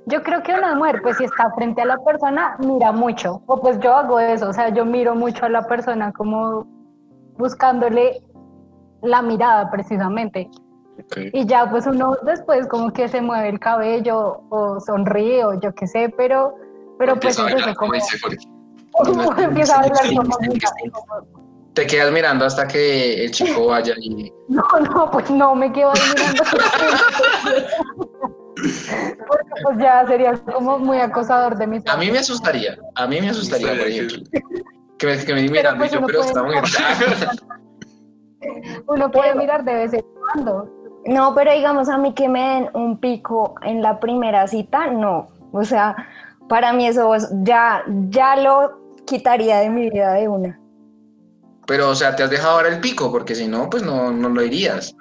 Yo 0.07 0.23
creo 0.23 0.43
que 0.43 0.55
una 0.55 0.75
mujer, 0.75 1.03
pues 1.03 1.19
si 1.19 1.25
está 1.25 1.53
frente 1.55 1.83
a 1.83 1.85
la 1.85 1.99
persona, 1.99 2.57
mira 2.61 2.93
mucho, 2.93 3.43
o 3.47 3.61
pues 3.61 3.79
yo 3.81 3.95
hago 3.95 4.19
eso, 4.19 4.49
o 4.49 4.53
sea, 4.53 4.71
yo 4.71 4.87
miro 4.87 5.15
mucho 5.15 5.45
a 5.45 5.51
la 5.51 5.67
persona 5.67 6.13
como 6.13 6.67
buscándole 7.37 8.23
la 9.03 9.21
mirada 9.21 9.71
precisamente. 9.71 10.51
Y 11.33 11.47
ya 11.47 11.71
pues 11.71 11.87
uno 11.87 12.17
después 12.23 12.67
como 12.67 12.93
que 12.93 13.09
se 13.09 13.21
mueve 13.21 13.51
el 13.51 13.61
cabello 13.61 14.43
o 14.51 14.81
sonríe 14.81 15.45
o 15.45 15.59
yo 15.61 15.75
qué 15.75 15.87
sé, 15.87 16.13
pero, 16.17 16.55
pero 16.99 17.19
pues 17.19 17.39
eso, 17.39 17.47
como 17.77 17.95
empieza 19.39 19.77
a 19.77 19.81
bailar 19.81 20.17
como 20.17 20.37
Te 21.75 21.87
quedas 21.87 22.13
mirando 22.13 22.45
hasta 22.45 22.67
que 22.67 23.25
el 23.25 23.31
chico 23.31 23.67
vaya 23.69 23.95
y 24.01 24.33
No, 24.49 24.65
no, 24.93 25.11
pues 25.11 25.31
no 25.31 25.55
me 25.55 25.73
quedo 25.73 25.91
ahí 25.91 26.01
mirando. 26.17 26.43
Porque 29.29 29.51
pues 29.63 29.79
ya 29.79 30.05
sería 30.09 30.35
como 30.53 30.81
muy 30.81 30.99
acosador 30.99 31.57
de 31.57 31.67
mis 31.67 31.87
a 31.87 31.97
mí 31.97 32.11
me 32.11 32.19
asustaría, 32.19 32.77
a 32.97 33.07
mí 33.07 33.21
me 33.21 33.31
asustaría, 33.31 33.69
por 33.69 33.87
ejemplo, 33.87 34.19
que 34.99 35.07
me, 35.07 35.25
que 35.25 35.35
me 35.35 35.43
mirando 35.43 35.85
y 35.85 35.89
pues 35.89 35.93
yo, 35.93 36.05
pero 36.05 36.23
esta 36.23 36.43
mujer 36.43 36.65
Uno 38.89 39.11
puede 39.13 39.37
mirar 39.37 39.65
de 39.65 39.75
vez 39.75 39.93
en 39.93 40.05
cuando. 40.21 40.78
No, 41.09 41.35
pero 41.35 41.53
digamos 41.53 41.89
a 41.89 41.97
mí 41.97 42.13
que 42.13 42.29
me 42.29 42.41
den 42.41 42.71
un 42.75 42.99
pico 42.99 43.55
en 43.63 43.81
la 43.81 43.99
primera 43.99 44.47
cita, 44.47 44.89
no. 44.89 45.29
O 45.53 45.65
sea, 45.65 45.97
para 46.51 46.75
mí 46.75 46.87
eso 46.87 47.15
es- 47.15 47.31
ya, 47.45 47.83
ya 48.11 48.37
lo 48.37 48.79
quitaría 49.07 49.61
de 49.61 49.71
mi 49.71 49.89
vida 49.89 50.13
de 50.13 50.29
una. 50.29 50.61
Pero, 51.67 51.89
o 51.89 51.95
sea, 51.95 52.15
te 52.15 52.23
has 52.23 52.29
dejado 52.31 52.57
ahora 52.57 52.69
el 52.69 52.81
pico, 52.81 53.11
porque 53.11 53.35
si 53.35 53.49
no, 53.49 53.71
pues 53.71 53.83
no, 53.83 54.11
no 54.11 54.29
lo 54.29 54.43
irías. 54.43 54.95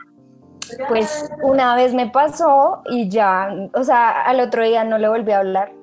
Pues 0.87 1.29
una 1.43 1.75
vez 1.75 1.93
me 1.93 2.09
pasó 2.09 2.81
y 2.89 3.09
ya, 3.09 3.49
o 3.73 3.83
sea, 3.83 4.21
al 4.21 4.39
otro 4.39 4.63
día 4.63 4.85
no 4.85 4.97
le 4.97 5.09
volví 5.09 5.33
a 5.33 5.39
hablar. 5.39 5.73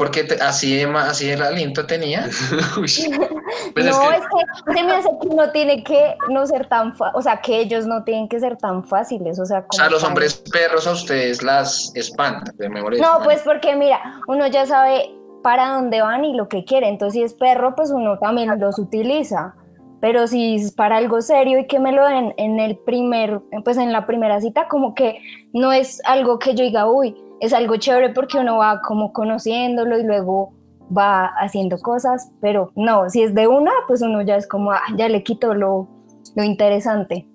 Porque 0.00 0.24
te- 0.24 0.40
así, 0.42 0.74
de 0.78 0.84
así 0.96 1.28
el 1.28 1.42
aliento 1.42 1.84
tenía. 1.84 2.24
Uy. 2.80 2.88
Pues 3.74 3.84
es 3.86 3.92
no, 3.94 4.08
que- 4.08 4.16
es 4.16 4.22
que 4.66 4.72
se 4.78 4.82
me 4.84 4.92
hace 4.92 5.08
que 5.20 5.28
uno 5.28 5.50
tiene 5.50 5.84
que 5.84 6.16
no 6.30 6.46
ser 6.46 6.66
tan, 6.68 6.96
fa- 6.96 7.10
o 7.14 7.20
sea, 7.20 7.42
que 7.42 7.58
ellos 7.60 7.84
no 7.84 8.02
tienen 8.02 8.26
que 8.30 8.40
ser 8.40 8.56
tan 8.56 8.82
fáciles, 8.82 9.38
o 9.38 9.44
sea, 9.44 9.58
O 9.68 9.72
sea, 9.74 9.84
como 9.84 9.90
los 9.90 10.04
hombres 10.04 10.42
perros 10.50 10.86
a 10.86 10.92
ustedes 10.92 11.42
las 11.42 11.92
espantan, 11.94 12.56
de 12.56 12.70
memoria. 12.70 13.02
No, 13.02 13.22
pues 13.22 13.42
porque 13.42 13.76
mira, 13.76 14.00
uno 14.26 14.46
ya 14.46 14.64
sabe 14.64 15.10
para 15.42 15.68
dónde 15.74 16.00
van 16.00 16.24
y 16.24 16.34
lo 16.34 16.48
que 16.48 16.64
quiere, 16.64 16.88
entonces 16.88 17.12
si 17.18 17.22
es 17.22 17.34
perro, 17.34 17.74
pues 17.76 17.90
uno 17.90 18.18
también 18.18 18.58
los 18.58 18.78
utiliza. 18.78 19.54
Pero 20.00 20.26
si 20.26 20.54
es 20.54 20.72
para 20.72 20.96
algo 20.96 21.20
serio 21.20 21.58
y 21.58 21.66
que 21.66 21.78
me 21.78 21.92
lo 21.92 22.06
den 22.06 22.32
en 22.38 22.58
el 22.58 22.78
primer, 22.78 23.40
pues 23.64 23.76
en 23.76 23.92
la 23.92 24.06
primera 24.06 24.40
cita, 24.40 24.66
como 24.66 24.94
que 24.94 25.18
no 25.52 25.72
es 25.72 26.00
algo 26.06 26.38
que 26.38 26.54
yo 26.54 26.64
diga, 26.64 26.86
uy, 26.90 27.14
es 27.40 27.52
algo 27.52 27.76
chévere 27.76 28.10
porque 28.10 28.38
uno 28.38 28.58
va 28.58 28.80
como 28.82 29.12
conociéndolo 29.12 29.98
y 29.98 30.04
luego 30.04 30.52
va 30.96 31.26
haciendo 31.40 31.78
cosas, 31.78 32.30
pero 32.40 32.72
no, 32.76 33.08
si 33.08 33.22
es 33.22 33.34
de 33.34 33.46
una, 33.46 33.70
pues 33.86 34.02
uno 34.02 34.22
ya 34.22 34.36
es 34.36 34.46
como, 34.46 34.72
ah, 34.72 34.82
ya 34.96 35.08
le 35.08 35.22
quito 35.22 35.54
lo, 35.54 35.88
lo 36.34 36.42
interesante. 36.44 37.26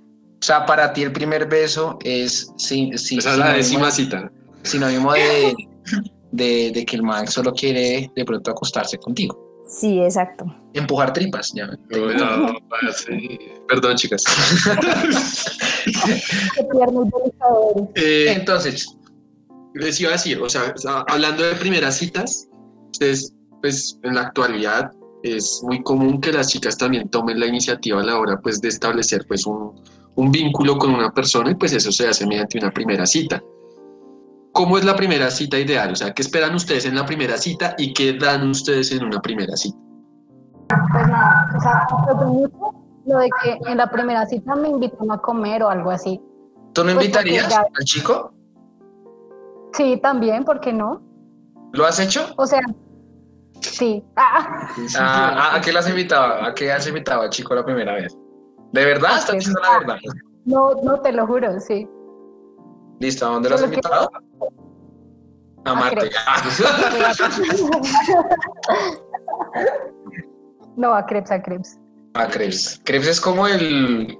O 0.41 0.45
sea, 0.45 0.65
para 0.65 0.93
ti 0.93 1.03
el 1.03 1.11
primer 1.11 1.47
beso 1.47 1.97
es 2.03 2.51
sí, 2.57 2.91
sí, 2.97 3.17
Esa 3.17 3.31
es 3.31 3.37
la 3.37 3.53
décima 3.53 3.89
cita. 3.91 4.31
sinónimo 4.63 5.13
de, 5.13 5.55
de, 6.31 6.71
de 6.71 6.85
que 6.85 6.95
el 6.97 7.03
man 7.03 7.27
solo 7.27 7.53
quiere 7.53 8.11
de 8.15 8.25
pronto 8.25 8.51
acostarse 8.51 8.97
contigo. 8.97 9.41
Sí, 9.67 9.99
exacto. 9.99 10.45
Empujar 10.73 11.11
tripas, 11.13 11.51
ya. 11.55 11.67
Uy, 11.91 12.15
no, 12.17 12.53
parce. 12.69 13.17
Perdón, 13.67 13.95
chicas. 13.95 14.23
Eh, 17.95 18.33
Entonces, 18.35 18.97
les 19.75 19.99
iba 20.01 20.09
a 20.09 20.13
decir, 20.13 20.41
o 20.41 20.49
sea, 20.49 20.73
hablando 21.07 21.43
de 21.43 21.55
primeras 21.55 21.97
citas, 21.97 22.47
ustedes, 22.91 23.33
pues 23.61 23.99
en 24.03 24.15
la 24.15 24.21
actualidad 24.21 24.91
es 25.23 25.61
muy 25.63 25.81
común 25.83 26.21
que 26.21 26.31
las 26.31 26.49
chicas 26.49 26.77
también 26.77 27.09
tomen 27.09 27.39
la 27.39 27.47
iniciativa 27.47 28.01
a 28.01 28.05
la 28.05 28.19
hora, 28.19 28.39
pues, 28.41 28.61
de 28.61 28.69
establecer, 28.69 29.25
pues, 29.27 29.45
un, 29.45 29.73
un 30.15 30.31
vínculo 30.31 30.77
con 30.77 30.93
una 30.93 31.11
persona 31.11 31.51
y, 31.51 31.55
pues, 31.55 31.73
eso 31.73 31.91
se 31.91 32.07
hace 32.07 32.25
mediante 32.25 32.57
una 32.59 32.71
primera 32.71 33.05
cita. 33.05 33.41
¿Cómo 34.53 34.77
es 34.77 34.85
la 34.85 34.95
primera 34.95 35.29
cita 35.31 35.59
ideal? 35.59 35.91
O 35.91 35.95
sea, 35.95 36.13
¿qué 36.13 36.21
esperan 36.21 36.55
ustedes 36.55 36.85
en 36.85 36.95
la 36.95 37.05
primera 37.05 37.37
cita 37.37 37.75
y 37.77 37.93
qué 37.93 38.13
dan 38.13 38.47
ustedes 38.49 38.91
en 38.91 39.03
una 39.03 39.19
primera 39.21 39.55
cita? 39.57 39.77
Pues 40.69 41.07
nada, 41.07 41.51
o 41.57 41.59
sea, 41.61 41.87
lo 43.05 43.17
de 43.19 43.29
que 43.43 43.59
en 43.69 43.77
la 43.77 43.89
primera 43.89 44.25
cita 44.25 44.55
me 44.55 44.69
invitan 44.69 45.11
a 45.11 45.17
comer 45.17 45.61
o 45.63 45.69
algo 45.69 45.91
así. 45.91 46.21
¿tú 46.73 46.83
no 46.83 46.93
Pues, 46.93 47.05
invitarías 47.05 47.49
ya- 47.49 47.59
al 47.61 47.83
chico? 47.85 48.33
Sí, 49.75 49.99
también, 50.01 50.43
¿por 50.43 50.59
qué 50.59 50.71
no? 50.71 51.01
¿Lo 51.73 51.85
has 51.85 51.99
hecho? 51.99 52.33
O 52.37 52.45
sea, 52.45 52.61
Sí. 53.61 54.03
Ah, 54.15 54.69
Ah, 54.97 55.51
¿A, 55.53 55.55
a 55.57 55.61
qué 55.61 55.73
las 55.73 55.89
invitaba? 55.89 56.45
¿A 56.47 56.53
qué 56.53 56.71
has 56.71 56.87
invitado 56.87 57.21
al 57.23 57.29
chico 57.29 57.55
la 57.55 57.65
primera 57.65 57.95
vez? 57.95 58.15
¿De 58.71 58.85
verdad? 58.85 59.17
¿Estás 59.17 59.35
diciendo 59.35 59.59
la 59.61 59.79
verdad? 59.79 59.97
no, 60.45 60.75
no 60.83 60.99
te 61.01 61.11
lo 61.11 61.25
juro, 61.25 61.59
sí. 61.59 61.87
Listo, 62.99 63.25
¿a 63.25 63.29
dónde 63.31 63.49
lo 63.49 63.55
has 63.55 63.63
invitado? 63.63 64.09
A 65.65 65.71
A 65.71 65.75
Marte. 65.75 66.09
No, 70.77 70.93
a 70.93 71.05
Krebs, 71.05 71.31
a 71.31 71.41
Krebs. 71.41 71.79
A 72.15 72.27
Krebs. 72.27 72.81
Krebs 72.83 73.07
es 73.07 73.21
como 73.21 73.47
el 73.47 74.17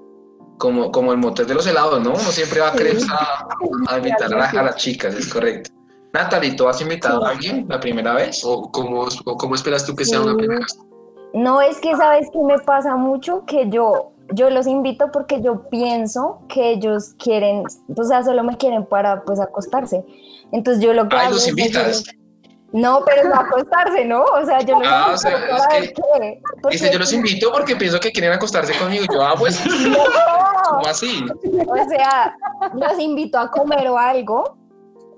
como, 0.58 0.92
como 0.92 1.12
el 1.12 1.18
motel 1.18 1.48
de 1.48 1.56
los 1.56 1.68
helados, 1.68 2.02
¿no? 2.02 2.12
Uno 2.12 2.20
siempre 2.32 2.62
va 2.62 2.70
a 2.70 2.74
Krebs 2.74 3.06
a, 3.10 3.48
a 3.90 3.98
invitar 3.98 4.34
a, 4.34 4.38
la- 4.38 4.50
a 4.50 4.64
las 4.64 4.76
chicas, 4.78 5.14
es 5.16 5.32
correcto. 5.32 5.70
Natalie, 6.14 6.54
¿tú 6.56 6.68
has 6.68 6.80
invitado 6.82 7.26
a 7.26 7.32
alguien 7.32 7.66
la 7.68 7.80
primera 7.80 8.14
vez? 8.14 8.42
¿O 8.46 8.72
cómo, 8.72 9.06
o 9.26 9.38
cómo 9.38 9.56
esperas 9.56 9.86
tú 9.86 9.96
que 9.96 10.06
sea 10.06 10.22
una 10.22 10.36
primera 10.38 10.60
vez? 10.62 10.80
No, 11.34 11.60
es 11.60 11.80
que 11.82 11.94
sabes 11.98 12.30
que 12.32 12.40
me 12.40 12.58
pasa 12.60 12.96
mucho 12.96 13.44
que 13.46 13.68
yo, 13.70 14.14
yo 14.32 14.50
los 14.50 14.66
invito 14.66 15.12
porque 15.12 15.42
yo 15.42 15.64
pienso 15.70 16.40
que 16.48 16.72
ellos 16.72 17.16
quieren, 17.22 17.64
o 17.94 18.04
sea, 18.06 18.24
solo 18.24 18.44
me 18.46 18.56
quieren 18.56 18.86
para 18.86 19.24
pues 19.26 19.42
acostarse. 19.42 20.06
Entonces 20.54 20.82
yo 20.82 20.94
lo 20.94 21.10
que 21.10 21.18
Ay, 21.18 21.26
hago 21.26 21.34
los 21.34 21.46
es 21.48 21.54
que 21.54 21.62
yo 21.62 21.68
invitas. 21.68 22.04
No, 22.76 23.04
pero 23.06 23.30
no 23.30 23.36
acostarse, 23.36 24.04
¿no? 24.04 24.24
O 24.24 24.46
sea, 24.46 24.60
yo 24.62 24.78
los 24.80 24.88
Ah, 24.92 25.12
o 25.14 25.18
sea, 25.18 25.32
es 25.78 25.88
que- 25.90 25.94
qué. 25.94 26.42
Porque 26.62 26.78
Dice, 26.78 26.92
yo 26.92 27.00
los 27.00 27.14
invito 27.14 27.52
porque 27.54 27.76
pienso 27.78 28.00
que 28.02 28.12
quieren 28.12 28.34
acostarse 28.34 28.78
conmigo. 28.78 29.06
Yo, 29.14 29.22
ah, 29.26 29.34
pues, 29.38 29.60
No, 29.88 29.98
¿cómo 30.70 30.86
así? 30.88 31.26
o 31.68 31.90
sea, 31.90 32.36
los 32.74 33.00
invito 33.00 33.40
a 33.40 33.50
comer 33.50 33.88
o 33.88 33.98
algo 33.98 34.58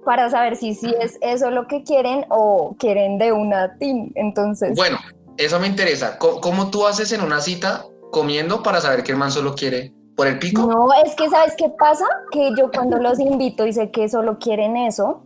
para 0.06 0.30
saber 0.30 0.56
si, 0.56 0.76
si 0.76 0.94
es 1.02 1.18
eso 1.22 1.50
lo 1.50 1.68
que 1.68 1.84
quieren 1.84 2.26
o 2.30 2.76
quieren 2.78 3.18
de 3.18 3.32
una 3.32 3.76
team. 3.80 4.12
Entonces, 4.16 4.76
Bueno, 4.76 4.98
eso 5.38 5.60
me 5.60 5.68
interesa. 5.68 6.18
¿Cómo, 6.20 6.40
cómo 6.42 6.70
tú 6.70 6.86
haces 6.86 7.12
en 7.12 7.22
una 7.22 7.42
cita 7.42 7.86
comiendo 8.12 8.62
para 8.64 8.80
saber 8.82 9.04
que 9.04 9.12
el 9.14 9.18
man 9.18 9.32
solo 9.32 9.56
quiere 9.56 9.94
por 10.16 10.28
el 10.28 10.38
pico? 10.40 10.62
No, 10.62 10.88
es 11.06 11.16
que 11.16 11.28
¿sabes 11.30 11.56
qué 11.58 11.70
pasa? 11.78 12.06
Que 12.32 12.52
yo 12.58 12.70
cuando 12.72 12.98
los 12.98 13.20
invito 13.20 13.66
y 13.66 13.74
sé 13.74 13.90
que 13.92 14.08
solo 14.08 14.38
quieren 14.40 14.78
eso, 14.78 15.24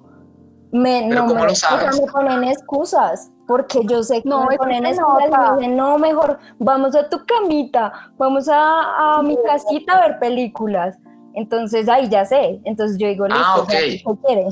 me, 0.71 1.05
Pero 1.09 1.21
no 1.21 1.27
¿cómo 1.27 1.39
me, 1.41 1.45
lo 1.47 1.51
o 1.51 1.55
sea, 1.55 1.89
me 1.91 2.11
ponen 2.11 2.43
excusas, 2.45 3.31
porque 3.47 3.81
yo 3.85 4.03
sé 4.03 4.21
que 4.21 4.29
No, 4.29 4.45
me 4.45 4.57
ponen 4.57 4.85
excusas 4.85 5.27
y 5.27 5.31
me 5.31 5.55
dicen, 5.57 5.77
no, 5.77 5.97
mejor 5.97 6.39
vamos 6.59 6.95
a 6.95 7.09
tu 7.09 7.25
camita, 7.25 8.11
vamos 8.17 8.47
a, 8.47 9.17
a 9.17 9.21
mi 9.23 9.37
casita 9.45 9.97
a 9.97 10.07
ver 10.07 10.19
películas. 10.19 10.97
Entonces 11.33 11.87
ahí 11.87 12.09
ya 12.09 12.25
sé, 12.25 12.59
entonces 12.65 12.97
yo 12.97 13.07
digo, 13.07 13.27
listo, 13.27 13.41
Ah, 13.43 13.61
o 13.61 13.65
sea, 13.65 13.79
ok. 13.79 13.85
¿qué 13.85 14.03
quiere? 14.25 14.45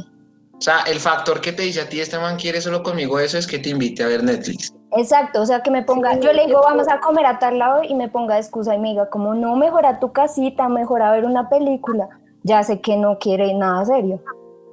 O 0.60 0.62
sea, 0.62 0.82
el 0.88 1.00
factor 1.00 1.40
que 1.40 1.54
te 1.54 1.64
dice 1.64 1.80
a 1.80 1.88
ti, 1.88 2.02
este 2.02 2.20
man 2.20 2.36
quiere 2.36 2.60
solo 2.60 2.84
conmigo, 2.84 3.18
eso 3.18 3.38
es 3.38 3.48
que 3.48 3.60
te 3.60 3.70
invite 3.70 4.04
a 4.04 4.08
ver 4.08 4.24
Netflix. 4.24 4.74
Exacto, 4.98 5.42
o 5.42 5.46
sea, 5.46 5.62
que 5.62 5.72
me 5.72 5.84
ponga, 5.84 6.16
Sí, 6.16 6.20
yo 6.22 6.34
le 6.34 6.48
digo, 6.48 6.62
vamos 6.62 6.90
a 6.90 7.00
comer 7.00 7.26
a 7.26 7.40
tal 7.40 7.60
lado 7.60 7.82
y 7.84 7.96
me 7.96 8.10
ponga 8.10 8.34
de 8.36 8.42
excusa 8.42 8.76
y 8.76 8.80
me 8.80 8.90
diga, 8.90 9.10
como, 9.10 9.34
no, 9.36 9.56
mejor 9.56 9.86
a 9.86 10.02
tu 10.02 10.12
casita, 10.12 10.68
mejor 10.68 11.02
a 11.02 11.12
ver 11.14 11.24
una 11.24 11.48
película. 11.48 12.10
Ya 12.44 12.62
sé 12.64 12.82
que 12.82 12.98
no 12.98 13.20
quiere 13.20 13.54
nada 13.54 13.86
serio. 13.86 14.22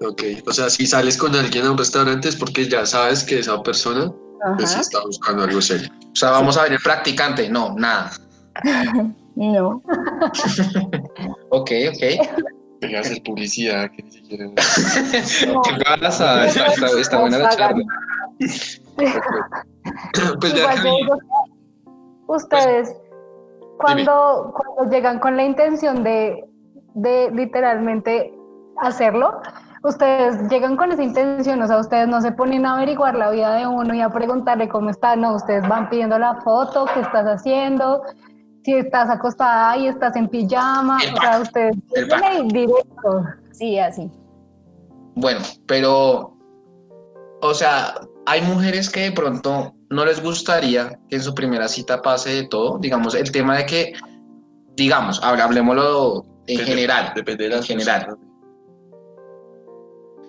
Ok, 0.00 0.22
o 0.46 0.52
sea, 0.52 0.68
si 0.68 0.86
sales 0.86 1.16
con 1.16 1.34
alguien 1.34 1.64
a 1.66 1.70
un 1.70 1.78
restaurante 1.78 2.28
es 2.28 2.36
porque 2.36 2.68
ya 2.68 2.84
sabes 2.84 3.24
que 3.24 3.38
esa 3.38 3.62
persona 3.62 4.12
pues, 4.56 4.74
está 4.76 5.00
buscando 5.00 5.44
algo 5.44 5.60
serio. 5.62 5.88
O 6.12 6.16
sea, 6.16 6.30
vamos 6.32 6.56
a 6.58 6.64
ver 6.64 6.72
el 6.74 6.78
practicante. 6.80 7.48
No, 7.48 7.74
nada. 7.76 8.10
No. 9.36 9.82
Ok, 11.50 11.70
ok. 11.92 12.00
Deja 12.80 12.92
de 12.92 12.96
hacer 12.98 13.22
publicidad 13.22 13.90
que 13.90 14.02
ni 14.02 14.10
siquiera. 14.10 14.46
¿Qué 14.54 15.84
pasa? 16.00 16.46
Está, 16.46 16.66
está- 16.66 17.00
está 17.00 17.18
buena 17.20 17.38
la 17.38 17.48
charla. 17.50 17.84
pues 20.40 20.54
Igual 20.54 21.20
ustedes, 22.28 22.94
cuando, 23.78 24.54
cuando 24.56 24.90
llegan 24.94 25.18
con 25.20 25.36
la 25.36 25.44
intención 25.44 26.02
de, 26.02 26.44
de 26.94 27.30
literalmente 27.32 28.32
hacerlo, 28.78 29.40
ustedes 29.82 30.48
llegan 30.50 30.76
con 30.76 30.92
esa 30.92 31.02
intención, 31.02 31.60
o 31.62 31.66
sea, 31.66 31.78
ustedes 31.78 32.08
no 32.08 32.20
se 32.20 32.32
ponen 32.32 32.66
a 32.66 32.74
averiguar 32.76 33.14
la 33.14 33.30
vida 33.30 33.54
de 33.54 33.66
uno 33.66 33.94
y 33.94 34.00
a 34.00 34.08
preguntarle 34.10 34.68
cómo 34.68 34.90
está, 34.90 35.16
no, 35.16 35.34
ustedes 35.34 35.66
van 35.68 35.88
pidiendo 35.88 36.18
la 36.18 36.36
foto, 36.42 36.86
qué 36.94 37.00
estás 37.00 37.26
haciendo, 37.26 38.02
si 38.64 38.74
estás 38.74 39.08
acostada 39.10 39.76
y 39.76 39.86
estás 39.88 40.16
en 40.16 40.28
pijama, 40.28 40.98
El 41.04 41.14
o 41.14 41.16
sea, 41.20 41.40
ustedes 41.40 41.76
llegan 41.94 42.48
directo. 42.48 43.24
Sí, 43.52 43.78
así. 43.78 44.10
Bueno, 45.14 45.40
pero, 45.66 46.36
o 47.40 47.54
sea, 47.54 47.94
hay 48.26 48.42
mujeres 48.42 48.90
que 48.90 49.00
de 49.02 49.12
pronto 49.12 49.72
no 49.88 50.04
les 50.04 50.20
gustaría 50.22 50.98
que 51.08 51.16
en 51.16 51.22
su 51.22 51.32
primera 51.34 51.68
cita 51.68 52.02
pase 52.02 52.30
de 52.30 52.48
todo. 52.48 52.78
Digamos, 52.78 53.14
el 53.14 53.30
tema 53.30 53.56
de 53.56 53.66
que, 53.66 53.92
digamos, 54.74 55.22
hable- 55.22 55.42
hablemoslo 55.42 56.24
en 56.48 56.56
Depende- 56.58 56.64
general. 56.64 57.12
Depende 57.14 57.44
de 57.44 57.50
la 57.50 57.56
en 57.58 57.62
general. 57.62 58.16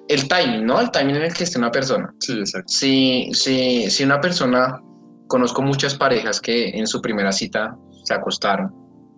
El 0.07 0.27
timing, 0.27 0.65
¿no? 0.65 0.79
El 0.79 0.91
timing 0.91 1.15
en 1.17 1.23
el 1.23 1.33
que 1.33 1.43
esté 1.43 1.57
una 1.57 1.71
persona. 1.71 2.13
Sí, 2.19 2.39
exacto. 2.39 2.67
Si, 2.67 3.29
si, 3.33 3.89
si 3.89 4.03
una 4.03 4.21
persona, 4.21 4.81
conozco 5.27 5.61
muchas 5.61 5.95
parejas 5.95 6.39
que 6.39 6.69
en 6.69 6.87
su 6.87 7.01
primera 7.01 7.31
cita 7.31 7.77
se 8.03 8.13
acostaron, 8.13 8.73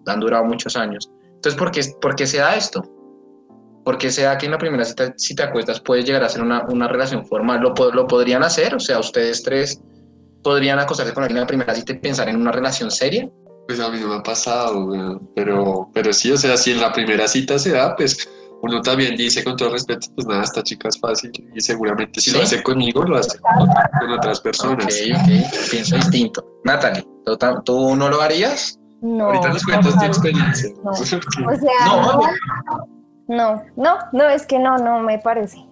han 0.08 0.20
durado 0.20 0.46
muchos 0.46 0.76
años. 0.76 1.10
Entonces, 1.36 1.58
¿por 1.58 1.72
qué, 1.72 1.82
por 2.02 2.16
qué 2.16 2.26
se 2.26 2.38
da 2.38 2.56
esto? 2.56 2.84
¿Por 3.86 3.98
qué 3.98 4.12
se 4.12 4.24
da 4.24 4.38
que 4.38 4.46
en 4.46 4.52
la 4.52 4.58
primera 4.58 4.84
cita, 4.84 5.14
si 5.18 5.36
te 5.36 5.44
acuestas, 5.44 5.80
puede 5.80 6.04
llegar 6.04 6.24
a 6.24 6.30
ser 6.30 6.42
una, 6.42 6.66
una 6.68 6.88
relación 6.88 7.26
formal? 7.26 7.62
¿Lo, 7.62 7.74
¿Lo 7.92 8.08
podrían 8.08 8.44
hacer? 8.44 8.76
O 8.76 8.80
sea, 8.80 9.00
ustedes 9.00 9.44
tres 9.44 9.82
podrían 10.44 10.80
acostarse 10.80 11.14
con 11.14 11.24
alguien 11.24 11.38
en 11.38 11.42
la 11.42 11.48
primera 11.48 11.76
cita 11.76 11.94
y 11.94 11.98
pensar 11.98 12.30
en 12.30 12.36
una 12.36 12.52
relación 12.52 12.92
seria. 12.92 13.30
Pues 13.68 13.80
a 13.80 13.90
mí 13.90 14.00
no 14.00 14.08
me 14.08 14.16
ha 14.16 14.24
pasado, 14.24 15.22
pero, 15.36 15.90
pero 15.94 16.12
sí, 16.12 16.32
o 16.32 16.38
sea, 16.38 16.58
si 16.58 16.72
en 16.72 16.82
la 16.82 16.92
primera 16.92 17.28
cita 17.28 17.60
se 17.60 17.72
da, 17.72 17.96
pues 17.96 18.28
uno 18.62 18.82
también 18.82 19.16
dice 19.16 19.44
con 19.44 19.56
todo 19.56 19.70
respeto, 19.72 20.08
pues 20.16 20.28
nada, 20.28 20.44
esta 20.44 20.62
chica 20.64 20.90
es 20.90 21.00
fácil 21.00 21.32
y 21.56 21.62
seguramente 21.62 22.20
si 22.20 22.32
Sí. 22.32 22.38
lo 22.38 22.44
hace 22.44 22.62
conmigo, 22.62 23.04
lo 23.04 23.18
hace 23.18 23.40
con, 23.40 24.12
otras 24.12 24.42
personas. 24.42 24.86
Ok, 24.86 24.92
ok, 25.16 25.70
pienso 25.72 25.96
distinto. 25.96 26.46
Natalie, 26.66 27.08
¿tú, 27.26 27.34
tam- 27.38 27.64
¿tú 27.64 27.96
no 27.96 28.10
lo 28.10 28.22
harías? 28.22 28.78
No. 29.02 29.26
Ahorita 29.26 29.50
nos 29.50 29.64
cuentas 29.64 29.98
tu 29.98 30.06
experiencia. 30.06 30.70
No. 30.84 30.92
O 30.92 30.96
sea, 30.96 31.86
No. 31.86 32.02
no. 32.14 32.22
No, 33.28 33.64
no, 33.76 33.98
no, 34.12 34.28
es 34.30 34.46
que 34.48 34.58
no, 34.58 34.78
no 34.80 35.00
me 35.02 35.20
parece. 35.20 35.64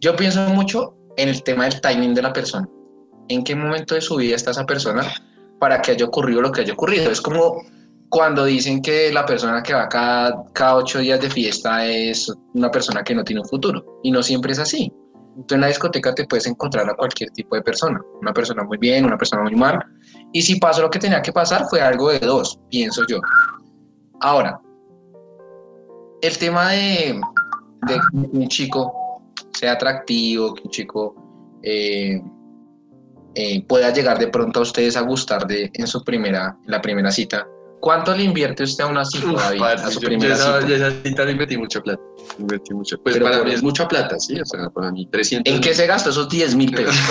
Yo 0.00 0.14
pienso 0.14 0.40
mucho 0.50 0.94
en 1.16 1.28
el 1.28 1.42
tema 1.42 1.64
del 1.64 1.80
timing 1.80 2.14
de 2.14 2.22
la 2.22 2.32
persona. 2.32 2.68
¿En 3.28 3.42
qué 3.42 3.56
momento 3.56 3.96
de 3.96 4.00
su 4.00 4.14
vida 4.16 4.36
está 4.36 4.52
esa 4.52 4.64
persona 4.64 5.02
para 5.58 5.82
que 5.82 5.90
haya 5.90 6.04
ocurrido 6.06 6.40
lo 6.42 6.52
que 6.52 6.60
haya 6.60 6.72
ocurrido? 6.74 7.10
Es 7.10 7.20
como 7.20 7.56
cuando 8.08 8.44
dicen 8.44 8.82
que 8.82 9.12
la 9.12 9.26
persona 9.26 9.62
que 9.62 9.74
va 9.74 9.88
cada, 9.88 10.44
cada 10.52 10.76
ocho 10.76 10.98
días 10.98 11.20
de 11.20 11.30
fiesta 11.30 11.86
es 11.86 12.32
una 12.54 12.70
persona 12.70 13.02
que 13.02 13.14
no 13.14 13.24
tiene 13.24 13.40
un 13.40 13.48
futuro. 13.48 14.00
Y 14.02 14.10
no 14.10 14.22
siempre 14.22 14.52
es 14.52 14.58
así. 14.58 14.92
Tú 15.46 15.54
en 15.54 15.60
la 15.60 15.66
discoteca 15.66 16.14
te 16.14 16.24
puedes 16.24 16.46
encontrar 16.46 16.88
a 16.88 16.94
cualquier 16.94 17.30
tipo 17.30 17.56
de 17.56 17.62
persona. 17.62 18.00
Una 18.20 18.32
persona 18.32 18.64
muy 18.64 18.78
bien, 18.78 19.04
una 19.04 19.18
persona 19.18 19.42
muy 19.42 19.54
mal. 19.54 19.78
Y 20.32 20.42
si 20.42 20.58
pasó 20.58 20.82
lo 20.82 20.90
que 20.90 20.98
tenía 20.98 21.20
que 21.20 21.32
pasar, 21.32 21.66
fue 21.68 21.80
algo 21.80 22.10
de 22.10 22.20
dos, 22.20 22.58
pienso 22.70 23.06
yo. 23.06 23.20
Ahora, 24.20 24.58
el 26.22 26.38
tema 26.38 26.70
de, 26.70 27.20
que 27.86 27.98
un 28.14 28.48
chico 28.48 28.92
sea 29.52 29.72
atractivo, 29.72 30.54
que 30.54 30.62
un 30.64 30.70
chico 30.70 31.58
eh, 31.62 32.22
eh, 33.34 33.62
pueda 33.66 33.92
llegar 33.92 34.18
de 34.18 34.28
pronto 34.28 34.60
a 34.60 34.62
ustedes 34.62 34.96
a 34.96 35.02
gustar 35.02 35.46
de 35.46 35.70
en 35.74 35.86
su 35.86 36.02
primera, 36.02 36.56
en 36.64 36.70
la 36.70 36.80
primera 36.80 37.10
cita. 37.10 37.46
¿Cuánto 37.80 38.14
le 38.16 38.24
invierte 38.24 38.62
usted 38.64 38.84
a 38.84 38.86
una 38.88 39.04
cita, 39.04 39.26
Uf, 39.30 39.40
David? 39.40 39.62
a 39.62 39.90
su 39.90 40.00
yo- 40.00 40.08
primera 40.08 40.34
yo 40.34 40.42
esa, 40.42 40.60
cita? 40.60 40.68
yo 40.68 40.74
esa 40.76 40.90
cita 41.04 41.24
le 41.24 41.32
invertí 41.32 41.56
mucha 41.58 41.80
plata. 41.80 42.00
invertí 42.38 42.74
mucho. 42.74 42.96
Pues 43.02 43.14
Pero 43.16 43.26
para 43.30 43.44
mí 43.44 43.52
es 43.52 43.62
mucha 43.62 43.86
plata, 43.86 44.18
sí, 44.18 44.40
o 44.40 44.44
sea, 44.46 44.68
para 44.70 44.90
mí 44.90 45.06
300. 45.10 45.52
¿En 45.54 45.60
qué 45.60 45.74
se 45.74 45.86
gastó 45.86 46.10
esos 46.10 46.28
10 46.28 46.54
mil 46.56 46.72
pesos? 46.72 46.94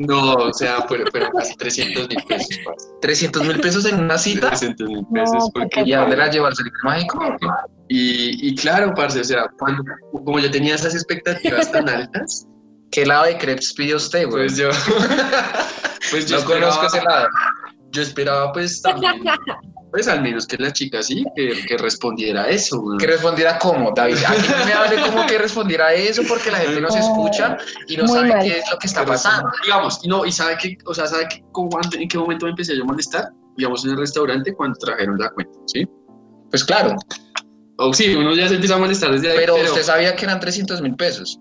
No, 0.00 0.34
o 0.34 0.52
sea, 0.52 0.82
fueron, 0.82 1.08
fueron 1.10 1.30
casi 1.32 1.56
300 1.56 2.08
mil 2.08 2.18
pesos, 2.28 2.56
parce. 2.64 2.88
300 3.02 3.44
mil 3.44 3.60
pesos 3.60 3.84
en 3.84 3.98
una 3.98 4.16
cita. 4.16 4.46
300 4.50 4.88
mil 4.88 5.04
pesos, 5.12 5.34
No, 5.34 5.50
porque 5.52 5.82
¿Y 5.84 5.92
a 5.92 6.02
dónde 6.02 6.16
la 6.16 6.30
lleva 6.30 6.46
al 6.48 6.54
Cerito 6.56 6.76
mágico? 6.84 7.18
Y, 7.88 8.48
y 8.48 8.54
claro, 8.54 8.94
parce, 8.94 9.20
o 9.20 9.24
sea, 9.24 9.46
cuando, 9.58 9.82
como 10.12 10.38
yo 10.38 10.50
tenía 10.52 10.76
esas 10.76 10.94
expectativas 10.94 11.72
tan 11.72 11.88
altas, 11.88 12.46
¿Qué 12.90 13.04
lado 13.04 13.24
de 13.24 13.36
crepes 13.36 13.74
pidió 13.74 13.96
usted, 13.96 14.26
güey? 14.30 14.46
pues 14.46 14.56
yo, 14.56 14.70
pues 16.10 16.26
yo 16.26 16.38
no 16.40 16.44
conozco 16.44 16.86
ese 16.86 16.98
esperaba, 16.98 17.20
lado. 17.22 17.28
yo 17.90 18.02
esperaba 18.02 18.52
pues 18.52 18.80
también, 18.82 19.22
pues 19.90 20.06
al 20.08 20.22
menos 20.22 20.46
que 20.46 20.56
la 20.58 20.72
chica 20.72 21.02
sí, 21.02 21.24
que, 21.34 21.64
que 21.66 21.76
respondiera 21.78 22.42
a 22.42 22.48
eso, 22.48 22.80
güey. 22.80 22.98
Que 22.98 23.06
respondiera 23.06 23.58
cómo, 23.58 23.92
David. 23.94 24.16
Aquí 24.26 24.48
no 24.58 24.64
me 24.64 24.72
hable 24.72 25.00
como 25.02 25.26
que 25.26 25.38
respondiera 25.38 25.92
eso 25.94 26.22
porque 26.28 26.50
la 26.50 26.58
gente 26.58 26.80
nos 26.80 26.94
escucha 26.94 27.56
y 27.86 27.96
no 27.96 28.04
Muy 28.04 28.16
sabe 28.18 28.28
mal. 28.28 28.40
qué 28.42 28.58
es 28.58 28.64
lo 28.70 28.78
que 28.78 28.86
está 28.86 29.00
Pero 29.00 29.12
pasando. 29.12 29.50
sí, 29.50 29.60
Digamos, 29.64 30.00
y 30.02 30.08
no, 30.08 30.26
y 30.26 30.32
sabe 30.32 30.56
que, 30.58 30.76
o 30.84 30.94
sea, 30.94 31.06
sabe 31.06 31.26
que, 31.28 31.42
cómo- 31.52 31.78
en 31.98 32.08
qué 32.08 32.18
momento 32.18 32.44
me 32.46 32.50
empecé 32.50 32.76
yo 32.76 32.82
a 32.82 32.86
molestar, 32.86 33.28
digamos, 33.56 33.84
en 33.84 33.92
el 33.92 33.96
restaurante 33.98 34.54
cuando 34.54 34.78
trajeron 34.78 35.18
la 35.18 35.30
cuenta, 35.30 35.58
¿sí? 35.66 35.86
Pues 36.50 36.64
claro, 36.64 36.94
O 37.80 37.92
sí, 37.94 38.14
uno 38.14 38.34
ya 38.34 38.48
se 38.48 38.54
empieza 38.54 38.74
a 38.74 38.78
molestar 38.78 39.10
desde 39.12 39.30
ahí, 39.30 39.36
pero 39.38 39.54
usted 39.56 39.82
sabía 39.82 40.14
que 40.16 40.24
eran 40.24 40.40
300 40.40 40.80
mil 40.82 40.96
pesos. 40.96 41.38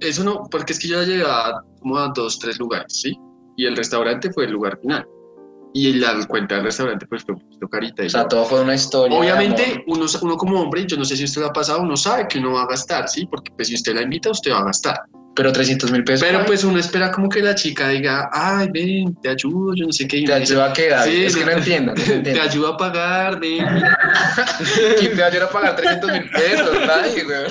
eso 0.00 0.22
no, 0.24 0.44
porque 0.50 0.72
es 0.72 0.78
que 0.78 0.88
yo 0.88 1.00
ya 1.02 1.06
llegaba 1.08 1.62
como 1.80 1.98
a 1.98 2.08
dos, 2.14 2.38
tres 2.38 2.58
lugares, 2.58 2.86
¿sí? 3.02 3.16
Y 3.56 3.66
el 3.66 3.76
restaurante 3.76 4.32
fue 4.32 4.44
el 4.46 4.52
lugar 4.52 4.78
final. 4.80 5.06
Y 5.74 5.94
la 5.94 6.14
cuenta 6.26 6.56
del 6.56 6.64
restaurante 6.64 7.06
pues 7.06 7.24
fue 7.24 7.34
un 7.34 7.40
poquito 7.40 7.68
carita. 7.68 8.02
y 8.02 8.06
O 8.06 8.10
sea, 8.10 8.22
yo- 8.22 8.28
todo 8.28 8.44
fue 8.44 8.60
una 8.62 8.74
historia. 8.74 9.18
Obviamente, 9.18 9.82
uno, 9.86 10.04
uno 10.22 10.36
como 10.36 10.60
hombre, 10.60 10.84
yo 10.86 10.96
no 10.98 11.04
sé 11.04 11.16
si 11.16 11.24
usted 11.24 11.40
lo 11.40 11.46
ha 11.48 11.52
pasado, 11.52 11.80
uno 11.80 11.96
sabe 11.96 12.28
que 12.28 12.38
uno 12.38 12.52
va 12.52 12.62
a 12.62 12.66
gastar, 12.66 13.08
¿sí? 13.08 13.26
Porque 13.26 13.50
pues 13.56 13.68
si 13.68 13.74
usted 13.74 13.94
la 13.94 14.02
invita, 14.02 14.30
usted 14.30 14.52
va 14.52 14.58
a 14.60 14.64
gastar. 14.64 15.00
Pero 15.34 15.50
300 15.50 15.90
mil 15.90 16.04
pesos. 16.04 16.26
Pero 16.28 16.44
pues 16.44 16.62
uno 16.62 16.78
espera 16.78 17.10
como 17.10 17.28
que 17.28 17.40
la 17.40 17.54
chica 17.54 17.88
diga, 17.88 18.28
ay, 18.32 18.68
ven, 18.70 19.14
te 19.22 19.30
ayudo, 19.30 19.74
yo 19.74 19.86
no 19.86 19.92
sé 19.92 20.06
qué. 20.06 20.18
y 20.18 20.24
Te 20.26 20.34
ayuda 20.34 20.66
a 20.66 20.72
quedar. 20.74 21.08
Sí, 21.08 21.24
es 21.24 21.34
que 21.34 21.44
no 21.44 21.50
entiendo. 21.56 21.94
no 21.94 22.22
Te 22.22 22.38
ayudo 22.40 22.68
a 22.68 22.76
pagar, 22.76 23.40
ven. 23.40 23.64
mira". 23.74 23.98
¿Quién 24.98 25.16
te 25.16 25.22
va 25.38 25.44
a 25.46 25.50
pagar 25.50 25.76
300 25.76 26.12
mil 26.12 26.30
pesos? 26.30 26.68
Nadie, 26.86 27.24
güey. 27.24 27.46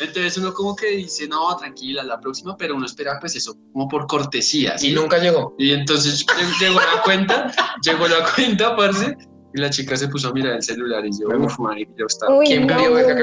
Entonces 0.00 0.36
uno 0.38 0.52
como 0.52 0.74
que 0.74 0.88
dice, 0.96 1.28
no, 1.28 1.56
tranquila, 1.56 2.02
la 2.02 2.18
próxima, 2.20 2.56
pero 2.56 2.74
uno 2.74 2.86
espera 2.86 3.18
pues 3.20 3.36
eso, 3.36 3.56
como 3.72 3.88
por 3.88 4.06
cortesía, 4.08 4.76
¿sí? 4.76 4.88
Y 4.90 4.92
nunca 4.94 5.18
llegó. 5.18 5.54
Y 5.58 5.70
entonces 5.72 6.26
lleg- 6.26 6.58
llegó 6.60 6.80
la 6.80 7.02
cuenta, 7.04 7.52
llegó 7.84 8.08
la 8.08 8.24
cuenta, 8.34 8.74
parce, 8.74 9.16
y 9.54 9.60
la 9.60 9.70
chica 9.70 9.96
se 9.96 10.08
puso 10.08 10.28
a 10.28 10.32
mirar 10.32 10.54
el 10.54 10.62
celular 10.62 11.04
y 11.04 11.10
yo, 11.18 11.28
uff, 11.28 11.58
marica, 11.58 11.92
yo 11.98 12.06
estaba... 12.06 12.36
Uy, 12.36 12.46
¿Quién 12.46 12.66
no, 12.66 12.76
pidió 12.76 13.06
que 13.06 13.14
me. 13.14 13.22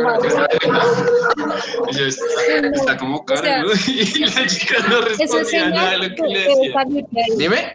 Y 1.89 1.95
yo, 1.95 2.05
está, 2.05 2.67
está 2.73 2.97
como 2.97 3.25
caro, 3.25 3.41
O 3.41 3.43
sea, 3.43 3.63
¿no? 3.63 3.69
Y 3.87 4.25
la 4.25 4.47
chica 4.47 4.75
no 4.87 4.99
Eso 5.19 5.39
es 5.39 5.51
respondía 5.51 5.69
nada 5.69 5.91
de 5.91 5.97
señal 5.97 5.99
lo 5.99 6.03
de 6.03 6.09
que 6.09 6.15
que 6.15 6.27
le 6.27 6.39
debe 6.39 6.55
decía. 6.55 6.73
salir 6.73 7.05
de 7.09 7.21
ahí. 7.21 7.29
Dime. 7.37 7.73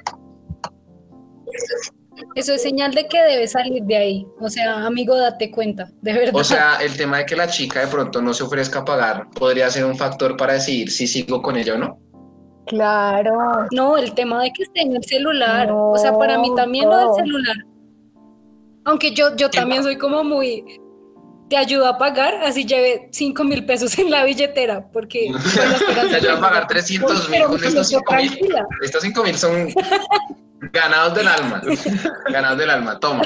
Eso 2.37 2.53
es 2.55 2.63
señal 2.63 2.95
de 2.95 3.09
que 3.09 3.23
debe 3.23 3.47
salir 3.49 3.83
de 3.85 3.97
ahí. 3.97 4.27
O 4.41 4.49
sea, 4.49 4.87
amigo, 4.87 5.17
date 5.17 5.51
cuenta, 5.51 5.91
de 6.01 6.13
verdad. 6.13 6.35
O 6.37 6.45
sea, 6.45 6.77
el 6.81 6.97
tema 6.97 7.19
de 7.19 7.27
que 7.27 7.37
la 7.37 7.49
chica 7.49 7.81
de 7.81 7.89
pronto 7.89 8.23
no 8.23 8.33
se 8.33 8.45
ofrezca 8.45 8.81
a 8.81 8.85
pagar 8.85 9.29
podría 9.31 9.69
ser 9.71 9.85
un 9.85 9.97
factor 9.97 10.37
para 10.37 10.55
decidir 10.55 10.91
si 10.91 11.07
sigo 11.07 11.43
con 11.43 11.57
ella 11.57 11.75
o 11.75 11.79
no. 11.79 11.99
Claro. 12.67 13.67
No, 13.73 13.97
el 13.97 14.15
tema 14.15 14.43
de 14.43 14.51
que 14.53 14.63
esté 14.63 14.83
en 14.83 14.97
el 14.97 15.05
celular. 15.05 15.69
No, 15.69 15.91
o 15.91 15.99
sea, 15.99 16.17
para 16.17 16.39
mí 16.39 16.51
también 16.57 16.87
lo 16.89 16.93
todo. 16.93 17.17
del 17.17 17.25
celular. 17.25 17.57
Aunque 18.85 19.13
yo, 19.15 19.35
yo 19.37 19.51
también 19.51 19.83
soy 19.83 19.97
como 19.99 20.23
muy. 20.25 20.65
Te 21.49 21.57
ayudo 21.59 21.87
a 21.87 21.99
pagar, 21.99 22.35
así 22.43 22.65
lleve 22.65 23.09
5 23.13 23.45
mil 23.45 23.67
pesos 23.67 23.99
en 23.99 24.11
la 24.11 24.25
billetera, 24.25 24.87
porque 24.93 25.31
Te 26.09 26.17
ayuda 26.17 26.35
a 26.39 26.41
pagar 26.41 26.67
300 26.67 27.29
mil 27.29 27.43
con 27.45 27.61
me 27.61 27.67
estos 27.67 27.89
siento 27.89 28.07
5 28.11 28.15
mil. 28.23 28.29
tranquila. 28.31 28.67
Estos 28.83 29.03
5 29.03 29.23
mil 29.25 29.37
son 29.37 29.69
ganados 30.73 31.15
del 31.15 31.29
alma. 31.29 31.63
Ganados 32.33 32.59
del 32.59 32.71
alma. 32.71 32.99
Toma. 32.99 33.23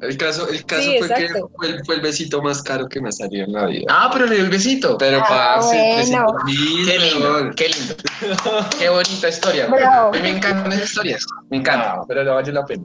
El 0.00 0.16
caso, 0.16 0.48
el 0.48 0.64
caso 0.64 0.82
Sí, 0.82 0.96
fue 0.98 1.08
que 1.08 1.24
exacto. 1.26 1.50
fue 1.56 1.66
el, 1.68 1.84
fue 1.84 1.94
el 1.96 2.00
besito 2.00 2.42
más 2.42 2.62
caro 2.62 2.88
que 2.88 3.00
me 3.02 3.12
salió 3.12 3.44
en 3.44 3.52
la 3.52 3.66
vida. 3.66 3.84
Ah, 3.90 4.08
pero 4.12 4.26
le 4.26 4.36
dio 4.36 4.44
el 4.44 4.50
besito. 4.50 4.96
Pero 4.98 5.20
Ah, 5.20 5.26
parce, 5.28 5.76
bueno. 5.76 6.26
300 6.26 6.44
mil, 6.44 6.86
Qué 6.86 6.98
lindo, 6.98 7.50
qué 7.54 7.68
lindo. 7.68 7.94
Qué 8.78 8.88
bonita 8.88 9.28
historia. 9.28 9.66
Bravo. 9.66 10.08
A 10.08 10.12
mí 10.12 10.22
me 10.22 10.30
encantan 10.30 10.72
esas 10.72 10.88
historias. 10.88 11.26
Me 11.50 11.58
encanta. 11.58 11.92
Ah, 11.98 12.02
pero 12.08 12.24
no 12.24 12.34
valió 12.34 12.52
la 12.52 12.64
pena. 12.64 12.82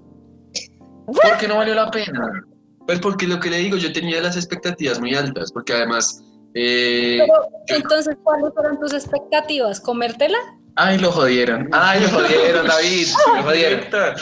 ¿Por 1.06 1.38
qué 1.40 1.48
no 1.48 1.58
valió 1.58 1.74
la 1.76 1.90
pena? 1.92 2.44
Pues 2.86 3.00
porque 3.00 3.28
lo 3.28 3.40
que 3.40 3.50
le 3.50 3.58
digo, 3.58 3.78
yo 3.78 3.92
tenía 3.92 4.22
las 4.22 4.36
expectativas 4.36 5.00
muy 5.00 5.16
altas, 5.16 5.52
porque 5.52 5.74
además... 5.74 6.22
eh, 6.54 7.20
Pero 7.68 7.80
entonces, 7.80 8.16
¿cuáles 8.24 8.54
fueron 8.54 8.80
tus 8.80 8.94
expectativas? 8.94 9.80
¿Comértela? 9.80 10.38
Ay, 10.78 10.98
lo 11.00 11.10
jodieron. 11.12 11.70
Ay, 11.72 12.02
lo 12.02 12.10
jodieron, 12.10 12.68
David. 12.68 13.08
Lo 13.38 13.44
jodieron. 13.44 13.80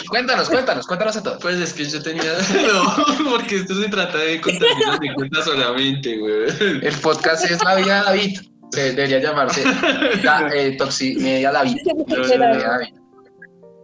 Cuéntanos, 0.08 0.50
cuéntanos, 0.50 0.86
cuéntanos 0.88 1.18
a 1.18 1.24
todos. 1.24 1.40
Pues 1.42 1.58
es 1.60 1.74
que 1.74 1.84
yo 1.86 2.02
tenía... 2.02 2.24
No, 2.68 3.32
porque 3.32 3.56
esto 3.58 3.74
se 3.76 3.90
trata 3.90 4.18
de 4.20 4.40
contar 4.40 4.68
mis 4.78 4.88
anécdotas 4.88 5.46
solamente, 5.46 6.18
güey. 6.18 6.44
El 6.86 6.96
podcast 7.02 7.46
es 7.50 7.64
La 7.64 7.76
Vida 7.76 8.00
de 8.00 8.06
David. 8.06 8.40
Se 8.72 8.82
debería 8.94 9.20
llamarse 9.20 9.64
la, 10.24 10.50
eh, 10.54 10.76
Toximedia 10.78 11.52
David. 11.52 11.78
Literal. 12.08 12.52
Media 12.56 12.68
David. 12.70 12.88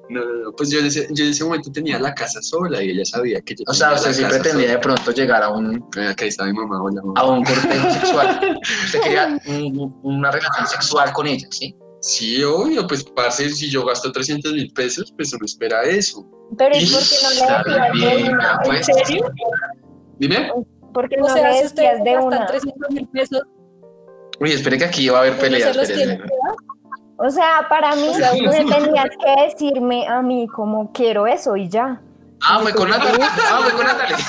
No, 0.10 0.26
no, 0.26 0.34
no, 0.46 0.52
pues 0.54 0.72
yo 0.72 0.80
en, 0.80 0.88
ese, 0.88 1.08
yo 1.12 1.24
en 1.24 1.30
ese 1.32 1.44
momento 1.44 1.72
tenía 1.72 2.00
la 2.00 2.14
casa 2.16 2.42
sola 2.42 2.82
y 2.84 2.90
ella 2.90 3.06
sabía 3.06 3.40
que 3.42 3.54
yo 3.56 3.64
O 3.68 3.74
sea, 3.74 3.94
usted 3.94 4.12
sí 4.14 4.24
pretendía 4.26 4.72
de 4.72 4.78
pronto 4.80 5.12
llegar 5.12 5.44
a 5.44 5.50
un, 5.50 5.86
Acá 6.10 6.26
está 6.26 6.46
mi 6.46 6.54
mamá, 6.54 6.82
hola 6.82 7.02
mamá. 7.04 7.20
a 7.22 7.26
un 7.28 7.44
cortejo 7.44 7.92
sexual. 7.92 8.60
Usted 8.86 9.02
quería 9.02 9.40
un- 9.48 10.00
una 10.04 10.32
relación 10.32 10.66
sexual 10.68 11.14
con 11.14 11.28
ella, 11.28 11.48
¿sí? 11.52 11.76
Sí, 12.02 12.42
obvio, 12.44 12.88
pues 12.88 13.04
parce, 13.04 13.50
si 13.50 13.70
yo 13.70 13.86
gasto 13.86 14.12
300 14.12 14.54
mil 14.54 14.72
pesos, 14.74 15.14
pues 15.16 15.32
uno 15.34 15.46
espera 15.46 15.84
eso. 15.84 16.26
Pero 16.58 16.76
¿y 16.76 16.86
por 16.88 17.02
qué 17.02 17.16
no 17.22 17.30
le 17.30 17.36
decías 17.36 17.66
de 17.66 17.92
bien, 18.22 18.34
una? 18.34 18.60
pues. 18.64 18.90
¿En 18.90 18.96
serio? 19.06 19.32
Dime. 20.18 20.52
¿Por 20.94 21.08
qué 21.08 21.18
O 21.18 21.28
no 21.28 21.34
sea, 21.36 21.52
le 21.52 21.60
si 21.60 21.66
ustedes 21.68 21.90
decías 22.00 22.04
de 22.04 22.12
gastan 22.14 22.28
una? 22.40 22.46
300 22.48 22.90
mil 22.92 23.08
pesos, 23.10 23.42
Uy, 24.40 24.52
espere 24.54 24.78
que 24.78 24.86
aquí 24.86 25.10
va 25.10 25.18
a 25.18 25.22
haber 25.22 25.34
los 25.34 25.90
espere, 25.90 26.20
O 27.22 27.30
sea, 27.30 27.66
para 27.68 27.96
mí, 27.96 28.12
me 28.46 28.64
tenías 28.64 29.10
que 29.10 29.44
decirme 29.44 30.08
a 30.08 30.22
mí 30.22 30.48
como 30.48 30.90
quiero 30.94 31.28
eso 31.28 31.58
y 31.58 31.68
ya. 31.68 32.02
Ah, 32.42 32.60
fue 32.62 32.74
con 32.74 32.90
Natalie. 32.90 33.26
Ah, 33.26 33.60
fue 33.62 33.72
con 33.74 33.86
Natalie. 33.86 34.16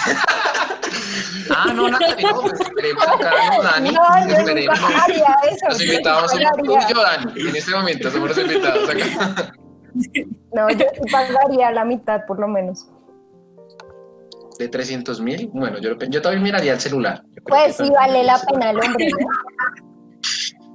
Ah, 1.52 1.72
no, 1.74 1.88
Natalie, 1.88 2.26
no, 2.30 2.42
pues 2.42 2.60
esperemos 2.60 3.02
acá, 3.08 3.32
no, 3.56 3.62
Dani. 3.62 3.90
No, 3.90 4.28
yo 4.28 4.36
esperemos. 4.36 4.80
nunca 4.80 5.02
haría 5.02 5.36
eso. 5.50 5.66
Los 5.68 5.82
invitados 5.82 6.30
somos 6.30 6.52
tú 6.58 6.64
y 6.64 6.92
yo, 6.94 7.02
Dani. 7.02 7.48
En 7.48 7.56
este 7.56 7.70
momento 7.72 8.10
somos 8.10 8.28
los 8.28 8.38
invitados 8.38 8.88
acá. 8.88 9.52
No, 10.52 10.70
yo 10.70 10.86
pagaría 11.10 11.72
la 11.72 11.84
mitad 11.84 12.24
por 12.26 12.38
lo 12.38 12.46
menos. 12.46 12.86
De 14.58 14.68
300 14.68 15.20
mil, 15.20 15.50
bueno, 15.52 15.78
yo, 15.80 15.96
yo 16.08 16.22
también 16.22 16.44
miraría 16.44 16.74
el 16.74 16.80
celular. 16.80 17.24
Pues 17.44 17.76
sí 17.76 17.90
vale 17.90 18.22
la 18.22 18.38
pena 18.38 18.70
el 18.70 18.80
hombre. 18.80 19.08
¿no? 19.10 19.18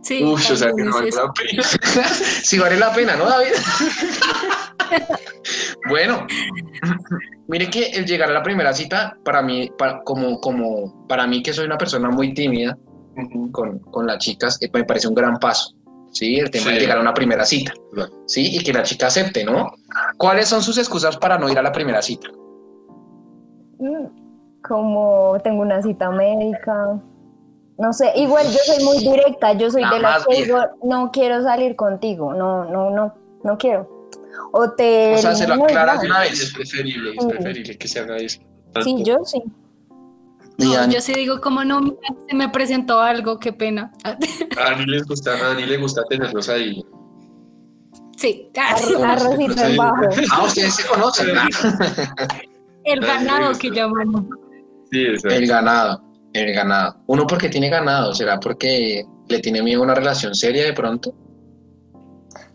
Sí, 0.05 0.23
Uy, 0.23 0.33
o 0.33 0.55
sea, 0.55 0.71
que 0.71 0.83
no 0.83 0.93
vale 0.93 1.09
la 1.09 1.33
pena. 1.33 1.63
Sí 2.43 2.59
vale 2.59 2.77
la 2.77 2.93
pena, 2.93 3.15
¿no, 3.15 3.25
David? 3.25 3.53
bueno, 5.89 6.27
mire 7.47 7.71
que 7.71 7.87
el 7.87 8.05
llegar 8.05 8.29
a 8.29 8.33
la 8.33 8.43
primera 8.43 8.71
cita, 8.71 9.17
para 9.25 9.41
mí, 9.41 9.71
para, 9.75 10.03
como, 10.03 10.39
como, 10.39 11.07
para 11.07 11.25
mí 11.25 11.41
que 11.41 11.53
soy 11.53 11.65
una 11.65 11.79
persona 11.79 12.11
muy 12.11 12.35
tímida 12.35 12.77
con, 13.51 13.79
con 13.79 14.05
las 14.05 14.19
chicas, 14.19 14.61
eh, 14.61 14.69
me 14.71 14.83
parece 14.83 15.07
un 15.07 15.15
gran 15.15 15.39
paso. 15.39 15.73
Sí, 16.11 16.35
el 16.35 16.51
tema 16.51 16.69
de 16.71 16.81
llegar 16.81 16.99
a 16.99 17.01
una 17.01 17.13
primera 17.13 17.43
cita. 17.43 17.73
Sí, 18.27 18.55
y 18.55 18.63
que 18.63 18.71
la 18.73 18.83
chica 18.83 19.07
acepte, 19.07 19.43
¿no? 19.43 19.71
¿Cuáles 20.17 20.47
son 20.47 20.61
sus 20.61 20.77
excusas 20.77 21.17
para 21.17 21.39
no 21.39 21.49
ir 21.49 21.57
a 21.57 21.63
la 21.63 21.71
primera 21.71 22.03
cita? 22.03 22.29
Mm, 23.79 24.61
Como 24.61 25.35
tengo 25.43 25.63
una 25.63 25.81
cita 25.81 26.11
médica. 26.11 27.01
No 27.77 27.91
sé, 27.91 28.11
igual 28.15 28.45
yo 28.47 28.57
soy 28.65 28.83
muy 28.85 28.99
directa, 28.99 29.51
yo 29.53 29.69
soy 29.69 29.83
de 29.83 29.99
las 29.99 30.25
que 30.25 30.43
digo, 30.43 30.59
no 30.83 31.11
quiero 31.11 31.43
salir 31.43 31.75
contigo, 31.75 32.33
no, 32.33 32.63
no, 32.65 32.89
no, 32.89 33.13
no 33.43 33.57
quiero. 33.57 34.09
O 34.53 34.71
te... 34.71 35.15
O 35.15 35.17
sea, 35.17 35.35
se 35.35 35.45
lo 35.47 35.57
no, 35.57 35.65
aclaras 35.65 35.99
de 36.01 36.07
una 36.07 36.23
Es 36.25 36.39
vez. 36.39 36.53
preferible, 36.53 37.11
es 37.17 37.25
preferible 37.25 37.77
que 37.77 37.87
se 37.87 37.99
haga 37.99 38.15
eso. 38.17 38.39
Sí, 38.81 39.03
yo 39.03 39.17
sí. 39.25 39.43
No, 40.57 40.89
yo 40.89 41.01
sí 41.01 41.13
digo, 41.13 41.41
como 41.41 41.65
no, 41.65 41.81
mira, 41.81 41.97
se 42.29 42.35
me 42.35 42.47
presentó 42.47 43.01
algo, 43.01 43.39
qué 43.39 43.51
pena. 43.51 43.91
A 44.05 44.15
Dani 44.71 44.85
les 44.85 45.05
gusta, 45.05 45.31
a 45.33 45.47
Dani 45.49 45.65
le 45.65 45.77
gusta 45.77 46.01
tenerlos 46.09 46.47
ahí. 46.47 46.81
Sí, 48.15 48.49
Arro- 48.53 49.03
Arrocito 49.05 49.61
en 49.61 49.75
bajo. 49.75 50.03
Ah, 50.31 50.43
ustedes 50.45 50.75
se 50.75 50.87
conocen. 50.87 51.27
¿no? 51.35 51.41
el 52.85 52.99
ganado 53.01 53.51
que 53.59 53.69
llamamos. 53.69 54.23
Sí, 54.89 55.05
eso. 55.07 55.27
El 55.27 55.45
ganado, 55.47 56.01
el 56.35 56.53
ganado. 56.53 56.97
Uno 57.07 57.25
porque 57.27 57.49
tiene 57.49 57.69
ganado, 57.69 58.13
¿será 58.13 58.39
porque 58.39 59.03
le 59.27 59.39
tiene 59.39 59.61
miedo 59.63 59.81
a 59.81 59.83
una 59.85 59.95
relación 59.95 60.35
seria 60.35 60.65
de 60.65 60.73
pronto? 60.73 61.13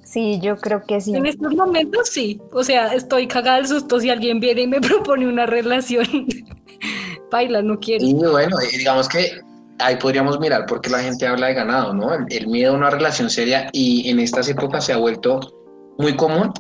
Sí, 0.04 0.40
yo 0.42 0.56
creo 0.56 0.82
que 0.84 1.00
sí. 1.00 1.14
En 1.14 1.24
estos 1.26 1.54
momentos 1.54 2.08
sí. 2.08 2.40
O 2.52 2.64
sea, 2.64 2.94
estoy 2.94 3.28
cagada 3.28 3.58
del 3.58 3.68
susto 3.68 4.00
si 4.00 4.10
alguien 4.10 4.40
viene 4.40 4.62
y 4.62 4.66
me 4.66 4.80
propone 4.80 5.28
una 5.28 5.46
relación. 5.46 6.04
Baila, 7.30 7.62
no 7.62 7.78
quiero. 7.78 8.04
Y 8.04 8.14
bueno, 8.14 8.56
digamos 8.76 9.08
que 9.08 9.30
ahí 9.78 9.96
podríamos 9.96 10.38
mirar 10.40 10.66
por 10.66 10.80
qué 10.80 10.90
la 10.90 10.98
gente 11.00 11.26
habla 11.26 11.46
de 11.46 11.54
ganado, 11.54 11.94
¿no? 11.94 12.12
El, 12.12 12.24
el 12.30 12.48
miedo 12.48 12.72
a 12.72 12.76
una 12.76 12.90
relación 12.90 13.30
seria 13.30 13.68
y 13.72 14.08
en 14.10 14.18
estas 14.18 14.48
épocas 14.48 14.84
se 14.86 14.92
ha 14.92 14.96
vuelto 14.96 15.40
muy 15.98 16.16
común 16.16 16.52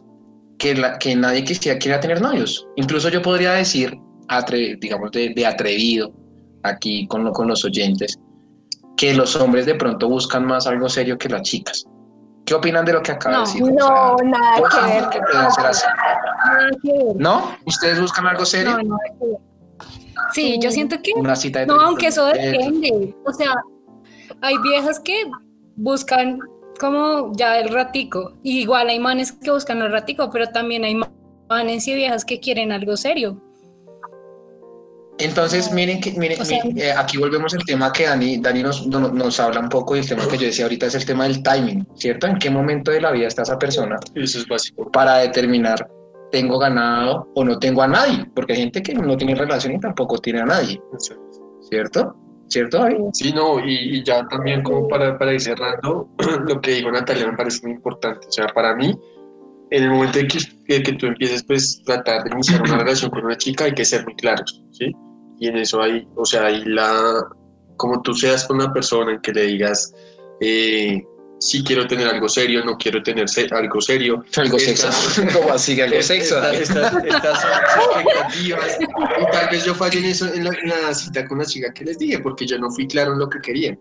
que, 0.58 0.74
la, 0.74 0.96
que 0.98 1.16
nadie 1.16 1.42
quisiera, 1.44 1.78
quiera 1.78 1.98
tener 2.00 2.20
novios. 2.20 2.66
Incluso 2.76 3.08
yo 3.08 3.20
podría 3.20 3.52
decir, 3.52 3.98
atre- 4.28 4.78
digamos, 4.78 5.10
de, 5.10 5.30
de 5.30 5.46
atrevido 5.46 6.12
aquí 6.62 7.06
con, 7.08 7.24
lo- 7.24 7.32
con 7.32 7.48
los 7.48 7.64
oyentes, 7.64 8.18
que 8.96 9.14
los 9.14 9.36
hombres 9.36 9.66
de 9.66 9.74
pronto 9.74 10.08
buscan 10.08 10.44
más 10.46 10.66
algo 10.66 10.88
serio 10.88 11.16
que 11.18 11.28
las 11.28 11.42
chicas. 11.42 11.84
¿Qué 12.44 12.54
opinan 12.54 12.84
de 12.84 12.92
lo 12.94 13.02
que 13.02 13.12
acaba 13.12 13.36
No. 13.38 13.40
de 13.44 13.46
decir? 13.46 13.62
O 13.62 13.66
No, 13.70 14.16
sea, 14.18 14.28
nada 14.28 14.56
que 14.56 14.92
ver. 15.00 15.08
que 15.10 15.20
pueden 15.20 15.50
ser 15.52 15.66
así. 15.66 15.86
¿No? 17.16 17.56
¿Ustedes 17.66 18.00
buscan 18.00 18.26
algo 18.26 18.44
serio? 18.44 18.72
No, 18.72 18.82
nada 18.82 18.98
que 19.20 19.26
ver. 19.26 19.36
Sí, 20.32 20.58
yo 20.60 20.70
siento 20.70 20.96
que 21.02 21.12
Una 21.16 21.34
cita 21.36 21.60
de 21.60 21.66
No, 21.66 21.80
aunque 21.80 22.08
eso 22.08 22.28
Eh, 22.34 22.50
depende. 22.52 23.14
O 23.24 23.32
sea, 23.32 23.54
hay 24.42 24.56
viejas 24.58 25.00
que 25.00 25.14
buscan 25.76 26.38
como 26.78 27.32
ya 27.36 27.58
el 27.58 27.68
ratico. 27.68 28.34
Y 28.42 28.60
igual 28.60 28.88
hay 28.88 28.98
manes 28.98 29.32
que 29.32 29.50
buscan 29.50 29.80
el 29.82 29.90
ratico, 29.92 30.30
pero 30.30 30.48
también 30.48 30.84
hay 30.84 30.98
manes 31.48 31.86
y 31.88 31.94
viejas 31.94 32.24
que 32.24 32.40
quieren 32.40 32.72
algo 32.72 32.96
serio. 32.96 33.40
Entonces, 35.20 35.72
miren 35.72 36.00
que, 36.00 36.12
miren, 36.12 36.40
O 36.40 36.44
sea- 36.44 36.60
miren, 36.64 36.78
eh, 36.78 36.92
aquí 36.92 37.16
volvemos 37.18 37.52
al 37.54 37.64
tema 37.64 37.92
que 37.92 38.04
Dani, 38.06 38.38
Dani 38.38 38.62
nos, 38.62 38.86
no- 38.86 39.08
nos 39.12 39.38
habla 39.40 39.60
un 39.60 39.68
poco 39.68 39.96
y 39.96 40.00
el 40.00 40.08
tema 40.08 40.26
que 40.28 40.36
yo 40.38 40.46
decía 40.46 40.64
ahorita 40.64 40.86
es 40.86 40.94
el 40.94 41.04
tema 41.06 41.24
del 41.24 41.42
timing, 41.42 41.86
¿cierto? 41.94 42.26
¿En 42.26 42.38
qué 42.38 42.50
momento 42.50 42.90
de 42.90 43.00
la 43.00 43.10
vida 43.12 43.26
está 43.28 43.42
esa 43.42 43.58
persona 43.58 43.96
Eso 44.14 44.38
es 44.38 44.46
básico. 44.48 44.90
para 44.90 45.18
determinar 45.18 45.88
tengo 46.32 46.58
ganado 46.58 47.28
o 47.34 47.44
no 47.44 47.58
tengo 47.58 47.82
a 47.82 47.88
nadie? 47.88 48.24
Porque 48.34 48.52
hay 48.52 48.60
gente 48.60 48.82
que 48.82 48.94
no 48.94 49.16
tiene 49.16 49.34
relación 49.34 49.74
y 49.74 49.80
tampoco 49.80 50.18
tiene 50.18 50.40
a 50.40 50.46
nadie, 50.46 50.80
¿cierto? 51.68 52.14
¿Cierto, 52.48 52.78
David? 52.78 52.96
Sí, 53.12 53.32
no, 53.32 53.60
y, 53.64 53.98
y 53.98 54.04
ya 54.04 54.26
también 54.26 54.62
como 54.62 54.88
para, 54.88 55.16
para 55.16 55.32
ir 55.32 55.40
cerrando, 55.40 56.08
lo 56.48 56.60
que 56.60 56.72
dijo 56.72 56.90
Natalia 56.90 57.28
me 57.30 57.36
parece 57.36 57.60
muy 57.62 57.76
importante. 57.76 58.26
O 58.26 58.32
sea, 58.32 58.46
para 58.48 58.74
mí, 58.74 58.92
en 59.70 59.82
el 59.84 59.90
momento 59.90 60.18
en 60.18 60.26
que, 60.26 60.38
que, 60.66 60.82
que 60.82 60.92
tú 60.94 61.06
empieces 61.06 61.44
pues 61.44 61.80
tratar 61.84 62.24
de 62.24 62.30
iniciar 62.30 62.60
una 62.62 62.78
relación 62.82 63.10
con 63.10 63.24
una 63.24 63.36
chica 63.36 63.64
hay 63.66 63.72
que 63.74 63.84
ser 63.84 64.02
muy 64.04 64.14
claros, 64.16 64.62
¿sí? 64.72 64.90
Y 65.40 65.48
en 65.48 65.56
eso 65.56 65.82
hay, 65.82 66.06
o 66.14 66.24
sea, 66.24 66.44
hay 66.46 66.64
la, 66.66 67.24
como 67.76 68.00
tú 68.02 68.14
seas 68.14 68.44
con 68.46 68.58
una 68.58 68.72
persona 68.72 69.12
en 69.12 69.20
que 69.20 69.32
le 69.32 69.42
digas, 69.46 69.92
eh, 70.40 71.02
sí 71.40 71.64
quiero 71.64 71.86
tener 71.88 72.06
algo 72.08 72.28
serio, 72.28 72.62
no 72.64 72.76
quiero 72.76 73.02
tener 73.02 73.26
se- 73.28 73.48
algo 73.50 73.80
serio. 73.80 74.22
Algo 74.36 74.58
sexo. 74.58 74.88
¿Cómo 75.32 75.52
así? 75.52 75.80
Algo 75.80 76.02
sexo. 76.02 76.38
Estas, 76.52 76.92
expectativas. 76.94 78.78
Y 78.80 79.30
tal 79.32 79.48
vez 79.50 79.64
yo 79.64 79.74
fallé 79.74 79.98
en 80.00 80.04
eso 80.06 80.26
en 80.32 80.44
la, 80.44 80.50
en 80.50 80.68
la 80.68 80.94
cita 80.94 81.26
con 81.26 81.38
la 81.38 81.44
chica 81.46 81.72
que 81.72 81.84
les 81.84 81.98
dije, 81.98 82.18
porque 82.20 82.46
yo 82.46 82.58
no 82.58 82.70
fui 82.70 82.86
claro 82.86 83.12
en 83.14 83.18
lo 83.18 83.28
que 83.28 83.40
quería. 83.40 83.76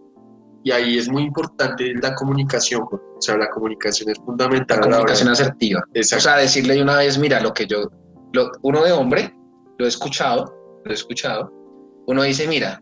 Y 0.64 0.72
ahí 0.72 0.98
es 0.98 1.08
muy 1.10 1.24
importante 1.24 1.94
la 2.02 2.16
comunicación. 2.16 2.84
O 2.92 3.22
sea, 3.22 3.38
la 3.38 3.50
comunicación 3.50 4.10
es 4.10 4.18
fundamental. 4.20 4.80
La 4.82 4.86
la 4.88 4.92
comunicación 4.98 5.28
de- 5.28 5.34
asertiva. 5.34 5.82
O 5.86 5.92
Exacto. 5.94 6.24
sea, 6.24 6.38
decirle 6.38 6.76
de 6.76 6.82
una 6.84 6.98
vez, 6.98 7.18
mira, 7.18 7.40
lo 7.42 7.54
que 7.54 7.66
yo, 7.68 7.90
lo, 8.34 8.52
uno 8.62 8.84
de 8.84 8.92
hombre, 8.92 9.34
lo 9.78 9.86
he 9.86 9.88
escuchado, 9.90 10.54
lo 10.84 10.92
he 10.92 10.94
escuchado, 10.94 11.52
uno 12.08 12.24
dice, 12.24 12.48
mira, 12.48 12.82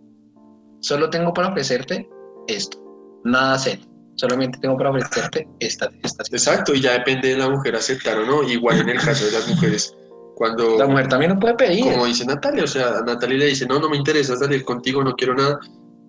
solo 0.79 1.09
tengo 1.09 1.33
para 1.33 1.49
ofrecerte 1.49 2.07
esto, 2.47 2.77
nada 3.23 3.57
serio, 3.57 3.85
solamente 4.15 4.57
tengo 4.59 4.77
para 4.77 4.89
ofrecerte 4.89 5.47
esta, 5.59 5.89
esta 6.03 6.23
Exacto, 6.31 6.73
y 6.73 6.81
ya 6.81 6.93
depende 6.93 7.29
de 7.29 7.37
la 7.37 7.49
mujer 7.49 7.75
aceptar 7.75 8.17
o 8.17 8.25
no. 8.25 8.43
Igual 8.43 8.81
en 8.81 8.89
el 8.89 8.97
caso 8.99 9.25
de 9.25 9.31
las 9.31 9.47
mujeres, 9.47 9.95
cuando, 10.35 10.77
La 10.77 10.87
mujer 10.87 11.07
también 11.07 11.33
no 11.33 11.39
puede 11.39 11.55
pedir. 11.55 11.83
como 11.83 12.05
dice 12.05 12.25
Natalia, 12.25 12.63
o 12.63 12.67
sea, 12.67 13.01
Natalia 13.05 13.37
le 13.37 13.45
dice, 13.47 13.65
no, 13.65 13.79
no 13.79 13.89
me 13.89 13.97
interesa 13.97 14.35
salir 14.35 14.63
contigo, 14.63 15.03
no 15.03 15.13
quiero 15.15 15.35
nada. 15.35 15.59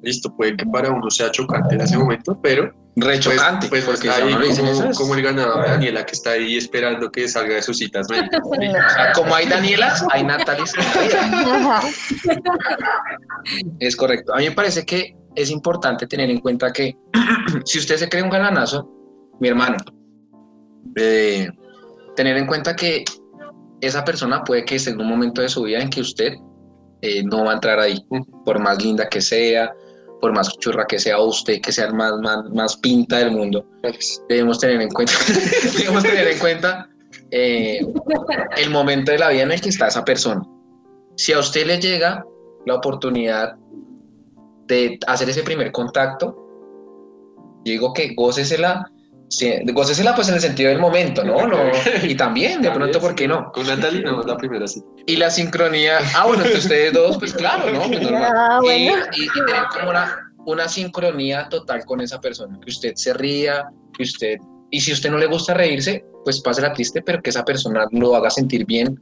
Listo, 0.02 0.34
puede 0.36 0.56
que 0.56 0.66
para 0.66 0.90
uno 0.90 1.10
sea 1.10 1.30
chocante 1.30 1.74
en 1.74 1.80
ese 1.80 1.98
momento, 1.98 2.38
pero 2.42 2.72
Re 3.00 3.20
pues, 3.22 3.40
pues 3.68 3.84
porque 3.84 4.10
ahí 4.10 4.34
como, 4.56 4.90
como 4.92 5.14
el 5.14 5.22
ganador 5.22 5.62
de 5.62 5.70
Daniela 5.70 6.04
que 6.04 6.12
está 6.12 6.30
ahí 6.32 6.56
esperando 6.56 7.10
que 7.12 7.28
salga 7.28 7.54
de 7.54 7.62
sus 7.62 7.78
citas 7.78 8.08
médicas. 8.10 8.40
o 8.44 8.54
sea, 8.94 9.12
como 9.12 9.34
hay 9.34 9.46
Danielas, 9.46 10.04
hay. 10.10 10.26
Ajá. 10.26 11.80
Es 13.78 13.94
correcto. 13.94 14.34
A 14.34 14.38
mí 14.38 14.48
me 14.48 14.52
parece 14.52 14.84
que 14.84 15.14
es 15.36 15.50
importante 15.50 16.08
tener 16.08 16.28
en 16.28 16.40
cuenta 16.40 16.72
que 16.72 16.96
si 17.64 17.78
usted 17.78 17.96
se 17.98 18.08
cree 18.08 18.22
un 18.22 18.30
galanazo, 18.30 18.90
mi 19.38 19.48
hermano, 19.48 19.76
eh, 20.96 21.48
tener 22.16 22.36
en 22.36 22.46
cuenta 22.46 22.74
que 22.74 23.04
esa 23.80 24.04
persona 24.04 24.42
puede 24.42 24.64
que 24.64 24.74
esté 24.74 24.90
en 24.90 25.00
un 25.00 25.08
momento 25.08 25.40
de 25.40 25.48
su 25.48 25.62
vida 25.62 25.78
en 25.78 25.88
que 25.88 26.00
usted 26.00 26.32
eh, 27.02 27.22
no 27.22 27.44
va 27.44 27.52
a 27.52 27.54
entrar 27.54 27.78
ahí, 27.78 28.04
por 28.44 28.58
más 28.58 28.82
linda 28.82 29.08
que 29.08 29.20
sea, 29.20 29.72
por 30.20 30.32
más 30.32 30.56
churra 30.58 30.86
que 30.86 30.98
sea 30.98 31.20
usted, 31.20 31.60
que 31.60 31.72
sea 31.72 31.86
el 31.86 31.94
más, 31.94 32.12
más, 32.20 32.50
más 32.50 32.76
pinta 32.76 33.18
del 33.18 33.30
mundo. 33.30 33.64
Debemos 34.28 34.58
tener 34.58 34.80
en 34.80 34.90
cuenta, 34.90 35.12
debemos 35.78 36.02
tener 36.02 36.28
en 36.28 36.38
cuenta 36.38 36.88
eh, 37.30 37.80
el 38.56 38.70
momento 38.70 39.12
de 39.12 39.18
la 39.18 39.30
vida 39.30 39.42
en 39.42 39.52
el 39.52 39.60
que 39.60 39.68
está 39.68 39.88
esa 39.88 40.04
persona. 40.04 40.42
Si 41.16 41.32
a 41.32 41.38
usted 41.38 41.66
le 41.66 41.78
llega 41.78 42.24
la 42.66 42.74
oportunidad 42.74 43.56
de 44.66 44.98
hacer 45.06 45.28
ese 45.28 45.42
primer 45.42 45.72
contacto, 45.72 46.36
digo 47.64 47.92
que 47.92 48.14
gócesela, 48.14 48.90
sí, 49.28 49.54
gócesela 49.72 50.14
pues 50.14 50.28
en 50.28 50.34
el 50.34 50.40
sentido 50.40 50.70
del 50.70 50.78
momento, 50.78 51.22
¿no? 51.24 51.46
no 51.46 51.58
y 52.02 52.14
también, 52.14 52.62
de 52.62 52.70
pronto, 52.70 53.00
¿por 53.00 53.14
qué 53.14 53.28
no? 53.28 53.50
Con 53.52 53.66
Natalia 53.66 54.02
no, 54.02 54.22
la 54.22 54.36
primera 54.36 54.66
sí. 54.66 54.80
Y 55.06 55.16
la 55.16 55.30
sincronía, 55.30 55.98
ah, 56.16 56.26
bueno, 56.26 56.44
entre 56.44 56.58
ustedes 56.58 56.92
dos, 56.92 57.18
pues 57.18 57.32
claro, 57.34 57.70
¿no? 57.72 57.82
Pues 57.88 58.02
normal. 58.02 58.32
Ah, 58.36 58.58
Y, 58.62 58.88
bueno. 58.88 59.04
y- 59.16 59.24
y 59.24 59.28
tener 59.46 59.62
como 59.72 59.90
una, 59.90 60.16
una 60.46 60.68
sincronía 60.68 61.48
total 61.48 61.84
con 61.84 62.00
esa 62.00 62.20
persona, 62.20 62.58
que 62.64 62.70
usted 62.70 62.92
se 62.94 63.12
ría, 63.14 63.64
que 63.96 64.02
usted, 64.02 64.36
y 64.70 64.80
si 64.80 64.90
a 64.90 64.94
usted 64.94 65.10
no 65.10 65.18
le 65.18 65.26
gusta 65.26 65.54
reírse, 65.54 66.04
pues 66.24 66.40
pásela 66.42 66.72
triste, 66.72 67.00
pero 67.02 67.22
que 67.22 67.30
esa 67.30 67.44
persona 67.44 67.86
lo 67.92 68.14
haga 68.16 68.28
sentir 68.30 68.66
bien 68.66 68.98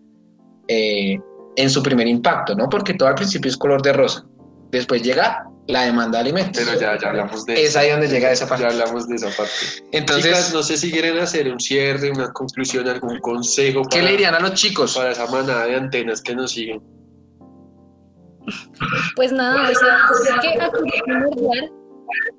eh, 0.68 1.18
en 1.56 1.70
su 1.70 1.82
primer 1.82 2.06
impacto, 2.06 2.54
¿no? 2.54 2.68
Porque 2.68 2.94
todo 2.94 3.08
al 3.08 3.14
principio 3.14 3.50
es 3.50 3.56
color 3.56 3.80
de 3.82 3.92
rosa. 3.92 4.24
Después 4.70 5.02
llega 5.02 5.44
la 5.68 5.82
demanda 5.82 6.18
de 6.18 6.24
alimentos. 6.24 6.62
Pero 6.64 6.78
ya, 6.80 6.98
ya 6.98 7.08
hablamos 7.08 7.44
de 7.44 7.54
Es 7.54 7.70
eso. 7.70 7.78
ahí 7.80 7.90
donde 7.90 8.08
llega 8.08 8.30
esa 8.30 8.46
parte. 8.48 8.64
Ya 8.64 8.70
hablamos 8.70 9.08
de 9.08 9.16
esa 9.16 9.30
parte. 9.30 9.52
Entonces, 9.92 10.24
Chicas, 10.26 10.54
no 10.54 10.62
sé 10.62 10.76
si 10.76 10.90
quieren 10.90 11.18
hacer 11.18 11.50
un 11.52 11.60
cierre, 11.60 12.10
una 12.10 12.32
conclusión, 12.32 12.88
algún 12.88 13.18
consejo 13.20 13.82
¿qué 13.82 13.98
para, 13.98 14.04
le 14.04 14.10
dirían 14.12 14.34
a 14.34 14.40
los 14.40 14.54
chicos? 14.54 14.94
para 14.96 15.10
esa 15.10 15.26
manada 15.26 15.66
de 15.66 15.76
antenas 15.76 16.22
que 16.22 16.34
nos 16.34 16.52
siguen. 16.52 16.82
Pues 19.16 19.32
nada, 19.32 19.70
o 19.70 19.74
sea, 19.74 20.38
que 20.40 20.56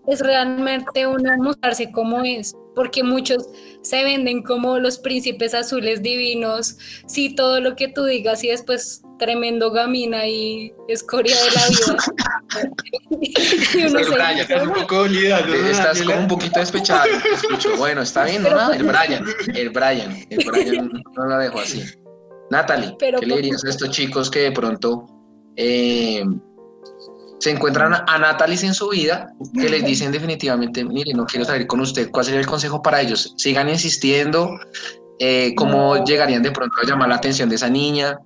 es 0.07 0.19
realmente 0.21 1.05
uno 1.07 1.31
mostrarse 1.37 1.91
como 1.91 2.21
es, 2.23 2.55
porque 2.75 3.03
muchos 3.03 3.47
se 3.81 4.03
venden 4.03 4.43
como 4.43 4.79
los 4.79 4.97
príncipes 4.99 5.53
azules 5.53 6.01
divinos, 6.03 6.77
sí, 7.07 7.35
todo 7.35 7.59
lo 7.61 7.75
que 7.75 7.87
tú 7.87 8.03
digas 8.05 8.43
y 8.43 8.49
después 8.49 9.01
tremendo 9.19 9.71
gamina 9.71 10.27
y 10.27 10.71
escoria 10.87 11.35
de 11.35 11.51
la 11.51 11.67
vida. 11.67 12.71
y 13.73 13.85
uno 13.85 13.99
El 13.99 14.05
se- 14.05 14.11
Brian. 14.11 14.37
Estás 14.39 14.63
un 14.67 14.73
poco 14.73 14.95
dolida, 14.97 15.41
¿no? 15.41 15.53
Eh, 15.53 15.71
Estás 15.71 16.01
como 16.03 16.19
un 16.19 16.27
poquito 16.27 16.59
despechado. 16.59 17.03
escucho. 17.33 17.75
Bueno, 17.77 18.01
está 18.01 18.25
bien, 18.25 18.43
¿no? 18.43 18.49
Nada, 18.51 18.75
El 18.75 18.83
Brian, 18.83 19.25
el 19.55 19.69
Brian, 19.71 20.15
el 20.29 20.45
Brian 20.45 20.91
no 21.15 21.25
la 21.25 21.39
dejo 21.39 21.59
así. 21.59 21.83
Natalie, 22.51 22.95
Pero 22.99 23.19
¿qué 23.19 23.25
le 23.25 23.35
dirías 23.37 23.63
a 23.65 23.69
estos 23.69 23.89
chicos 23.89 24.29
que 24.31 24.39
de 24.41 24.51
pronto 24.51 25.05
eh, 25.57 26.23
se 27.39 27.51
encuentran 27.51 27.93
a, 27.93 28.17
Natalie 28.17 28.57
en 28.65 28.73
su 28.73 28.89
vida, 28.89 29.31
que 29.53 29.69
les 29.69 29.85
dicen 29.85 30.11
definitivamente, 30.11 30.83
mire, 30.83 31.13
no 31.13 31.25
quiero 31.25 31.45
salir 31.45 31.67
con 31.67 31.79
usted? 31.79 32.09
¿Cuál 32.11 32.25
sería 32.25 32.39
el 32.39 32.47
consejo 32.47 32.81
para 32.81 33.01
ellos? 33.01 33.33
¿Sigan 33.37 33.69
insistiendo? 33.69 34.59
Eh, 35.19 35.53
¿Cómo 35.55 36.03
llegarían 36.03 36.43
de 36.43 36.51
pronto 36.51 36.75
a 36.81 36.85
llamar 36.85 37.09
la 37.09 37.15
atención 37.15 37.49
de 37.49 37.55
esa 37.55 37.69
niña? 37.69 38.19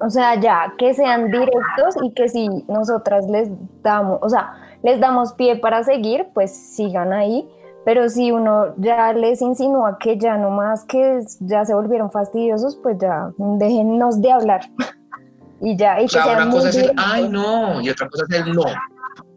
O 0.00 0.10
sea, 0.10 0.38
ya, 0.38 0.74
que 0.78 0.94
sean 0.94 1.30
directos 1.30 1.96
y 2.02 2.12
que 2.12 2.28
si 2.28 2.48
nosotras 2.68 3.26
les 3.30 3.48
damos, 3.82 4.18
o 4.20 4.28
sea, 4.28 4.52
les 4.82 5.00
damos 5.00 5.32
pie 5.32 5.56
para 5.56 5.82
seguir, 5.84 6.26
pues 6.34 6.54
sigan 6.54 7.12
ahí. 7.12 7.48
Pero 7.84 8.08
si 8.08 8.32
uno 8.32 8.74
ya 8.78 9.12
les 9.12 9.40
insinúa 9.40 9.96
que 9.98 10.18
ya 10.18 10.36
no 10.36 10.50
más 10.50 10.84
que 10.84 11.20
ya 11.40 11.64
se 11.64 11.72
volvieron 11.72 12.10
fastidiosos, 12.10 12.76
pues 12.82 12.98
ya 12.98 13.30
déjennos 13.38 14.20
de 14.20 14.32
hablar. 14.32 14.62
Y 15.60 15.76
ya, 15.76 16.00
y 16.00 16.04
O 16.04 16.06
que 16.06 16.12
sea, 16.12 16.24
sean 16.24 16.42
una 16.42 16.50
cosa 16.50 16.68
es 16.70 16.76
el, 16.76 16.92
ay, 16.96 17.28
no, 17.28 17.80
y 17.80 17.88
otra 17.90 18.08
cosa 18.08 18.24
es 18.28 18.36
el 18.36 18.52
no. 18.54 18.62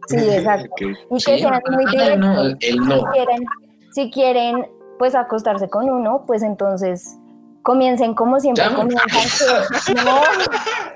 Sí, 0.07 0.15
exacto. 0.17 0.69
Ok. 0.71 0.81
Y 0.81 1.23
que 1.23 1.33
Sí, 1.35 1.39
sean 1.39 1.61
muy 1.71 1.85
directos. 1.91 2.17
no, 2.19 2.41
el- 2.59 2.77
no. 2.79 2.95
Si 2.97 3.05
quieren, 3.13 3.45
si 3.91 4.11
quieren, 4.11 4.67
pues 4.97 5.15
acostarse 5.15 5.69
con 5.69 5.89
uno, 5.89 6.23
pues 6.25 6.41
entonces 6.43 7.15
comiencen 7.61 8.13
como 8.15 8.39
siempre 8.39 8.63
Ya. 8.63 8.75
comienzan. 8.75 9.07
que- 9.85 9.93
no. 9.93 10.21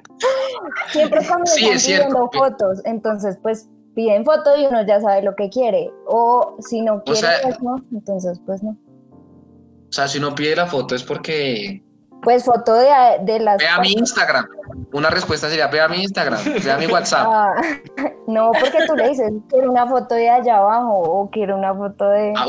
Siempre 0.91 1.19
comienzan 1.27 1.79
Sí, 1.79 1.87
pidiendo 1.91 2.29
fotos, 2.33 2.81
entonces 2.85 3.37
pues 3.41 3.67
piden 3.95 4.23
foto 4.25 4.55
y 4.57 4.65
uno 4.65 4.85
ya 4.85 4.99
sabe 5.01 5.21
lo 5.21 5.35
que 5.35 5.49
quiere. 5.49 5.91
O 6.07 6.55
si 6.59 6.81
no 6.81 7.03
quiere, 7.03 7.19
sea- 7.19 7.39
pues 7.43 7.61
no, 7.61 7.75
entonces 7.91 8.39
pues 8.45 8.63
no. 8.63 8.71
O 8.71 9.91
sea, 9.95 10.07
si 10.07 10.17
uno 10.19 10.33
pide 10.33 10.55
la 10.55 10.65
foto 10.65 10.95
es 10.95 11.03
porque 11.03 11.83
Pues 12.23 12.45
foto 12.45 12.73
de, 12.73 12.87
de 13.21 13.39
las... 13.39 13.57
Ve 13.57 13.67
a 13.67 13.79
mi 13.79 13.91
Instagram. 13.93 14.45
Una 14.93 15.09
respuesta 15.09 15.49
sería, 15.49 15.67
ve 15.67 15.81
a 15.81 15.87
mi 15.87 16.03
Instagram, 16.03 16.39
ve 16.63 16.71
a 16.71 16.77
mi 16.77 16.87
WhatsApp. 16.87 17.27
Ah, 17.29 17.53
no, 18.27 18.51
porque 18.51 18.85
tú 18.87 18.95
le 18.95 19.09
dices, 19.09 19.31
quiero 19.49 19.71
una 19.71 19.87
foto 19.87 20.15
de 20.15 20.29
allá 20.29 20.57
abajo 20.57 20.99
o 20.99 21.29
quiero 21.29 21.57
una 21.57 21.73
foto 21.73 22.09
de... 22.09 22.33
Ah, 22.35 22.45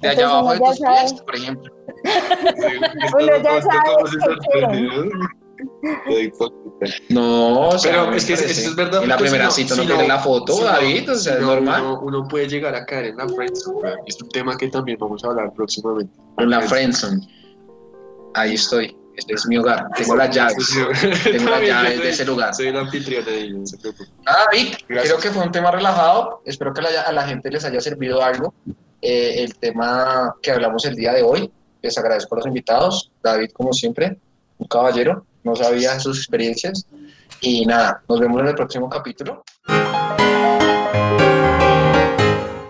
de 0.00 0.08
allá 0.08 0.22
Entonces 0.22 0.24
abajo 0.24 0.52
de 0.52 0.58
tus 0.60 0.78
sabe. 0.78 1.00
pies, 1.00 1.12
por 1.22 1.36
ejemplo. 1.36 1.72
Uno 3.18 3.36
ya 3.42 3.62
sabe 3.62 3.94
¿Cómo 3.94 4.06
se 4.06 4.18
qué 4.18 4.24
sorprende, 4.24 5.10
no? 7.08 7.68
O 7.68 7.78
sea, 7.78 7.92
Pero 7.92 8.12
es 8.12 8.24
que 8.24 8.32
eso 8.34 8.44
es 8.44 8.76
verdad. 8.76 9.02
En 9.02 9.08
la 9.08 9.16
primera 9.16 9.50
si 9.50 9.62
cita 9.62 9.76
no 9.76 9.82
si 9.82 10.06
la 10.08 10.18
foto, 10.18 10.52
si 10.52 10.60
no- 10.60 10.66
David, 10.66 11.10
o 11.10 11.14
sea, 11.14 11.32
si 11.34 11.38
es 11.38 11.44
no, 11.44 11.54
normal. 11.54 11.82
Uno, 11.82 12.00
uno 12.00 12.28
puede 12.28 12.48
llegar 12.48 12.74
a 12.74 12.84
caer 12.84 13.06
en 13.06 13.16
la 13.16 13.28
friendzone. 13.28 13.94
Es 14.06 14.20
un 14.20 14.28
tema 14.30 14.56
que 14.56 14.68
también 14.68 14.98
vamos 15.00 15.24
a 15.24 15.28
hablar 15.28 15.52
próximamente. 15.54 16.12
En 16.38 16.50
la 16.50 16.60
friendzone. 16.62 17.20
Ahí 18.34 18.54
estoy. 18.54 18.96
Este 19.16 19.34
es 19.34 19.46
mi 19.46 19.56
hogar. 19.58 19.86
Tengo 19.96 20.16
las 20.16 20.34
llaves. 20.34 20.68
Tengo 21.24 21.50
las 21.50 21.62
llaves 21.66 22.00
de 22.02 22.10
ese 22.10 22.24
lugar. 22.24 22.52
Soy 22.54 22.66
el 22.68 22.76
anfitrión 22.76 23.24
ahí, 23.28 23.52
no 23.52 23.64
se 23.66 23.78
preocupe. 23.78 24.10
Ah, 24.26 24.46
David, 24.50 24.74
Gracias. 24.88 25.12
creo 25.14 25.18
que 25.22 25.30
fue 25.30 25.44
un 25.44 25.52
tema 25.52 25.70
relajado. 25.70 26.42
Espero 26.44 26.74
que 26.74 26.82
la- 26.82 27.02
a 27.02 27.12
la 27.12 27.26
gente 27.26 27.48
les 27.50 27.64
haya 27.64 27.80
servido 27.80 28.22
algo. 28.24 28.52
Eh, 29.00 29.44
el 29.44 29.54
tema 29.56 30.34
que 30.42 30.50
hablamos 30.50 30.84
el 30.86 30.96
día 30.96 31.12
de 31.12 31.22
hoy. 31.22 31.50
Les 31.82 31.96
agradezco 31.96 32.34
a 32.34 32.38
los 32.38 32.46
invitados. 32.46 33.12
David, 33.22 33.50
como 33.52 33.72
siempre, 33.72 34.18
un 34.58 34.66
caballero. 34.66 35.24
No 35.44 35.54
sabía 35.54 36.00
sus 36.00 36.18
experiencias. 36.18 36.84
Y 37.40 37.66
nada, 37.66 38.02
nos 38.08 38.18
vemos 38.18 38.40
en 38.40 38.48
el 38.48 38.54
próximo 38.54 38.88
capítulo. 38.88 39.44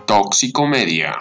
Toxicomedia. 0.05 1.17